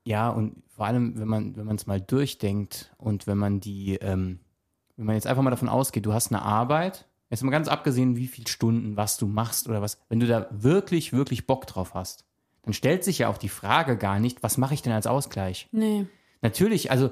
Ja, 0.05 0.29
und 0.29 0.62
vor 0.69 0.87
allem, 0.87 1.19
wenn 1.19 1.29
man, 1.29 1.57
wenn 1.57 1.67
man 1.67 1.77
es 1.77 1.87
mal 1.87 2.01
durchdenkt 2.01 2.95
und 2.99 3.27
wenn 3.27 3.38
man 3.38 3.61
die, 3.61 3.95
ähm, 3.97 4.40
wenn 4.97 5.07
man 5.07 5.14
jetzt 5.14 5.27
einfach 5.27 5.43
mal 5.43 5.51
davon 5.51 5.69
ausgeht, 5.69 6.05
du 6.05 6.12
hast 6.12 6.31
eine 6.31 6.43
Arbeit, 6.43 7.07
jetzt 7.31 7.43
mal 7.43 7.51
ganz 7.51 7.69
abgesehen, 7.69 8.17
wie 8.17 8.27
viele 8.27 8.49
Stunden, 8.49 8.97
was 8.97 9.17
du 9.17 9.27
machst 9.27 9.69
oder 9.69 9.81
was, 9.81 9.99
wenn 10.09 10.21
du 10.21 10.27
da 10.27 10.47
wirklich, 10.51 11.12
wirklich 11.12 11.47
Bock 11.47 11.67
drauf 11.67 11.95
hast, 11.95 12.27
dann 12.62 12.75
stellt 12.75 13.05
sich 13.05 13.19
ja 13.19 13.29
auch 13.29 13.38
die 13.38 13.49
Frage 13.49 13.97
gar 13.97 14.21
nicht, 14.21 14.43
was 14.43 14.59
mache 14.59 14.75
ich 14.75 14.83
denn 14.83 14.93
als 14.93 15.07
Ausgleich? 15.07 15.69
Nee. 15.73 16.07
Natürlich, 16.43 16.90
also 16.90 17.11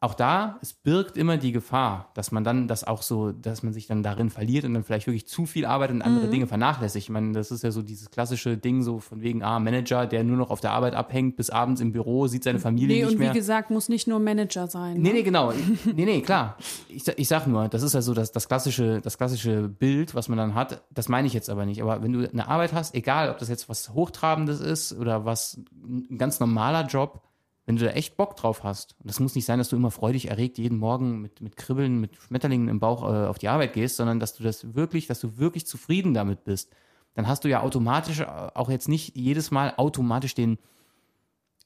auch 0.00 0.14
da, 0.14 0.58
es 0.62 0.72
birgt 0.72 1.16
immer 1.16 1.38
die 1.38 1.50
Gefahr, 1.50 2.12
dass 2.14 2.30
man 2.30 2.44
dann 2.44 2.68
das 2.68 2.84
auch 2.84 3.02
so, 3.02 3.32
dass 3.32 3.64
man 3.64 3.72
sich 3.72 3.88
dann 3.88 4.04
darin 4.04 4.30
verliert 4.30 4.64
und 4.64 4.74
dann 4.74 4.84
vielleicht 4.84 5.08
wirklich 5.08 5.26
zu 5.26 5.44
viel 5.44 5.66
arbeitet 5.66 5.96
und 5.96 6.02
andere 6.02 6.28
mhm. 6.28 6.30
Dinge 6.30 6.46
vernachlässigt. 6.46 7.06
Ich 7.06 7.10
meine, 7.10 7.32
das 7.32 7.50
ist 7.50 7.64
ja 7.64 7.72
so 7.72 7.82
dieses 7.82 8.08
klassische 8.12 8.56
Ding 8.56 8.84
so 8.84 9.00
von 9.00 9.22
wegen, 9.22 9.42
ah, 9.42 9.58
Manager, 9.58 10.06
der 10.06 10.22
nur 10.22 10.36
noch 10.36 10.50
auf 10.50 10.60
der 10.60 10.70
Arbeit 10.70 10.94
abhängt, 10.94 11.34
bis 11.34 11.50
abends 11.50 11.80
im 11.80 11.90
Büro, 11.90 12.28
sieht 12.28 12.44
seine 12.44 12.60
Familie 12.60 12.88
nee, 12.88 12.94
nicht 12.94 13.18
mehr. 13.18 13.18
Nee, 13.18 13.28
und 13.30 13.34
wie 13.34 13.38
gesagt, 13.38 13.70
muss 13.70 13.88
nicht 13.88 14.06
nur 14.06 14.20
Manager 14.20 14.68
sein. 14.68 14.98
Nee, 14.98 15.08
ne? 15.08 15.14
nee, 15.14 15.22
genau. 15.24 15.52
nee, 15.84 16.04
nee, 16.04 16.20
klar. 16.20 16.56
Ich, 16.88 17.08
ich 17.08 17.26
sag 17.26 17.48
nur, 17.48 17.68
das 17.68 17.82
ist 17.82 17.94
ja 17.94 18.00
so 18.00 18.14
das, 18.14 18.30
das, 18.30 18.46
klassische, 18.46 19.00
das 19.00 19.18
klassische 19.18 19.68
Bild, 19.68 20.14
was 20.14 20.28
man 20.28 20.38
dann 20.38 20.54
hat. 20.54 20.80
Das 20.94 21.08
meine 21.08 21.26
ich 21.26 21.34
jetzt 21.34 21.50
aber 21.50 21.66
nicht. 21.66 21.82
Aber 21.82 22.04
wenn 22.04 22.12
du 22.12 22.30
eine 22.30 22.46
Arbeit 22.46 22.72
hast, 22.72 22.94
egal, 22.94 23.30
ob 23.30 23.38
das 23.38 23.48
jetzt 23.48 23.68
was 23.68 23.92
Hochtrabendes 23.94 24.60
ist 24.60 24.92
oder 24.92 25.24
was 25.24 25.60
ein 25.72 26.18
ganz 26.18 26.38
normaler 26.38 26.86
Job, 26.86 27.20
wenn 27.68 27.76
du 27.76 27.84
da 27.84 27.90
echt 27.90 28.16
Bock 28.16 28.34
drauf 28.34 28.64
hast, 28.64 28.96
und 28.98 29.10
das 29.10 29.20
muss 29.20 29.34
nicht 29.34 29.44
sein, 29.44 29.58
dass 29.58 29.68
du 29.68 29.76
immer 29.76 29.90
freudig 29.90 30.30
erregt 30.30 30.56
jeden 30.56 30.78
Morgen 30.78 31.20
mit, 31.20 31.42
mit 31.42 31.58
Kribbeln, 31.58 32.00
mit 32.00 32.16
Schmetterlingen 32.16 32.66
im 32.68 32.80
Bauch 32.80 33.02
äh, 33.02 33.26
auf 33.26 33.36
die 33.36 33.48
Arbeit 33.48 33.74
gehst, 33.74 33.96
sondern 33.96 34.20
dass 34.20 34.32
du 34.32 34.42
das 34.42 34.74
wirklich, 34.74 35.06
dass 35.06 35.20
du 35.20 35.36
wirklich 35.36 35.66
zufrieden 35.66 36.14
damit 36.14 36.44
bist, 36.44 36.72
dann 37.12 37.28
hast 37.28 37.44
du 37.44 37.48
ja 37.48 37.60
automatisch 37.60 38.20
äh, 38.20 38.24
auch 38.24 38.70
jetzt 38.70 38.88
nicht 38.88 39.14
jedes 39.16 39.50
Mal 39.50 39.74
automatisch 39.76 40.34
den, 40.34 40.56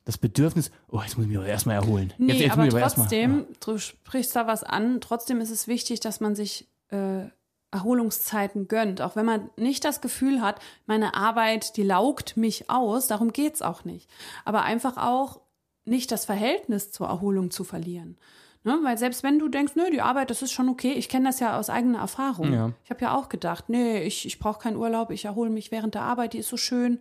das 0.05 0.19
Bedürfnis, 0.19 0.73
oh, 0.89 1.01
jetzt 1.03 1.17
muss 1.17 1.27
ich 1.27 1.29
mich 1.29 1.39
aber 1.39 1.47
erstmal 1.47 1.77
erholen. 1.77 2.13
Nee, 2.19 2.33
jetzt, 2.33 2.41
jetzt 2.41 2.59
aber 2.59 2.69
trotzdem, 2.69 3.37
mal, 3.37 3.47
du 3.65 3.79
sprichst 3.79 4.35
da 4.35 4.49
was 4.49 4.65
an, 4.65 5.01
trotzdem 5.01 5.41
ist 5.41 5.51
es 5.51 5.69
wichtig, 5.69 6.01
dass 6.01 6.19
man 6.19 6.35
sich 6.35 6.67
äh, 6.89 7.27
Erholungszeiten 7.71 8.67
gönnt, 8.67 9.03
auch 9.03 9.15
wenn 9.15 9.25
man 9.25 9.51
nicht 9.57 9.85
das 9.85 10.01
Gefühl 10.01 10.43
hat, 10.43 10.61
meine 10.87 11.15
Arbeit, 11.15 11.77
die 11.77 11.85
laugt 11.85 12.37
mich 12.37 12.69
aus, 12.69 13.07
darum 13.07 13.33
geht's 13.33 13.63
auch 13.63 13.85
nicht. 13.85 14.11
Aber 14.45 14.63
einfach 14.63 14.97
auch 14.97 15.43
nicht 15.85 16.11
das 16.13 16.25
Verhältnis 16.25 16.93
zur 16.93 17.09
Erholung 17.09 17.51
zu 17.51 17.65
verlieren. 17.65 18.17
Ne? 18.65 18.79
Weil 18.83 18.97
selbst 18.97 19.23
wenn 19.23 19.39
du 19.39 19.49
denkst, 19.49 19.75
nö, 19.75 19.91
die 19.91 20.03
Arbeit, 20.03 20.31
das 20.31 20.43
ist 20.43 20.53
schon 20.53 20.69
okay, 20.69 20.93
ich 20.93 21.09
kenne 21.09 21.27
das 21.27 21.41
ja 21.41 21.59
aus 21.59 21.69
eigener 21.69 21.99
Erfahrung. 21.99 22.53
Ja. 22.53 22.73
Ich 22.85 22.91
habe 22.91 23.03
ja 23.03 23.17
auch 23.17 23.29
gedacht, 23.29 23.69
nee, 23.69 24.03
ich, 24.03 24.25
ich 24.25 24.39
brauche 24.39 24.61
keinen 24.61 24.77
Urlaub, 24.77 25.11
ich 25.11 25.25
erhole 25.25 25.51
mich 25.51 25.73
während 25.73 25.95
der 25.95 26.03
Arbeit, 26.03 26.33
die 26.35 26.39
ist 26.39 26.49
so 26.49 26.57
schön. 26.57 27.01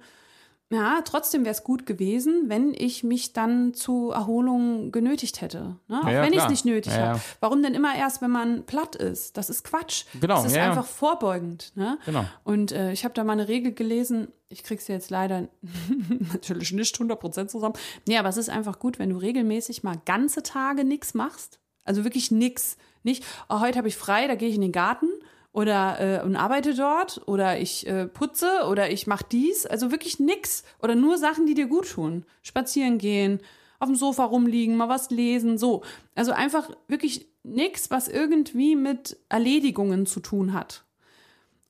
Ja, 0.72 1.02
trotzdem 1.04 1.44
wäre 1.44 1.54
es 1.54 1.64
gut 1.64 1.86
gewesen, 1.86 2.44
wenn 2.48 2.74
ich 2.74 3.04
mich 3.04 3.34
dann 3.34 3.74
zu 3.74 4.12
Erholung 4.12 4.92
genötigt 4.92 5.42
hätte. 5.42 5.76
Ne? 5.90 6.02
Auch 6.02 6.08
ja, 6.08 6.22
wenn 6.22 6.32
ich 6.32 6.40
es 6.40 6.50
nicht 6.50 6.64
nötig 6.64 6.94
ja, 6.94 7.10
habe. 7.10 7.22
Warum 7.42 7.62
denn 7.62 7.74
immer 7.74 7.94
erst, 7.96 8.22
wenn 8.22 8.32
man 8.32 8.66
platt 8.66 8.96
ist? 8.96 9.36
Das 9.36 9.50
ist 9.50 9.66
Quatsch. 9.66 10.06
Genau, 10.20 10.36
das 10.36 10.46
ist 10.46 10.58
einfach 10.58 10.86
vorbeugend. 10.86 11.74
Ne? 11.76 11.98
Genau. 12.06 12.26
Und 12.46 12.72
äh, 12.72 12.94
ich 12.94 13.04
habe 13.04 13.14
da 13.14 13.26
mal 13.26 13.34
eine 13.34 13.50
Regel 13.50 13.74
gelesen, 13.74 14.30
ich 14.48 14.64
krieg's 14.64 14.88
jetzt 14.88 15.10
leider 15.10 15.50
natürlich 16.34 16.72
nicht 16.72 16.96
100% 16.96 17.48
zusammen. 17.48 17.76
Nee, 18.08 18.18
aber 18.18 18.30
es 18.30 18.38
ist 18.38 18.50
einfach 18.50 18.80
gut, 18.80 18.98
wenn 18.98 19.10
du 19.10 19.18
regelmäßig 19.18 19.84
mal 19.84 19.98
ganze 20.06 20.42
Tage 20.42 20.86
nichts 20.86 21.14
machst. 21.14 21.60
Also 21.84 22.06
wirklich 22.06 22.32
nichts. 22.32 22.78
Nicht, 23.04 23.26
oh, 23.50 23.60
heute 23.60 23.78
habe 23.78 23.88
ich 23.88 23.98
frei, 23.98 24.28
da 24.28 24.36
gehe 24.36 24.48
ich 24.48 24.56
in 24.56 24.62
den 24.62 24.72
Garten 24.72 25.08
oder 25.54 26.00
äh, 26.00 26.26
und 26.26 26.36
arbeite 26.36 26.74
dort 26.76 27.22
oder 27.28 27.60
ich 27.60 27.86
äh, 27.88 28.08
putze 28.08 28.66
oder 28.70 28.90
ich 28.90 29.08
mache 29.08 29.26
dies. 29.32 29.66
Also 29.66 29.92
wirklich 29.92 30.20
nix 30.20 30.64
oder 30.82 30.96
nur 30.96 31.18
Sachen, 31.18 31.46
die 31.46 31.54
dir 31.54 31.68
gut 31.68 31.90
tun. 31.90 32.26
Spazieren 32.42 32.98
gehen, 32.98 33.42
auf 33.80 33.90
dem 33.90 33.96
Sofa 33.96 34.24
rumliegen, 34.24 34.78
mal 34.78 34.90
was 34.90 35.10
lesen, 35.10 35.58
so. 35.58 35.84
Also 36.16 36.32
einfach 36.32 36.70
wirklich 36.88 37.28
nichts, 37.44 37.92
was 37.92 38.08
irgendwie 38.08 38.76
mit 38.76 39.18
Erledigungen 39.28 40.06
zu 40.06 40.20
tun 40.20 40.54
hat. 40.54 40.86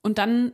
Und 0.04 0.18
dann 0.18 0.52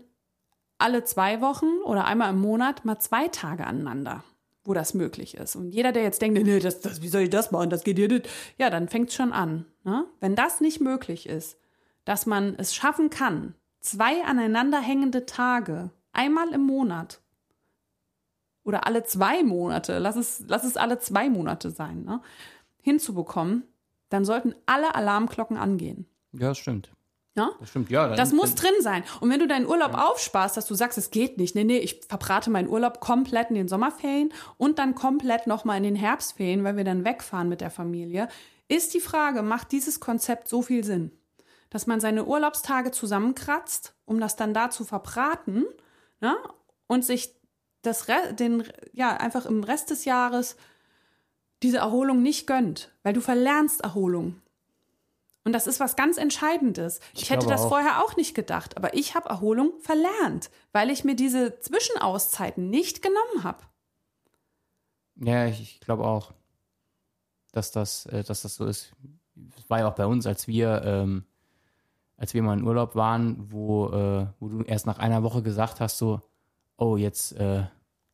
alle 0.78 1.04
zwei 1.04 1.42
Wochen 1.42 1.80
oder 1.84 2.06
einmal 2.06 2.30
im 2.30 2.40
Monat 2.40 2.86
mal 2.86 3.00
zwei 3.00 3.28
Tage 3.28 3.66
aneinander, 3.66 4.24
wo 4.64 4.74
das 4.74 4.94
möglich 4.94 5.36
ist. 5.36 5.56
Und 5.56 5.72
jeder, 5.72 5.92
der 5.92 6.04
jetzt 6.04 6.22
denkt, 6.22 6.42
nee, 6.42 6.60
das, 6.60 6.82
das, 6.82 7.02
wie 7.02 7.08
soll 7.08 7.22
ich 7.22 7.30
das 7.30 7.52
machen, 7.52 7.70
das 7.70 7.84
geht 7.84 7.98
hier 7.98 8.08
nicht, 8.08 8.30
ja, 8.58 8.70
dann 8.70 8.88
fängt 8.88 9.10
es 9.10 9.16
schon 9.16 9.34
an. 9.34 9.66
Ne? 9.84 10.06
Wenn 10.20 10.36
das 10.36 10.62
nicht 10.62 10.80
möglich 10.80 11.28
ist, 11.28 11.58
dass 12.08 12.26
man 12.26 12.56
es 12.56 12.74
schaffen 12.74 13.10
kann, 13.10 13.54
zwei 13.82 14.24
aneinanderhängende 14.24 15.26
Tage, 15.26 15.92
einmal 16.14 16.54
im 16.54 16.62
Monat 16.62 17.20
oder 18.64 18.88
alle 18.88 19.04
zwei 19.04 19.44
Monate, 19.44 20.00
lass 20.00 20.16
es, 20.16 20.42
lass 20.48 20.64
es 20.64 20.78
alle 20.78 21.00
zwei 21.00 21.30
Monate 21.30 21.70
sein, 21.70 22.06
ne, 22.06 22.22
hinzubekommen, 22.82 23.64
dann 24.08 24.24
sollten 24.24 24.56
alle 24.66 24.96
Alarmglocken 24.96 25.58
angehen. 25.58 26.08
Ja, 26.32 26.48
das 26.48 26.60
stimmt. 26.60 26.94
Ja? 27.36 27.52
Das 27.60 27.72
stimmt, 27.72 27.90
ja. 27.90 28.16
das 28.16 28.32
muss 28.32 28.56
drin 28.56 28.72
sein. 28.80 29.04
Und 29.20 29.30
wenn 29.30 29.42
du 29.42 29.48
deinen 29.48 29.68
Urlaub 29.68 29.92
ja. 29.92 30.08
aufsparst, 30.08 30.56
dass 30.56 30.66
du 30.66 30.76
sagst, 30.76 30.98
es 30.98 31.12
geht 31.12 31.38
nicht, 31.38 31.56
nee, 31.56 31.66
nee, 31.66 31.80
ich 31.80 32.00
verbrate 32.08 32.50
meinen 32.50 32.70
Urlaub 32.70 33.02
komplett 33.02 33.50
in 33.50 33.56
den 33.56 33.68
Sommerferien 33.68 34.34
und 34.56 34.80
dann 34.80 34.96
komplett 34.96 35.46
nochmal 35.46 35.76
in 35.76 35.84
den 35.84 35.96
Herbstferien, 35.96 36.64
weil 36.64 36.78
wir 36.78 36.86
dann 36.86 37.04
wegfahren 37.04 37.50
mit 37.50 37.60
der 37.60 37.70
Familie, 37.70 38.30
ist 38.70 38.94
die 38.94 39.02
Frage, 39.02 39.42
macht 39.42 39.74
dieses 39.74 40.00
Konzept 40.00 40.48
so 40.48 40.62
viel 40.62 40.86
Sinn? 40.86 41.12
Dass 41.70 41.88
man 41.88 42.00
seine 42.00 42.26
Urlaubstage 42.26 42.92
zusammenkratzt, 42.92 43.94
um 44.06 44.20
das 44.20 44.36
dann 44.36 44.54
da 44.54 44.70
zu 44.70 44.86
verbraten 44.86 45.66
ne? 46.22 46.36
und 46.88 47.04
sich 47.04 47.36
das 47.82 48.08
Re 48.08 48.34
den, 48.34 48.64
ja, 48.94 49.18
einfach 49.18 49.46
im 49.46 49.64
Rest 49.64 49.90
des 49.90 50.06
Jahres 50.06 50.56
diese 51.64 51.78
Erholung 51.78 52.22
nicht 52.22 52.48
gönnt, 52.48 52.92
weil 53.04 53.14
du 53.14 53.22
verlernst 53.22 53.82
Erholung. 53.82 54.42
Und 55.44 55.54
das 55.54 55.66
ist 55.66 55.80
was 55.80 55.96
ganz 55.96 56.18
Entscheidendes. 56.18 57.00
Ich, 57.14 57.24
ich 57.24 57.30
hätte 57.30 57.48
das 57.48 57.62
auch. 57.62 57.70
vorher 57.70 58.04
auch 58.04 58.18
nicht 58.18 58.36
gedacht, 58.36 58.76
aber 58.76 58.94
ich 58.94 59.16
habe 59.16 59.30
Erholung 59.30 59.72
verlernt, 59.80 60.52
weil 60.74 60.90
ich 60.90 61.06
mir 61.06 61.16
diese 61.16 61.60
Zwischenauszeiten 61.60 62.70
nicht 62.70 63.02
genommen 63.02 63.44
habe. 63.44 63.64
Ja, 65.16 65.46
ich, 65.46 65.62
ich 65.62 65.80
glaube 65.80 66.04
auch, 66.06 66.34
dass 67.54 67.72
das, 67.72 68.06
äh, 68.08 68.24
dass 68.24 68.42
das 68.42 68.56
so 68.56 68.66
ist. 68.66 68.92
Das 69.36 69.70
war 69.70 69.80
ja 69.80 69.90
auch 69.90 69.96
bei 69.96 70.06
uns, 70.06 70.28
als 70.28 70.48
wir, 70.48 70.82
ähm, 70.84 71.26
als 72.18 72.34
wir 72.34 72.42
mal 72.44 72.58
in 72.58 72.64
Urlaub 72.64 72.96
waren, 72.96 73.38
wo, 73.52 73.88
äh, 73.90 74.26
wo 74.40 74.50
du 74.50 74.62
erst 74.64 74.88
nach 74.88 74.98
einer 74.98 75.24
Woche 75.24 75.44
gesagt 75.44 75.80
hast, 75.80 75.98
so, 75.98 76.22
oh, 76.78 76.98
jetzt 76.98 77.34
äh, 77.34 77.64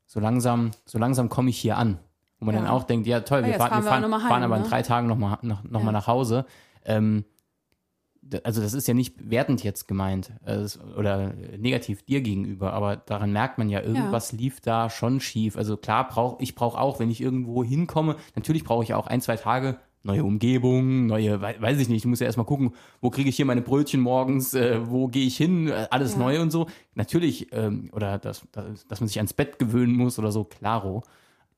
so 0.06 0.20
langsam, 0.20 0.72
so 0.86 1.00
langsam 1.00 1.30
komme 1.30 1.50
ich 1.50 1.58
hier 1.58 1.78
an. 1.78 2.00
Wo 2.40 2.46
man 2.46 2.56
ja. 2.56 2.62
dann 2.62 2.70
auch 2.70 2.84
denkt, 2.84 3.08
ja 3.08 3.22
toll, 3.22 3.46
wir, 3.46 3.54
fahren, 3.54 3.70
fahren, 3.70 3.84
wir 3.84 3.90
fahren, 3.90 4.12
heim, 4.12 4.30
fahren 4.30 4.44
aber 4.44 4.58
ne? 4.58 4.64
in 4.64 4.70
drei 4.70 4.82
Tagen 4.82 5.08
nochmal 5.08 5.38
noch, 5.42 5.64
noch 5.64 5.80
ja. 5.80 5.86
mal 5.86 5.92
nach 5.94 6.08
Hause. 6.08 6.46
Ähm, 6.84 7.24
also 8.44 8.62
das 8.62 8.74
ist 8.74 8.88
ja 8.88 8.94
nicht 8.94 9.30
wertend 9.30 9.64
jetzt 9.64 9.88
gemeint 9.88 10.32
äh, 10.46 10.66
oder 10.98 11.34
negativ 11.58 12.04
dir 12.04 12.22
gegenüber, 12.22 12.74
aber 12.74 12.98
daran 12.98 13.32
merkt 13.32 13.58
man 13.58 13.70
ja, 13.70 13.82
irgendwas 13.82 14.32
ja. 14.32 14.38
lief 14.38 14.62
da 14.62 14.90
schon 14.90 15.20
schief. 15.20 15.58
Also 15.58 15.78
klar, 15.78 16.08
brauch, 16.08 16.40
ich 16.40 16.56
brauche 16.56 16.80
auch, 16.80 17.00
wenn 17.00 17.10
ich 17.10 17.22
irgendwo 17.22 17.64
hinkomme, 17.64 18.18
natürlich 18.36 18.64
brauche 18.64 18.84
ich 18.84 18.94
auch 18.94 19.08
ein, 19.08 19.22
zwei 19.22 19.38
Tage 19.38 19.78
neue 20.04 20.24
Umgebung, 20.24 21.08
neue, 21.08 21.42
weiß 21.42 21.80
ich 21.80 21.88
nicht, 21.88 22.04
ich 22.04 22.06
muss 22.06 22.20
ja 22.20 22.26
erstmal 22.26 22.46
gucken, 22.46 22.74
wo 23.02 23.10
kriege 23.10 23.30
ich 23.30 23.38
hier 23.38 23.46
meine 23.46 23.62
Brötchen 23.62 24.02
morgens, 24.02 24.54
äh, 24.54 24.80
wo 24.90 25.08
gehe 25.08 25.26
ich 25.26 25.38
hin, 25.38 25.70
äh, 25.70 25.88
alles 25.90 26.14
ja. 26.14 26.20
neu 26.20 26.42
und 26.42 26.52
so. 26.52 26.68
Natürlich, 26.94 27.48
ähm, 27.54 27.90
oder 27.94 28.20
dass, 28.20 28.46
dass, 28.52 29.00
man 29.00 29.08
sich 29.08 29.18
ans 29.18 29.34
Bett 29.34 29.60
gewöhnen 29.60 29.96
muss 29.96 30.20
oder 30.20 30.32
so, 30.32 30.44
klaro. 30.44 31.04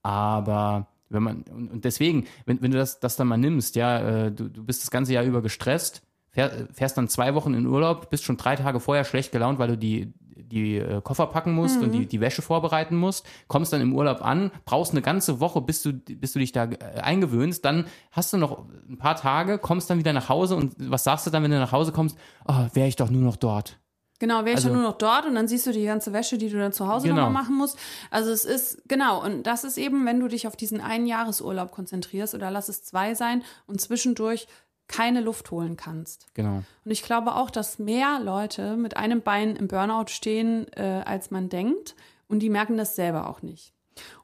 Aber 0.03 0.87
wenn 1.09 1.23
man, 1.23 1.43
und, 1.51 1.83
deswegen, 1.83 2.25
wenn, 2.45 2.61
wenn 2.61 2.71
du 2.71 2.77
das, 2.77 2.99
das 2.99 3.15
dann 3.15 3.27
mal 3.27 3.37
nimmst, 3.37 3.75
ja, 3.75 4.25
äh, 4.25 4.31
du, 4.31 4.47
du 4.47 4.63
bist 4.63 4.83
das 4.83 4.91
ganze 4.91 5.13
Jahr 5.13 5.23
über 5.23 5.41
gestresst, 5.41 6.03
fähr, 6.29 6.67
fährst 6.71 6.97
dann 6.97 7.07
zwei 7.07 7.33
Wochen 7.33 7.55
in 7.55 7.65
Urlaub, 7.65 8.11
bist 8.11 8.23
schon 8.23 8.37
drei 8.37 8.55
Tage 8.55 8.79
vorher 8.79 9.05
schlecht 9.05 9.31
gelaunt, 9.31 9.57
weil 9.57 9.69
du 9.69 9.77
die, 9.77 10.13
die 10.55 10.77
äh, 10.77 11.01
Koffer 11.01 11.27
packen 11.27 11.53
musst 11.53 11.77
mhm. 11.77 11.83
und 11.83 11.91
die, 11.91 12.05
die 12.05 12.21
Wäsche 12.21 12.41
vorbereiten 12.41 12.95
musst, 12.95 13.27
kommst 13.47 13.73
dann 13.73 13.81
im 13.81 13.93
Urlaub 13.93 14.23
an, 14.23 14.51
brauchst 14.63 14.93
eine 14.93 15.01
ganze 15.01 15.39
Woche, 15.39 15.61
bis 15.61 15.83
du, 15.83 15.93
bis 15.93 16.33
du 16.33 16.39
dich 16.39 16.53
da 16.53 16.63
äh, 16.63 17.01
eingewöhnst, 17.01 17.63
dann 17.65 17.85
hast 18.11 18.33
du 18.33 18.37
noch 18.37 18.65
ein 18.89 18.97
paar 18.97 19.17
Tage, 19.17 19.59
kommst 19.59 19.89
dann 19.89 19.99
wieder 19.99 20.13
nach 20.13 20.29
Hause 20.29 20.55
und 20.55 20.73
was 20.79 21.03
sagst 21.03 21.27
du 21.27 21.31
dann, 21.31 21.43
wenn 21.43 21.51
du 21.51 21.59
nach 21.59 21.73
Hause 21.73 21.91
kommst? 21.91 22.17
Oh, 22.47 22.67
wäre 22.73 22.87
ich 22.87 22.95
doch 22.95 23.09
nur 23.09 23.21
noch 23.21 23.35
dort. 23.35 23.77
Genau, 24.19 24.45
wäre 24.45 24.51
ich 24.51 24.55
also, 24.65 24.69
nur 24.69 24.81
noch 24.81 24.97
dort 24.97 25.25
und 25.25 25.35
dann 25.35 25.49
siehst 25.49 25.67
du 25.67 25.73
die 25.73 25.83
ganze 25.83 26.13
Wäsche, 26.13 26.37
die 26.37 26.49
du 26.49 26.57
dann 26.57 26.71
zu 26.71 26.87
Hause 26.87 27.09
genau. 27.09 27.23
nochmal 27.23 27.43
machen 27.43 27.57
musst. 27.57 27.77
Also 28.11 28.31
es 28.31 28.45
ist, 28.45 28.81
genau, 28.87 29.21
und 29.21 29.43
das 29.43 29.65
ist 29.65 29.77
eben, 29.77 30.05
wenn 30.05 30.21
du 30.21 30.29
dich 30.29 30.47
auf 30.47 30.55
diesen 30.55 30.79
einen 30.79 31.05
Jahresurlaub 31.05 31.71
konzentrierst 31.71 32.33
oder 32.33 32.49
lass 32.49 32.69
es 32.69 32.81
zwei 32.81 33.13
sein 33.13 33.43
und 33.67 33.81
zwischendurch 33.81 34.47
keine 34.87 35.21
Luft 35.21 35.51
holen 35.51 35.77
kannst. 35.77 36.27
Genau. 36.33 36.63
Und 36.83 36.91
ich 36.91 37.03
glaube 37.03 37.35
auch, 37.35 37.49
dass 37.49 37.79
mehr 37.79 38.19
Leute 38.23 38.77
mit 38.77 38.97
einem 38.97 39.21
Bein 39.21 39.55
im 39.55 39.67
Burnout 39.67 40.07
stehen, 40.09 40.67
äh, 40.73 41.03
als 41.05 41.31
man 41.31 41.49
denkt. 41.49 41.95
Und 42.27 42.39
die 42.39 42.49
merken 42.49 42.77
das 42.77 42.95
selber 42.95 43.29
auch 43.29 43.41
nicht. 43.41 43.73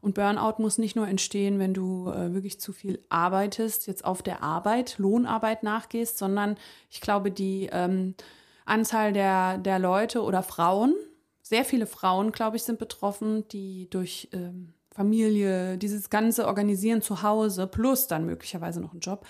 Und 0.01 0.16
Burnout 0.16 0.62
muss 0.62 0.78
nicht 0.78 0.95
nur 0.95 1.07
entstehen, 1.07 1.59
wenn 1.59 1.74
du 1.74 2.09
äh, 2.09 2.34
wirklich 2.34 2.59
zu 2.59 2.74
viel 2.74 3.03
arbeitest, 3.09 3.88
jetzt 3.88 4.03
auf 4.03 4.22
der 4.22 4.43
Arbeit, 4.43 4.97
Lohnarbeit 4.97 5.64
nachgehst, 5.64 6.18
sondern 6.18 6.57
ich 6.89 7.01
glaube, 7.01 7.32
die 7.32 7.70
ähm, 7.72 8.16
Anzahl 8.66 9.14
der, 9.14 9.57
der 9.57 9.80
Leute 9.80 10.24
oder 10.24 10.43
Frauen, 10.43 10.95
sehr 11.41 11.66
viele 11.66 11.88
Frauen, 11.88 12.32
glaube 12.32 12.57
ich, 12.57 12.64
sind 12.64 12.80
betroffen, 12.80 13.47
die 13.49 13.89
durch 13.89 14.30
ähm, 14.34 14.74
Familie, 14.91 15.78
dieses 15.78 16.09
ganze 16.09 16.47
Organisieren 16.47 17.01
zu 17.01 17.24
Hause, 17.24 17.66
plus 17.68 18.07
dann 18.07 18.26
möglicherweise 18.26 18.82
noch 18.82 18.91
einen 18.91 18.99
Job, 18.99 19.26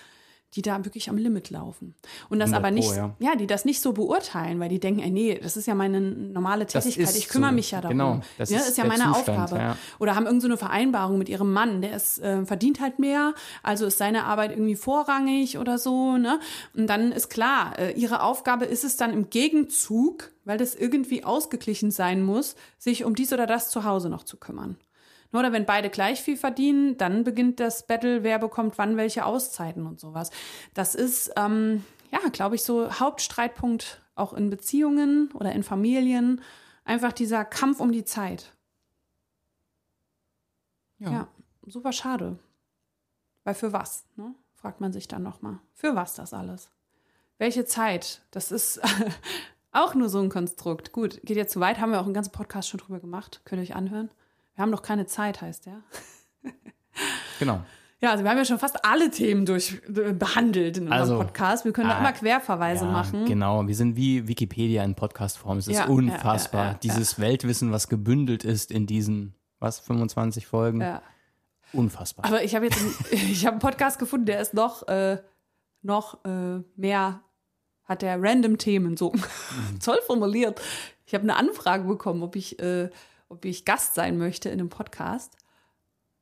die 0.54 0.62
da 0.62 0.84
wirklich 0.84 1.08
am 1.08 1.16
Limit 1.16 1.50
laufen. 1.50 1.94
Und 2.28 2.38
das 2.38 2.52
aber 2.52 2.70
nicht, 2.70 2.88
Pro, 2.88 2.96
ja. 2.96 3.16
ja. 3.20 3.36
die 3.36 3.46
das 3.46 3.64
nicht 3.64 3.80
so 3.80 3.92
beurteilen, 3.92 4.60
weil 4.60 4.68
die 4.68 4.80
denken, 4.80 5.00
ey, 5.00 5.10
nee, 5.10 5.38
das 5.42 5.56
ist 5.56 5.66
ja 5.66 5.74
meine 5.74 6.00
normale 6.00 6.66
Tätigkeit, 6.66 7.16
ich 7.16 7.28
kümmere 7.28 7.50
so. 7.50 7.54
mich 7.54 7.70
ja 7.70 7.80
darum. 7.80 7.96
Genau, 7.96 8.20
das 8.38 8.50
ja, 8.50 8.58
ist, 8.58 8.68
ist 8.68 8.78
ja 8.78 8.84
meine 8.84 9.04
Zustand, 9.04 9.38
Aufgabe. 9.38 9.56
Ja. 9.56 9.76
Oder 9.98 10.14
haben 10.14 10.26
irgendeine 10.26 10.54
so 10.54 10.58
Vereinbarung 10.58 11.18
mit 11.18 11.28
ihrem 11.28 11.52
Mann, 11.52 11.80
der 11.80 11.96
ist, 11.96 12.18
äh, 12.18 12.44
verdient 12.44 12.80
halt 12.80 12.98
mehr, 12.98 13.34
also 13.62 13.86
ist 13.86 13.98
seine 13.98 14.24
Arbeit 14.24 14.50
irgendwie 14.52 14.76
vorrangig 14.76 15.58
oder 15.58 15.78
so, 15.78 16.18
ne? 16.18 16.38
Und 16.74 16.86
dann 16.86 17.12
ist 17.12 17.30
klar, 17.30 17.78
äh, 17.78 17.92
ihre 17.92 18.22
Aufgabe 18.22 18.66
ist 18.66 18.84
es 18.84 18.96
dann 18.96 19.12
im 19.12 19.30
Gegenzug, 19.30 20.32
weil 20.44 20.58
das 20.58 20.74
irgendwie 20.74 21.24
ausgeglichen 21.24 21.90
sein 21.90 22.22
muss, 22.22 22.56
sich 22.78 23.04
um 23.04 23.14
dies 23.14 23.32
oder 23.32 23.46
das 23.46 23.70
zu 23.70 23.84
Hause 23.84 24.08
noch 24.08 24.24
zu 24.24 24.36
kümmern. 24.36 24.76
Oder 25.32 25.52
wenn 25.52 25.64
beide 25.64 25.88
gleich 25.88 26.20
viel 26.20 26.36
verdienen, 26.36 26.98
dann 26.98 27.24
beginnt 27.24 27.58
das 27.58 27.86
Battle, 27.86 28.22
wer 28.22 28.38
bekommt 28.38 28.76
wann 28.76 28.96
welche 28.96 29.24
Auszeiten 29.24 29.86
und 29.86 29.98
sowas. 29.98 30.30
Das 30.74 30.94
ist, 30.94 31.32
ähm, 31.36 31.84
ja, 32.10 32.18
glaube 32.30 32.54
ich, 32.54 32.62
so 32.62 32.90
Hauptstreitpunkt 33.00 34.02
auch 34.14 34.34
in 34.34 34.50
Beziehungen 34.50 35.30
oder 35.32 35.52
in 35.52 35.62
Familien. 35.62 36.42
Einfach 36.84 37.12
dieser 37.12 37.44
Kampf 37.44 37.80
um 37.80 37.92
die 37.92 38.04
Zeit. 38.04 38.52
Ja, 40.98 41.10
ja 41.10 41.28
super 41.66 41.92
schade. 41.92 42.38
Weil 43.44 43.54
für 43.54 43.72
was, 43.72 44.04
ne? 44.16 44.34
fragt 44.54 44.80
man 44.80 44.92
sich 44.92 45.08
dann 45.08 45.22
nochmal. 45.22 45.58
Für 45.74 45.96
was 45.96 46.14
das 46.14 46.32
alles? 46.32 46.70
Welche 47.38 47.64
Zeit? 47.64 48.22
Das 48.30 48.52
ist 48.52 48.80
auch 49.72 49.94
nur 49.94 50.08
so 50.08 50.20
ein 50.20 50.28
Konstrukt. 50.28 50.92
Gut, 50.92 51.20
geht 51.24 51.36
jetzt 51.36 51.52
zu 51.52 51.60
weit, 51.60 51.80
haben 51.80 51.90
wir 51.90 52.00
auch 52.00 52.04
einen 52.04 52.14
ganzen 52.14 52.32
Podcast 52.32 52.68
schon 52.68 52.78
drüber 52.78 53.00
gemacht. 53.00 53.40
Könnt 53.44 53.60
ihr 53.60 53.64
euch 53.64 53.74
anhören. 53.74 54.10
Wir 54.54 54.62
haben 54.62 54.70
noch 54.70 54.82
keine 54.82 55.06
Zeit, 55.06 55.40
heißt 55.40 55.66
der. 55.66 55.82
genau. 57.38 57.62
Ja, 58.02 58.10
also 58.10 58.24
wir 58.24 58.30
haben 58.30 58.38
ja 58.38 58.44
schon 58.44 58.58
fast 58.58 58.84
alle 58.84 59.12
Themen 59.12 59.46
durch 59.46 59.80
äh, 59.86 60.12
behandelt 60.12 60.76
in 60.76 60.84
unserem 60.84 61.00
also, 61.00 61.18
Podcast. 61.18 61.64
Wir 61.64 61.72
können 61.72 61.88
da 61.88 61.96
ah, 61.96 62.00
immer 62.00 62.12
Querverweise 62.12 62.84
ja, 62.84 62.90
machen. 62.90 63.26
Genau, 63.26 63.66
wir 63.66 63.76
sind 63.76 63.94
wie 63.94 64.26
Wikipedia 64.26 64.82
in 64.82 64.96
Podcastform. 64.96 65.58
Es 65.58 65.68
ist 65.68 65.76
ja, 65.76 65.86
unfassbar. 65.86 66.72
Ja, 66.72 66.78
Dieses 66.82 67.20
Weltwissen, 67.20 67.70
was 67.70 67.88
gebündelt 67.88 68.42
ist 68.44 68.72
in 68.72 68.88
diesen, 68.88 69.36
was, 69.60 69.78
25 69.78 70.48
Folgen. 70.48 70.80
Ja. 70.80 71.00
Unfassbar. 71.72 72.24
Aber 72.24 72.42
ich 72.42 72.56
habe 72.56 72.64
jetzt, 72.64 72.82
ich 73.12 73.46
habe 73.46 73.52
einen 73.52 73.60
Podcast 73.60 74.00
gefunden, 74.00 74.26
der 74.26 74.40
ist 74.40 74.52
noch, 74.52 74.88
äh, 74.88 75.18
noch 75.82 76.24
äh, 76.24 76.58
mehr, 76.74 77.22
hat 77.84 78.02
der 78.02 78.20
random 78.20 78.58
Themen 78.58 78.96
so 78.96 79.12
mhm. 79.12 79.78
toll 79.80 80.00
formuliert. 80.06 80.60
Ich 81.06 81.14
habe 81.14 81.22
eine 81.22 81.36
Anfrage 81.36 81.84
bekommen, 81.84 82.24
ob 82.24 82.34
ich 82.34 82.58
äh, 82.58 82.90
ob 83.32 83.44
ich 83.44 83.64
Gast 83.64 83.94
sein 83.94 84.18
möchte 84.18 84.50
in 84.50 84.60
einem 84.60 84.68
Podcast. 84.68 85.36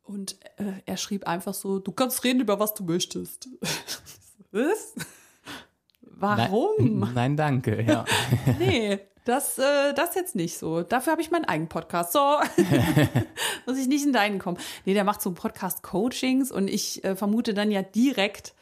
Und 0.02 0.38
äh, 0.56 0.72
er 0.86 0.96
schrieb 0.96 1.26
einfach 1.26 1.54
so, 1.54 1.78
du 1.78 1.92
kannst 1.92 2.24
reden 2.24 2.40
über 2.40 2.58
was 2.58 2.74
du 2.74 2.84
möchtest. 2.84 3.48
was? 4.50 4.94
Warum? 6.02 7.00
Nein, 7.00 7.14
nein, 7.14 7.36
danke, 7.36 7.82
ja. 7.82 8.04
nee, 8.58 9.00
das, 9.24 9.58
äh, 9.58 9.92
das 9.94 10.14
jetzt 10.14 10.34
nicht 10.34 10.56
so. 10.56 10.82
Dafür 10.82 11.12
habe 11.12 11.22
ich 11.22 11.30
meinen 11.30 11.44
eigenen 11.44 11.68
Podcast. 11.68 12.12
So 12.12 12.20
muss 13.66 13.78
ich 13.78 13.88
nicht 13.88 14.04
in 14.04 14.12
deinen 14.12 14.38
kommen. 14.38 14.58
Nee, 14.84 14.94
der 14.94 15.04
macht 15.04 15.20
so 15.20 15.32
Podcast-Coachings 15.32 16.50
und 16.50 16.68
ich 16.68 17.04
äh, 17.04 17.16
vermute 17.16 17.54
dann 17.54 17.70
ja 17.70 17.82
direkt, 17.82 18.54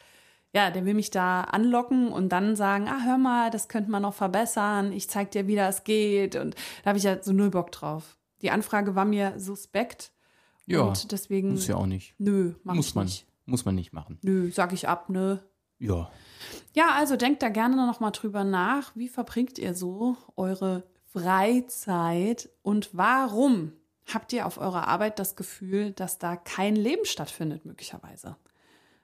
ja, 0.53 0.71
der 0.71 0.85
will 0.85 0.93
mich 0.93 1.11
da 1.11 1.41
anlocken 1.41 2.11
und 2.11 2.29
dann 2.29 2.55
sagen, 2.55 2.87
ah, 2.87 3.01
hör 3.05 3.17
mal, 3.17 3.49
das 3.51 3.67
könnte 3.67 3.91
man 3.91 4.01
noch 4.01 4.13
verbessern. 4.13 4.91
Ich 4.91 5.09
zeig 5.09 5.31
dir, 5.31 5.47
wie 5.47 5.55
das 5.55 5.83
geht. 5.83 6.35
Und 6.35 6.55
da 6.83 6.89
habe 6.89 6.97
ich 6.97 7.05
ja 7.05 7.21
so 7.21 7.31
null 7.31 7.49
Bock 7.49 7.71
drauf 7.71 8.18
die 8.41 8.51
Anfrage 8.51 8.95
war 8.95 9.05
mir 9.05 9.39
suspekt. 9.39 10.11
Ja, 10.65 10.81
und 10.81 11.11
deswegen. 11.11 11.51
Muss 11.51 11.67
ja 11.67 11.75
auch 11.75 11.85
nicht. 11.85 12.15
Nö, 12.19 12.53
mach 12.63 12.75
muss 12.75 12.89
ich 12.89 12.95
man, 12.95 13.05
nicht. 13.05 13.27
Muss 13.45 13.65
man 13.65 13.75
nicht 13.75 13.93
machen. 13.93 14.19
Nö, 14.21 14.51
sag 14.51 14.73
ich 14.73 14.87
ab, 14.87 15.09
ne? 15.09 15.43
Ja. 15.79 16.11
Ja, 16.75 16.91
also 16.91 17.15
denkt 17.15 17.41
da 17.41 17.49
gerne 17.49 17.75
noch 17.75 17.99
mal 17.99 18.11
drüber 18.11 18.43
nach. 18.43 18.95
Wie 18.95 19.09
verbringt 19.09 19.57
ihr 19.57 19.73
so 19.73 20.17
eure 20.35 20.83
Freizeit 21.05 22.49
und 22.61 22.89
warum 22.93 23.73
habt 24.05 24.33
ihr 24.33 24.45
auf 24.45 24.57
eurer 24.57 24.87
Arbeit 24.87 25.19
das 25.19 25.35
Gefühl, 25.35 25.91
dass 25.91 26.19
da 26.19 26.35
kein 26.35 26.75
Leben 26.75 27.05
stattfindet, 27.05 27.65
möglicherweise? 27.65 28.35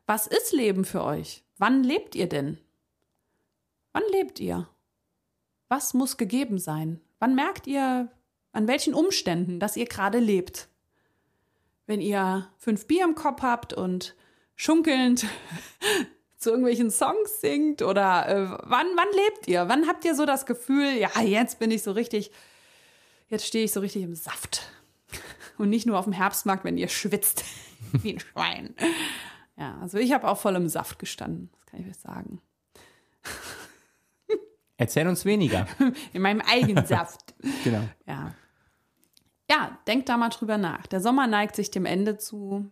Was 0.05 0.27
ist 0.27 0.53
Leben 0.53 0.85
für 0.85 1.03
euch? 1.03 1.43
Wann 1.57 1.83
lebt 1.83 2.15
ihr 2.15 2.29
denn? 2.29 2.59
Wann 3.93 4.03
lebt 4.11 4.39
ihr? 4.39 4.67
Was 5.67 5.93
muss 5.93 6.17
gegeben 6.17 6.59
sein? 6.59 7.01
Wann 7.17 7.33
merkt 7.33 7.65
ihr, 7.65 8.11
an 8.55 8.69
welchen 8.69 8.93
Umständen, 8.93 9.59
dass 9.59 9.75
ihr 9.75 9.85
gerade 9.85 10.19
lebt? 10.19 10.69
Wenn 11.87 11.99
ihr 11.99 12.49
fünf 12.57 12.87
Bier 12.87 13.03
im 13.03 13.13
Kopf 13.13 13.41
habt 13.41 13.73
und 13.73 14.15
schunkelnd 14.55 15.25
zu 16.37 16.51
irgendwelchen 16.51 16.89
Songs 16.89 17.41
singt 17.41 17.81
oder 17.81 18.27
äh, 18.27 18.57
wann, 18.63 18.87
wann 18.95 19.07
lebt 19.11 19.47
ihr? 19.47 19.67
Wann 19.67 19.87
habt 19.87 20.05
ihr 20.05 20.15
so 20.15 20.25
das 20.25 20.45
Gefühl, 20.45 20.93
ja, 20.93 21.21
jetzt 21.21 21.59
bin 21.59 21.69
ich 21.69 21.83
so 21.83 21.91
richtig, 21.91 22.31
jetzt 23.27 23.45
stehe 23.45 23.65
ich 23.65 23.73
so 23.73 23.81
richtig 23.81 24.03
im 24.03 24.15
Saft. 24.15 24.61
Und 25.57 25.69
nicht 25.69 25.85
nur 25.85 25.99
auf 25.99 26.05
dem 26.05 26.13
Herbstmarkt, 26.13 26.63
wenn 26.63 26.77
ihr 26.77 26.87
schwitzt 26.87 27.43
wie 27.91 28.13
ein 28.13 28.19
Schwein. 28.21 28.73
Ja, 29.57 29.77
also 29.81 29.97
ich 29.97 30.13
habe 30.13 30.27
auch 30.29 30.37
voll 30.37 30.55
im 30.55 30.69
Saft 30.69 30.97
gestanden, 30.97 31.49
das 31.53 31.65
kann 31.65 31.81
ich 31.81 31.87
euch 31.87 31.97
sagen. 31.99 32.41
Erzähl 34.77 35.07
uns 35.07 35.23
weniger. 35.25 35.67
In 36.13 36.21
meinem 36.21 36.41
eigenen 36.41 36.85
Saft. 36.85 37.33
genau. 37.63 37.83
Ja. 38.05 38.33
Ja, 39.49 39.77
denkt 39.87 40.09
da 40.09 40.17
mal 40.17 40.29
drüber 40.29 40.57
nach. 40.57 40.87
Der 40.87 40.99
Sommer 41.01 41.27
neigt 41.27 41.55
sich 41.55 41.69
dem 41.71 41.85
Ende 41.85 42.17
zu. 42.17 42.69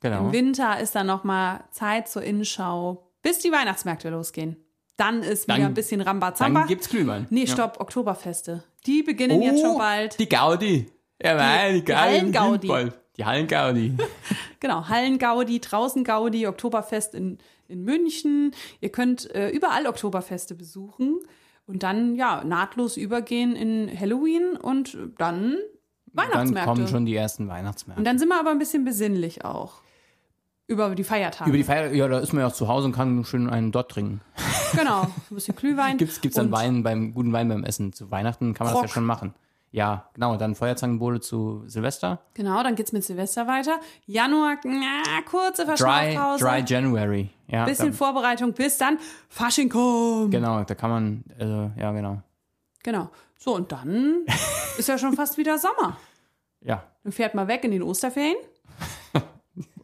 Genau. 0.00 0.26
Im 0.26 0.32
Winter 0.32 0.78
ist 0.78 0.94
dann 0.94 1.06
noch 1.06 1.24
mal 1.24 1.64
Zeit 1.70 2.08
zur 2.08 2.22
Innenschau, 2.22 3.08
bis 3.22 3.38
die 3.38 3.50
Weihnachtsmärkte 3.50 4.10
losgehen. 4.10 4.56
Dann 4.98 5.22
ist 5.22 5.46
wieder 5.48 5.58
Dann- 5.58 5.66
ein 5.66 5.74
bisschen 5.74 6.00
Rambazamba. 6.00 6.60
Dann 6.60 6.68
gibt's 6.68 6.88
Glühwein. 6.88 7.26
Nee, 7.30 7.44
Ja. 7.44 7.52
stopp, 7.52 7.80
Oktoberfeste. 7.80 8.62
Die 8.86 9.02
beginnen 9.02 9.42
jetzt 9.42 9.60
schon 9.62 9.76
bald. 9.78 10.18
Die 10.18 10.28
Gaudi. 10.28 10.90
Ja, 11.22 11.34
nein, 11.34 11.74
die, 11.74 11.78
die 11.80 11.84
Gaudi. 11.92 11.98
Hallengaudi. 12.68 12.92
Die 13.16 13.24
Hallengaudi. 13.24 13.96
Genau, 14.60 14.88
Hallengaudi, 14.88 15.60
draußen 15.60 16.02
Gaudi, 16.02 16.46
Oktoberfest 16.46 17.14
in, 17.14 17.38
in 17.68 17.84
München. 17.84 18.52
Ihr 18.80 18.90
könnt 18.90 19.32
äh, 19.34 19.50
überall 19.50 19.86
Oktoberfeste 19.86 20.54
besuchen 20.54 21.20
und 21.66 21.82
dann 21.82 22.16
ja 22.16 22.42
nahtlos 22.42 22.96
übergehen 22.96 23.54
in 23.54 24.00
Halloween 24.00 24.56
und 24.56 24.96
dann 25.18 25.58
Dann 26.16 26.32
Weihnachtsmärkte. 26.32 26.68
kommen 26.68 26.88
schon 26.88 27.06
die 27.06 27.14
ersten 27.14 27.48
Weihnachtsmärkte. 27.48 28.00
und 28.00 28.04
dann 28.04 28.18
sind 28.18 28.28
wir 28.28 28.38
aber 28.38 28.50
ein 28.50 28.58
bisschen 28.58 28.84
besinnlich 28.84 29.44
auch. 29.44 29.82
Über 30.68 30.94
die 30.96 31.04
Feiertage. 31.04 31.48
Über 31.48 31.58
die 31.58 31.64
Feier, 31.64 31.92
ja, 31.92 32.08
da 32.08 32.18
ist 32.18 32.32
man 32.32 32.40
ja 32.40 32.48
auch 32.48 32.52
zu 32.52 32.66
Hause 32.66 32.86
und 32.86 32.92
kann 32.92 33.24
schön 33.24 33.48
einen 33.48 33.70
dort 33.70 33.90
trinken. 33.92 34.20
genau, 34.76 35.02
ein 35.02 35.34
bisschen 35.34 35.54
Glühwein. 35.54 35.96
Gibt's, 35.98 36.20
gibt's 36.20 36.36
dann 36.36 36.50
Wein 36.50 36.82
beim 36.82 37.14
guten 37.14 37.32
Wein 37.32 37.48
beim 37.48 37.62
Essen. 37.62 37.92
Zu 37.92 38.10
Weihnachten 38.10 38.52
kann 38.52 38.64
man 38.64 38.74
das 38.74 38.80
Krog. 38.80 38.88
ja 38.90 38.94
schon 38.94 39.04
machen. 39.04 39.32
Ja, 39.70 40.08
genau. 40.14 40.36
Dann 40.36 40.54
Feuerzangenbowle 40.56 41.20
zu 41.20 41.62
Silvester. 41.66 42.20
Genau, 42.34 42.62
dann 42.62 42.74
geht's 42.74 42.92
mit 42.92 43.04
Silvester 43.04 43.46
weiter. 43.46 43.78
Januar, 44.06 44.56
na, 44.64 45.02
kurze 45.28 45.64
Dry, 45.64 45.76
Verschnaufpause. 45.76 46.44
Dry 46.44 46.64
January. 46.66 47.30
Ja, 47.46 47.64
bisschen 47.64 47.90
da, 47.90 47.96
Vorbereitung, 47.96 48.52
bis 48.52 48.78
dann 48.78 48.98
Fasching 49.28 49.68
kommt. 49.68 50.32
genau, 50.32 50.64
da 50.64 50.74
kann 50.74 50.90
man, 50.90 51.24
äh, 51.38 51.80
ja, 51.80 51.92
genau. 51.92 52.22
Genau. 52.82 53.10
So, 53.38 53.54
und 53.54 53.70
dann 53.70 54.24
ist 54.78 54.88
ja 54.88 54.98
schon 54.98 55.12
fast 55.12 55.38
wieder 55.38 55.58
Sommer. 55.58 55.96
Ja, 56.66 56.82
Dann 57.04 57.12
fährt 57.12 57.34
man 57.34 57.46
weg 57.46 57.62
in 57.64 57.70
den 57.70 57.82
Osterferien. 57.82 58.36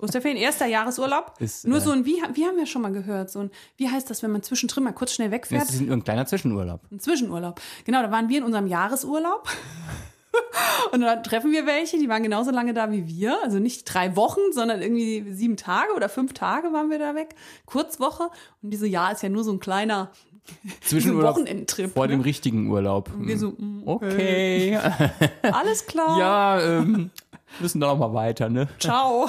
Osterferien, 0.00 0.36
erster 0.36 0.66
Jahresurlaub. 0.66 1.34
Ist, 1.38 1.64
Nur 1.64 1.78
äh, 1.78 1.80
so 1.80 1.92
ein, 1.92 2.04
wie, 2.04 2.20
wie 2.34 2.44
haben 2.44 2.56
wir 2.56 2.66
schon 2.66 2.82
mal 2.82 2.92
gehört, 2.92 3.30
so 3.30 3.38
ein, 3.38 3.50
wie 3.76 3.88
heißt 3.88 4.10
das, 4.10 4.22
wenn 4.24 4.32
man 4.32 4.42
zwischendrin 4.42 4.82
mal 4.82 4.92
kurz 4.92 5.12
schnell 5.12 5.28
das 5.28 5.34
wegfährt? 5.36 5.70
ist 5.70 5.80
ein 5.80 6.02
kleiner 6.02 6.26
Zwischenurlaub. 6.26 6.80
Ein 6.90 6.98
Zwischenurlaub. 6.98 7.60
Genau, 7.84 8.02
da 8.02 8.10
waren 8.10 8.28
wir 8.28 8.38
in 8.38 8.44
unserem 8.44 8.66
Jahresurlaub. 8.66 9.48
Und 10.92 11.02
dann 11.02 11.22
treffen 11.22 11.52
wir 11.52 11.66
welche, 11.66 11.98
die 11.98 12.08
waren 12.08 12.22
genauso 12.22 12.50
lange 12.50 12.74
da 12.74 12.90
wie 12.90 13.06
wir. 13.06 13.38
Also 13.44 13.60
nicht 13.60 13.84
drei 13.84 14.16
Wochen, 14.16 14.40
sondern 14.50 14.82
irgendwie 14.82 15.32
sieben 15.32 15.56
Tage 15.56 15.92
oder 15.94 16.08
fünf 16.08 16.32
Tage 16.32 16.72
waren 16.72 16.90
wir 16.90 16.98
da 16.98 17.14
weg. 17.14 17.36
Kurzwoche. 17.64 18.24
Und 18.60 18.70
dieses 18.70 18.88
Jahr 18.90 19.12
ist 19.12 19.22
ja 19.22 19.28
nur 19.28 19.44
so 19.44 19.52
ein 19.52 19.60
kleiner 19.60 20.10
Zwischenurlaub 20.80 21.36
Wochenendtrip. 21.36 21.92
vor 21.92 22.08
dem 22.08 22.20
ne? 22.20 22.24
richtigen 22.24 22.68
Urlaub. 22.70 23.10
wir 23.18 23.38
so, 23.38 23.50
mm, 23.50 23.82
Okay. 23.86 24.78
Alles 25.42 25.86
klar. 25.86 26.18
ja, 26.18 26.60
ähm, 26.60 27.10
müssen 27.60 27.80
doch 27.80 27.88
noch 27.88 27.98
mal 27.98 28.14
weiter, 28.14 28.48
ne? 28.48 28.68
Ciao. 28.78 29.28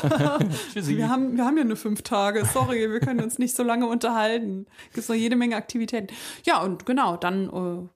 Tschüssi. 0.74 0.97
Wir 0.97 1.09
haben, 1.09 1.38
wir 1.38 1.45
haben 1.45 1.57
ja 1.57 1.64
nur 1.64 1.78
fünf 1.78 2.01
Tage. 2.01 2.45
Sorry, 2.45 2.89
wir 2.89 2.99
können 2.99 3.22
uns 3.22 3.38
nicht 3.39 3.55
so 3.55 3.64
lange 3.64 3.86
unterhalten. 3.88 4.66
Gibt 4.93 5.07
noch 5.09 5.16
jede 5.16 5.36
Menge 5.36 5.55
Aktivitäten. 5.55 6.07
Ja, 6.45 6.61
und 6.61 6.86
genau, 6.86 7.18
dann 7.18 7.89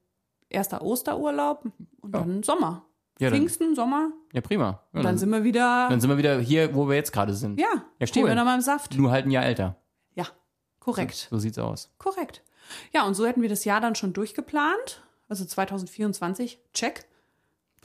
äh, 0.51 0.55
erster 0.55 0.81
Osterurlaub 0.81 1.63
und 2.01 2.11
dann 2.11 2.43
Sommer. 2.43 2.83
Ja, 3.19 3.29
Pfingsten, 3.31 3.73
Sommer. 3.75 4.11
ja, 4.33 4.41
prima. 4.41 4.65
Ja, 4.65 4.71
Und 4.71 4.81
dann 4.93 5.03
dann, 5.03 5.17
sind 5.17 5.29
wir 5.31 5.43
wieder. 5.43 5.87
dann 5.89 5.99
sind 5.99 6.09
wir 6.09 6.17
wieder 6.17 6.39
hier, 6.39 6.75
wo 6.75 6.87
wir 6.87 6.95
jetzt 6.95 7.11
gerade 7.11 7.33
sind. 7.33 7.59
ja, 7.59 7.65
Ja, 7.99 8.05
stehen 8.07 8.23
cool, 8.23 8.29
wir. 8.29 8.35
dann 8.35 8.45
mal 8.45 8.55
im 8.55 8.61
Saft. 8.61 8.95
Nur 8.97 9.09
halt 9.11 9.25
ein 9.25 9.31
Jahr 9.31 9.43
älter. 9.45 9.75
Ja, 10.13 10.25
korrekt. 10.79 11.27
So 11.31 11.37
sieht's 11.39 11.57
aus. 11.57 11.91
Korrekt. 11.97 12.43
Ja, 12.93 13.05
und 13.05 13.13
so 13.15 13.25
hätten 13.25 13.41
wir 13.41 13.49
das 13.49 13.65
Jahr 13.65 13.81
dann 13.81 13.95
schon 13.95 14.13
durchgeplant. 14.13 15.01
Also 15.29 15.45
2024, 15.45 16.59
check. 16.73 17.05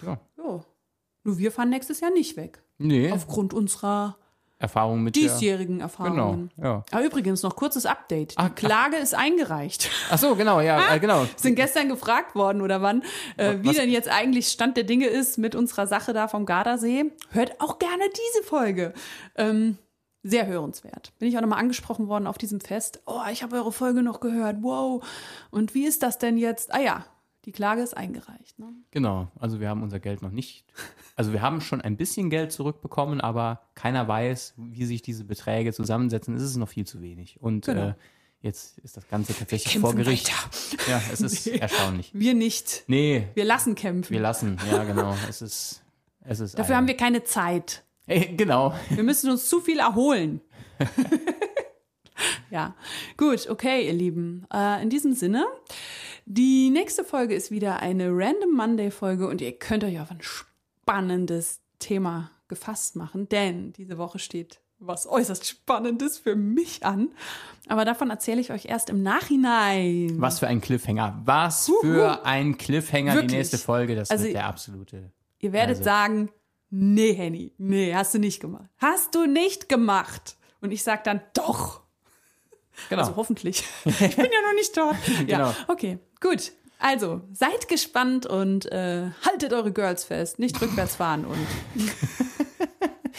Ja. 0.04 0.18
Jo. 0.36 0.64
Nur 1.24 1.38
wir 1.38 1.52
fahren 1.52 1.70
nächstes 1.70 2.00
Jahr 2.00 2.10
nicht 2.10 2.36
weg. 2.36 2.62
Nee, 2.78 3.12
Aufgrund 3.12 3.54
unserer 3.54 4.16
Erfahrung 4.58 5.02
mit 5.02 5.16
der. 5.16 5.22
diesjährigen 5.24 5.74
Genau, 5.78 5.84
Erfahrungen. 5.84 6.50
ja. 6.56 6.84
Ah, 6.92 7.00
übrigens, 7.02 7.42
noch 7.42 7.56
kurzes 7.56 7.84
Update. 7.86 8.32
Die 8.32 8.38
Ah, 8.38 8.48
Klage 8.48 8.96
ist 8.96 9.12
eingereicht. 9.14 9.90
Ach 10.10 10.18
so, 10.18 10.36
genau, 10.36 10.60
ja, 10.60 10.94
äh, 10.94 11.00
genau. 11.00 11.26
sind 11.36 11.56
gestern 11.56 11.88
gefragt 11.88 12.34
worden 12.36 12.60
oder 12.62 12.80
wann, 12.80 13.02
äh, 13.36 13.56
wie 13.60 13.68
Was- 13.70 13.76
denn 13.76 13.90
jetzt 13.90 14.08
eigentlich 14.08 14.48
Stand 14.48 14.76
der 14.76 14.84
Dinge 14.84 15.06
ist 15.06 15.36
mit 15.38 15.54
unserer 15.56 15.86
Sache 15.88 16.12
da 16.12 16.28
vom 16.28 16.46
Gardasee. 16.46 17.12
Hört 17.30 17.60
auch 17.60 17.78
gerne 17.80 18.04
diese 18.10 18.44
Folge. 18.46 18.92
Ähm, 19.36 19.78
sehr 20.22 20.46
hörenswert. 20.46 21.12
Bin 21.18 21.28
ich 21.28 21.36
auch 21.36 21.40
nochmal 21.42 21.58
angesprochen 21.58 22.08
worden 22.08 22.26
auf 22.26 22.38
diesem 22.38 22.60
Fest. 22.60 23.02
Oh, 23.06 23.20
ich 23.30 23.42
habe 23.42 23.56
eure 23.56 23.72
Folge 23.72 24.02
noch 24.02 24.20
gehört. 24.20 24.58
Wow. 24.62 25.04
Und 25.50 25.74
wie 25.74 25.84
ist 25.84 26.02
das 26.02 26.18
denn 26.18 26.36
jetzt? 26.38 26.72
Ah 26.72 26.80
ja, 26.80 27.04
die 27.44 27.52
Klage 27.52 27.82
ist 27.82 27.96
eingereicht. 27.96 28.58
Ne? 28.58 28.66
Genau, 28.92 29.28
also 29.40 29.58
wir 29.58 29.68
haben 29.68 29.82
unser 29.82 29.98
Geld 29.98 30.22
noch 30.22 30.30
nicht. 30.30 30.64
Also 31.16 31.32
wir 31.32 31.42
haben 31.42 31.60
schon 31.60 31.80
ein 31.80 31.96
bisschen 31.96 32.30
Geld 32.30 32.52
zurückbekommen, 32.52 33.20
aber 33.20 33.62
keiner 33.74 34.06
weiß, 34.06 34.54
wie 34.56 34.84
sich 34.84 35.02
diese 35.02 35.24
Beträge 35.24 35.72
zusammensetzen. 35.72 36.34
Es 36.36 36.42
ist 36.42 36.56
noch 36.56 36.68
viel 36.68 36.86
zu 36.86 37.00
wenig. 37.02 37.40
Und 37.42 37.64
Genau. 37.66 37.88
äh, 37.88 37.94
jetzt 38.42 38.78
ist 38.78 38.96
das 38.96 39.08
Ganze 39.08 39.34
tatsächlich 39.34 39.78
vor 39.80 39.92
Gericht. 39.94 40.30
weiter. 40.32 40.88
Ja, 40.90 41.02
es 41.12 41.20
ist 41.20 41.46
Nee. 41.52 41.58
erstaunlich. 41.58 42.12
Wir 42.14 42.34
nicht. 42.34 42.84
Nee, 42.86 43.26
Wir 43.34 43.44
lassen 43.44 43.74
kämpfen. 43.74 44.12
wir 44.12 44.20
lassen. 44.20 44.56
Ja, 44.70 44.84
genau. 44.84 45.16
Es 45.28 45.42
ist. 45.42 45.82
Es 46.24 46.38
ist 46.38 46.56
Dafür 46.56 46.76
haben 46.76 46.86
wir 46.86 46.96
keine 46.96 47.24
Zeit. 47.24 47.82
Genau. 48.36 48.74
Wir 48.90 49.02
müssen 49.02 49.30
uns 49.30 49.48
zu 49.48 49.60
viel 49.60 49.78
erholen. 49.78 50.40
ja, 52.50 52.74
gut, 53.16 53.48
okay, 53.48 53.86
ihr 53.86 53.92
Lieben. 53.92 54.46
Äh, 54.52 54.82
in 54.82 54.90
diesem 54.90 55.14
Sinne, 55.14 55.46
die 56.26 56.70
nächste 56.70 57.04
Folge 57.04 57.34
ist 57.34 57.50
wieder 57.50 57.80
eine 57.80 58.08
Random 58.10 58.52
Monday-Folge 58.54 59.26
und 59.28 59.40
ihr 59.40 59.52
könnt 59.58 59.84
euch 59.84 60.00
auf 60.00 60.10
ein 60.10 60.20
spannendes 60.22 61.60
Thema 61.78 62.30
gefasst 62.48 62.96
machen, 62.96 63.28
denn 63.28 63.72
diese 63.72 63.98
Woche 63.98 64.18
steht 64.18 64.60
was 64.84 65.06
äußerst 65.06 65.46
Spannendes 65.46 66.18
für 66.18 66.34
mich 66.34 66.84
an. 66.84 67.10
Aber 67.68 67.84
davon 67.84 68.10
erzähle 68.10 68.40
ich 68.40 68.50
euch 68.50 68.64
erst 68.64 68.90
im 68.90 69.00
Nachhinein. 69.04 70.16
Was 70.18 70.40
für 70.40 70.48
ein 70.48 70.60
Cliffhanger. 70.60 71.20
Was 71.24 71.70
für 71.82 72.26
ein 72.26 72.58
Cliffhanger 72.58 73.14
Wirklich. 73.14 73.30
die 73.30 73.36
nächste 73.36 73.58
Folge. 73.58 73.94
Das 73.94 74.10
Also- 74.10 74.24
wird 74.24 74.34
der 74.34 74.46
absolute. 74.46 75.12
Ihr 75.38 75.52
werdet 75.52 75.76
Also- 75.76 75.84
sagen, 75.84 76.30
nee, 76.72 77.12
Henny, 77.14 77.52
nee, 77.58 77.94
hast 77.94 78.14
du 78.14 78.18
nicht 78.18 78.40
gemacht. 78.40 78.68
Hast 78.78 79.14
du 79.14 79.26
nicht 79.26 79.68
gemacht. 79.68 80.36
Und 80.60 80.72
ich 80.72 80.82
sage 80.82 81.02
dann, 81.04 81.20
doch. 81.34 81.82
Genau. 82.88 83.02
Also 83.02 83.14
hoffentlich. 83.16 83.62
Ich 83.84 84.16
bin 84.16 84.24
ja 84.32 84.40
noch 84.48 84.54
nicht 84.54 84.76
dort. 84.76 84.96
Ja, 85.28 85.36
Genau. 85.38 85.54
okay, 85.68 85.98
gut. 86.20 86.52
Also, 86.78 87.20
seid 87.32 87.68
gespannt 87.68 88.26
und 88.26 88.66
äh, 88.72 89.10
haltet 89.24 89.52
eure 89.52 89.70
Girls 89.72 90.02
fest. 90.02 90.40
Nicht 90.40 90.60
rückwärts 90.60 90.96
fahren 90.96 91.24
und 91.24 91.38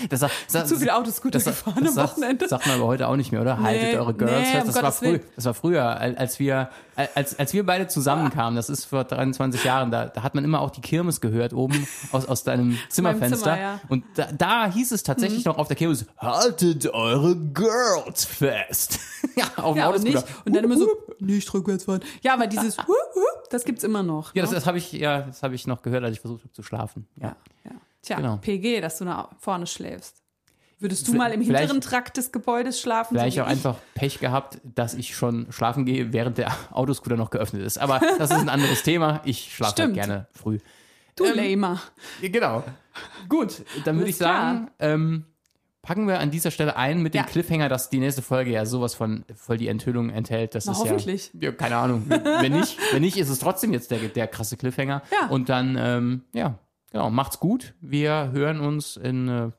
Das, 0.09 0.19
sagt- 0.21 0.33
das, 0.51 0.67
zu 0.69 0.77
viele 0.77 0.95
Autoscooter 0.95 1.31
das, 1.39 1.45
gefahren 1.45 1.83
das 1.83 1.97
am 1.97 2.07
Wochenende. 2.09 2.47
sagt 2.47 2.67
man 2.67 2.75
aber 2.77 2.85
heute 2.87 3.07
auch 3.07 3.15
nicht 3.15 3.31
mehr, 3.31 3.41
oder? 3.41 3.59
Haltet 3.59 3.83
Nee, 3.91 3.97
eure 3.97 4.13
Girls 4.13 4.31
nee, 4.39 4.45
fest. 4.45 4.61
um 4.61 4.67
Das 4.67 4.75
war, 4.75 4.81
Gottes 4.83 4.97
früh, 4.99 5.19
das 5.35 5.45
war 5.45 5.53
früher, 5.53 5.83
al- 5.99 6.15
als 6.15 6.39
wir, 6.39 6.69
als, 7.15 7.37
als 7.39 7.53
wir 7.53 7.65
beide 7.65 7.87
zusammenkamen, 7.87 8.55
das 8.55 8.69
ist 8.69 8.85
vor 8.85 9.03
23 9.03 9.63
Jahren, 9.63 9.91
da, 9.91 10.05
da 10.05 10.23
hat 10.23 10.35
man 10.35 10.43
immer 10.43 10.61
auch 10.61 10.69
die 10.71 10.81
Kirmes 10.81 11.21
gehört, 11.21 11.53
oben 11.53 11.87
aus, 12.11 12.25
aus 12.25 12.43
deinem 12.43 12.77
Zimmerfenster. 12.89 13.37
Zimmer, 13.53 13.59
ja. 13.59 13.73
Mhm. 13.75 13.79
Und 13.89 14.03
da, 14.15 14.27
da 14.31 14.71
hieß 14.71 14.91
es 14.91 15.03
tatsächlich 15.03 15.45
noch 15.45 15.57
auf 15.57 15.67
der 15.67 15.75
Kirmes, 15.77 16.05
haltet 16.17 16.87
eure 16.93 17.35
Girls 17.35 18.25
fest. 18.25 18.99
ja, 19.35 19.45
auf 19.57 19.73
dem 19.73 19.77
Ja, 19.77 19.87
und, 19.87 19.95
Autoscooter. 19.95 20.19
nicht, 20.21 20.45
und 20.45 20.55
dann 20.55 20.63
immer 20.63 20.77
so, 20.77 20.87
nicht 21.19 21.53
rückwärts 21.53 21.85
fahren. 21.85 22.01
Ja, 22.21 22.33
aber 22.33 22.47
dieses, 22.47 22.77
das 23.49 23.63
gibt's 23.65 23.83
immer 23.83 24.03
noch. 24.03 24.33
Ja, 24.35 24.41
das, 24.43 24.51
ne? 24.51 24.55
das 24.55 24.65
habe 24.67 24.77
ich, 24.77 24.91
ja, 24.91 25.21
das 25.21 25.43
habe 25.43 25.55
ich 25.55 25.67
noch 25.67 25.81
gehört, 25.81 26.03
als 26.03 26.13
ich 26.15 26.21
versucht 26.21 26.41
habe 26.43 26.51
zu 26.53 26.63
schlafen. 26.63 27.07
Ja. 27.15 27.35
ja. 27.65 27.71
Tja, 28.03 28.17
Genau. 28.17 28.37
PG, 28.37 28.81
dass 28.81 28.99
du 28.99 29.05
nach 29.05 29.29
vorne 29.39 29.65
schläfst. 29.65 30.17
Würdest 30.79 31.07
du 31.07 31.13
mal 31.13 31.31
im 31.31 31.39
hinteren 31.41 31.79
Trakt 31.79 32.17
des 32.17 32.33
Gebäudes 32.33 32.81
schlafen? 32.81 33.15
Vielleicht 33.15 33.37
so 33.37 33.43
auch 33.43 33.45
ich? 33.45 33.51
einfach 33.53 33.77
Pech 33.95 34.19
gehabt, 34.19 34.59
dass 34.63 34.93
ich 34.93 35.15
schon 35.15 35.47
schlafen 35.49 35.85
gehe, 35.85 36.11
während 36.11 36.37
der 36.37 36.51
Autoscooter 36.71 37.15
noch 37.15 37.29
geöffnet 37.29 37.63
ist. 37.63 37.77
Aber 37.77 38.01
das 38.17 38.31
ist 38.31 38.39
ein 38.39 38.49
anderes 38.49 38.83
Thema. 38.83 39.21
Ich 39.23 39.55
schlafe 39.55 39.81
halt 39.81 39.93
gerne 39.93 40.27
früh. 40.33 40.59
Du 41.15 41.23
ähm, 41.25 41.35
Lamer. 41.35 41.81
Genau. 42.21 42.63
Gut, 43.29 43.63
dann 43.85 43.97
würde 43.97 44.09
ich 44.09 44.17
sagen, 44.17 44.71
ähm, 44.79 45.25
packen 45.83 46.05
wir 46.07 46.19
an 46.19 46.31
dieser 46.31 46.51
Stelle 46.51 46.75
ein 46.75 47.01
mit 47.01 47.13
dem 47.13 47.19
ja. 47.19 47.23
Cliffhanger, 47.27 47.69
dass 47.69 47.89
die 47.89 47.99
nächste 47.99 48.21
Folge 48.21 48.51
ja 48.51 48.65
sowas 48.65 48.93
von 48.93 49.23
voll 49.35 49.57
die 49.57 49.67
Enthüllung 49.69 50.09
enthält. 50.09 50.53
Das 50.53 50.65
Na, 50.65 50.73
ist 50.73 50.79
hoffentlich. 50.79 51.31
Ja, 51.33 51.49
ja, 51.49 51.51
keine 51.53 51.77
Ahnung. 51.77 52.03
wenn 52.09 52.51
nicht, 52.51 52.77
wenn 52.91 53.01
nicht, 53.01 53.15
ist 53.15 53.29
es 53.29 53.39
trotzdem 53.39 53.71
jetzt 53.71 53.89
der, 53.91 53.99
der 53.99 54.27
krasse 54.27 54.57
Cliffhanger. 54.57 55.01
Ja. 55.11 55.27
Und 55.27 55.47
dann, 55.47 55.77
ähm, 55.79 56.23
ja, 56.33 56.57
genau, 56.93 57.09
macht's 57.09 57.39
gut. 57.41 57.73
Wir 57.81 58.31
hören 58.31 58.61
uns 58.61 58.95
in 58.95 59.27
äh, 59.27 59.51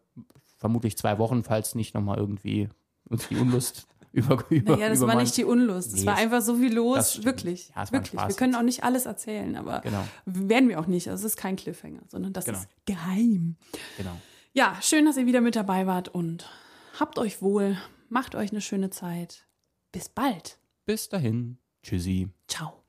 vermutlich 0.57 0.97
zwei 0.97 1.19
Wochen, 1.19 1.45
falls 1.45 1.75
nicht 1.75 1.95
nochmal 1.95 2.17
irgendwie 2.17 2.71
uns 3.11 3.29
die 3.29 3.37
Unlust 3.37 3.87
über, 4.13 4.43
über 4.49 4.77
Naja, 4.77 4.89
das 4.89 5.01
war 5.03 5.17
nicht 5.17 5.37
die 5.37 5.45
Unlust. 5.45 5.93
Es 5.93 6.01
nee, 6.01 6.07
war 6.07 6.17
einfach 6.17 6.41
so 6.41 6.57
viel 6.57 6.73
los. 6.73 7.23
Wirklich. 7.23 7.71
Ja, 7.77 7.93
wirklich. 7.93 8.19
Wir 8.19 8.35
können 8.35 8.55
auch 8.55 8.63
nicht 8.63 8.83
alles 8.83 9.05
erzählen, 9.05 9.57
aber 9.57 9.81
genau. 9.81 10.03
werden 10.25 10.71
wir 10.71 10.81
auch 10.81 10.87
nicht. 10.87 11.11
Also 11.11 11.27
es 11.27 11.35
ist 11.35 11.37
kein 11.37 11.57
Cliffhanger, 11.57 12.01
sondern 12.09 12.33
das 12.33 12.47
genau. 12.47 12.59
ist 12.59 12.69
geheim. 12.87 13.57
Genau. 13.99 14.17
Ja, 14.55 14.79
schön, 14.81 15.05
dass 15.05 15.17
ihr 15.17 15.27
wieder 15.27 15.41
mit 15.41 15.57
dabei 15.57 15.87
wart 15.87 16.09
und 16.09 16.49
habt 16.99 17.19
euch 17.19 17.43
wohl. 17.43 17.77
Macht 18.09 18.35
euch 18.35 18.53
eine 18.53 18.61
schöne 18.61 18.91
Zeit. 18.91 19.47
Bis 19.91 20.09
bald. 20.09 20.59
Bis 20.87 21.09
dahin. 21.09 21.59
Tschüssi. 21.83 22.29
Ciao. 22.49 22.85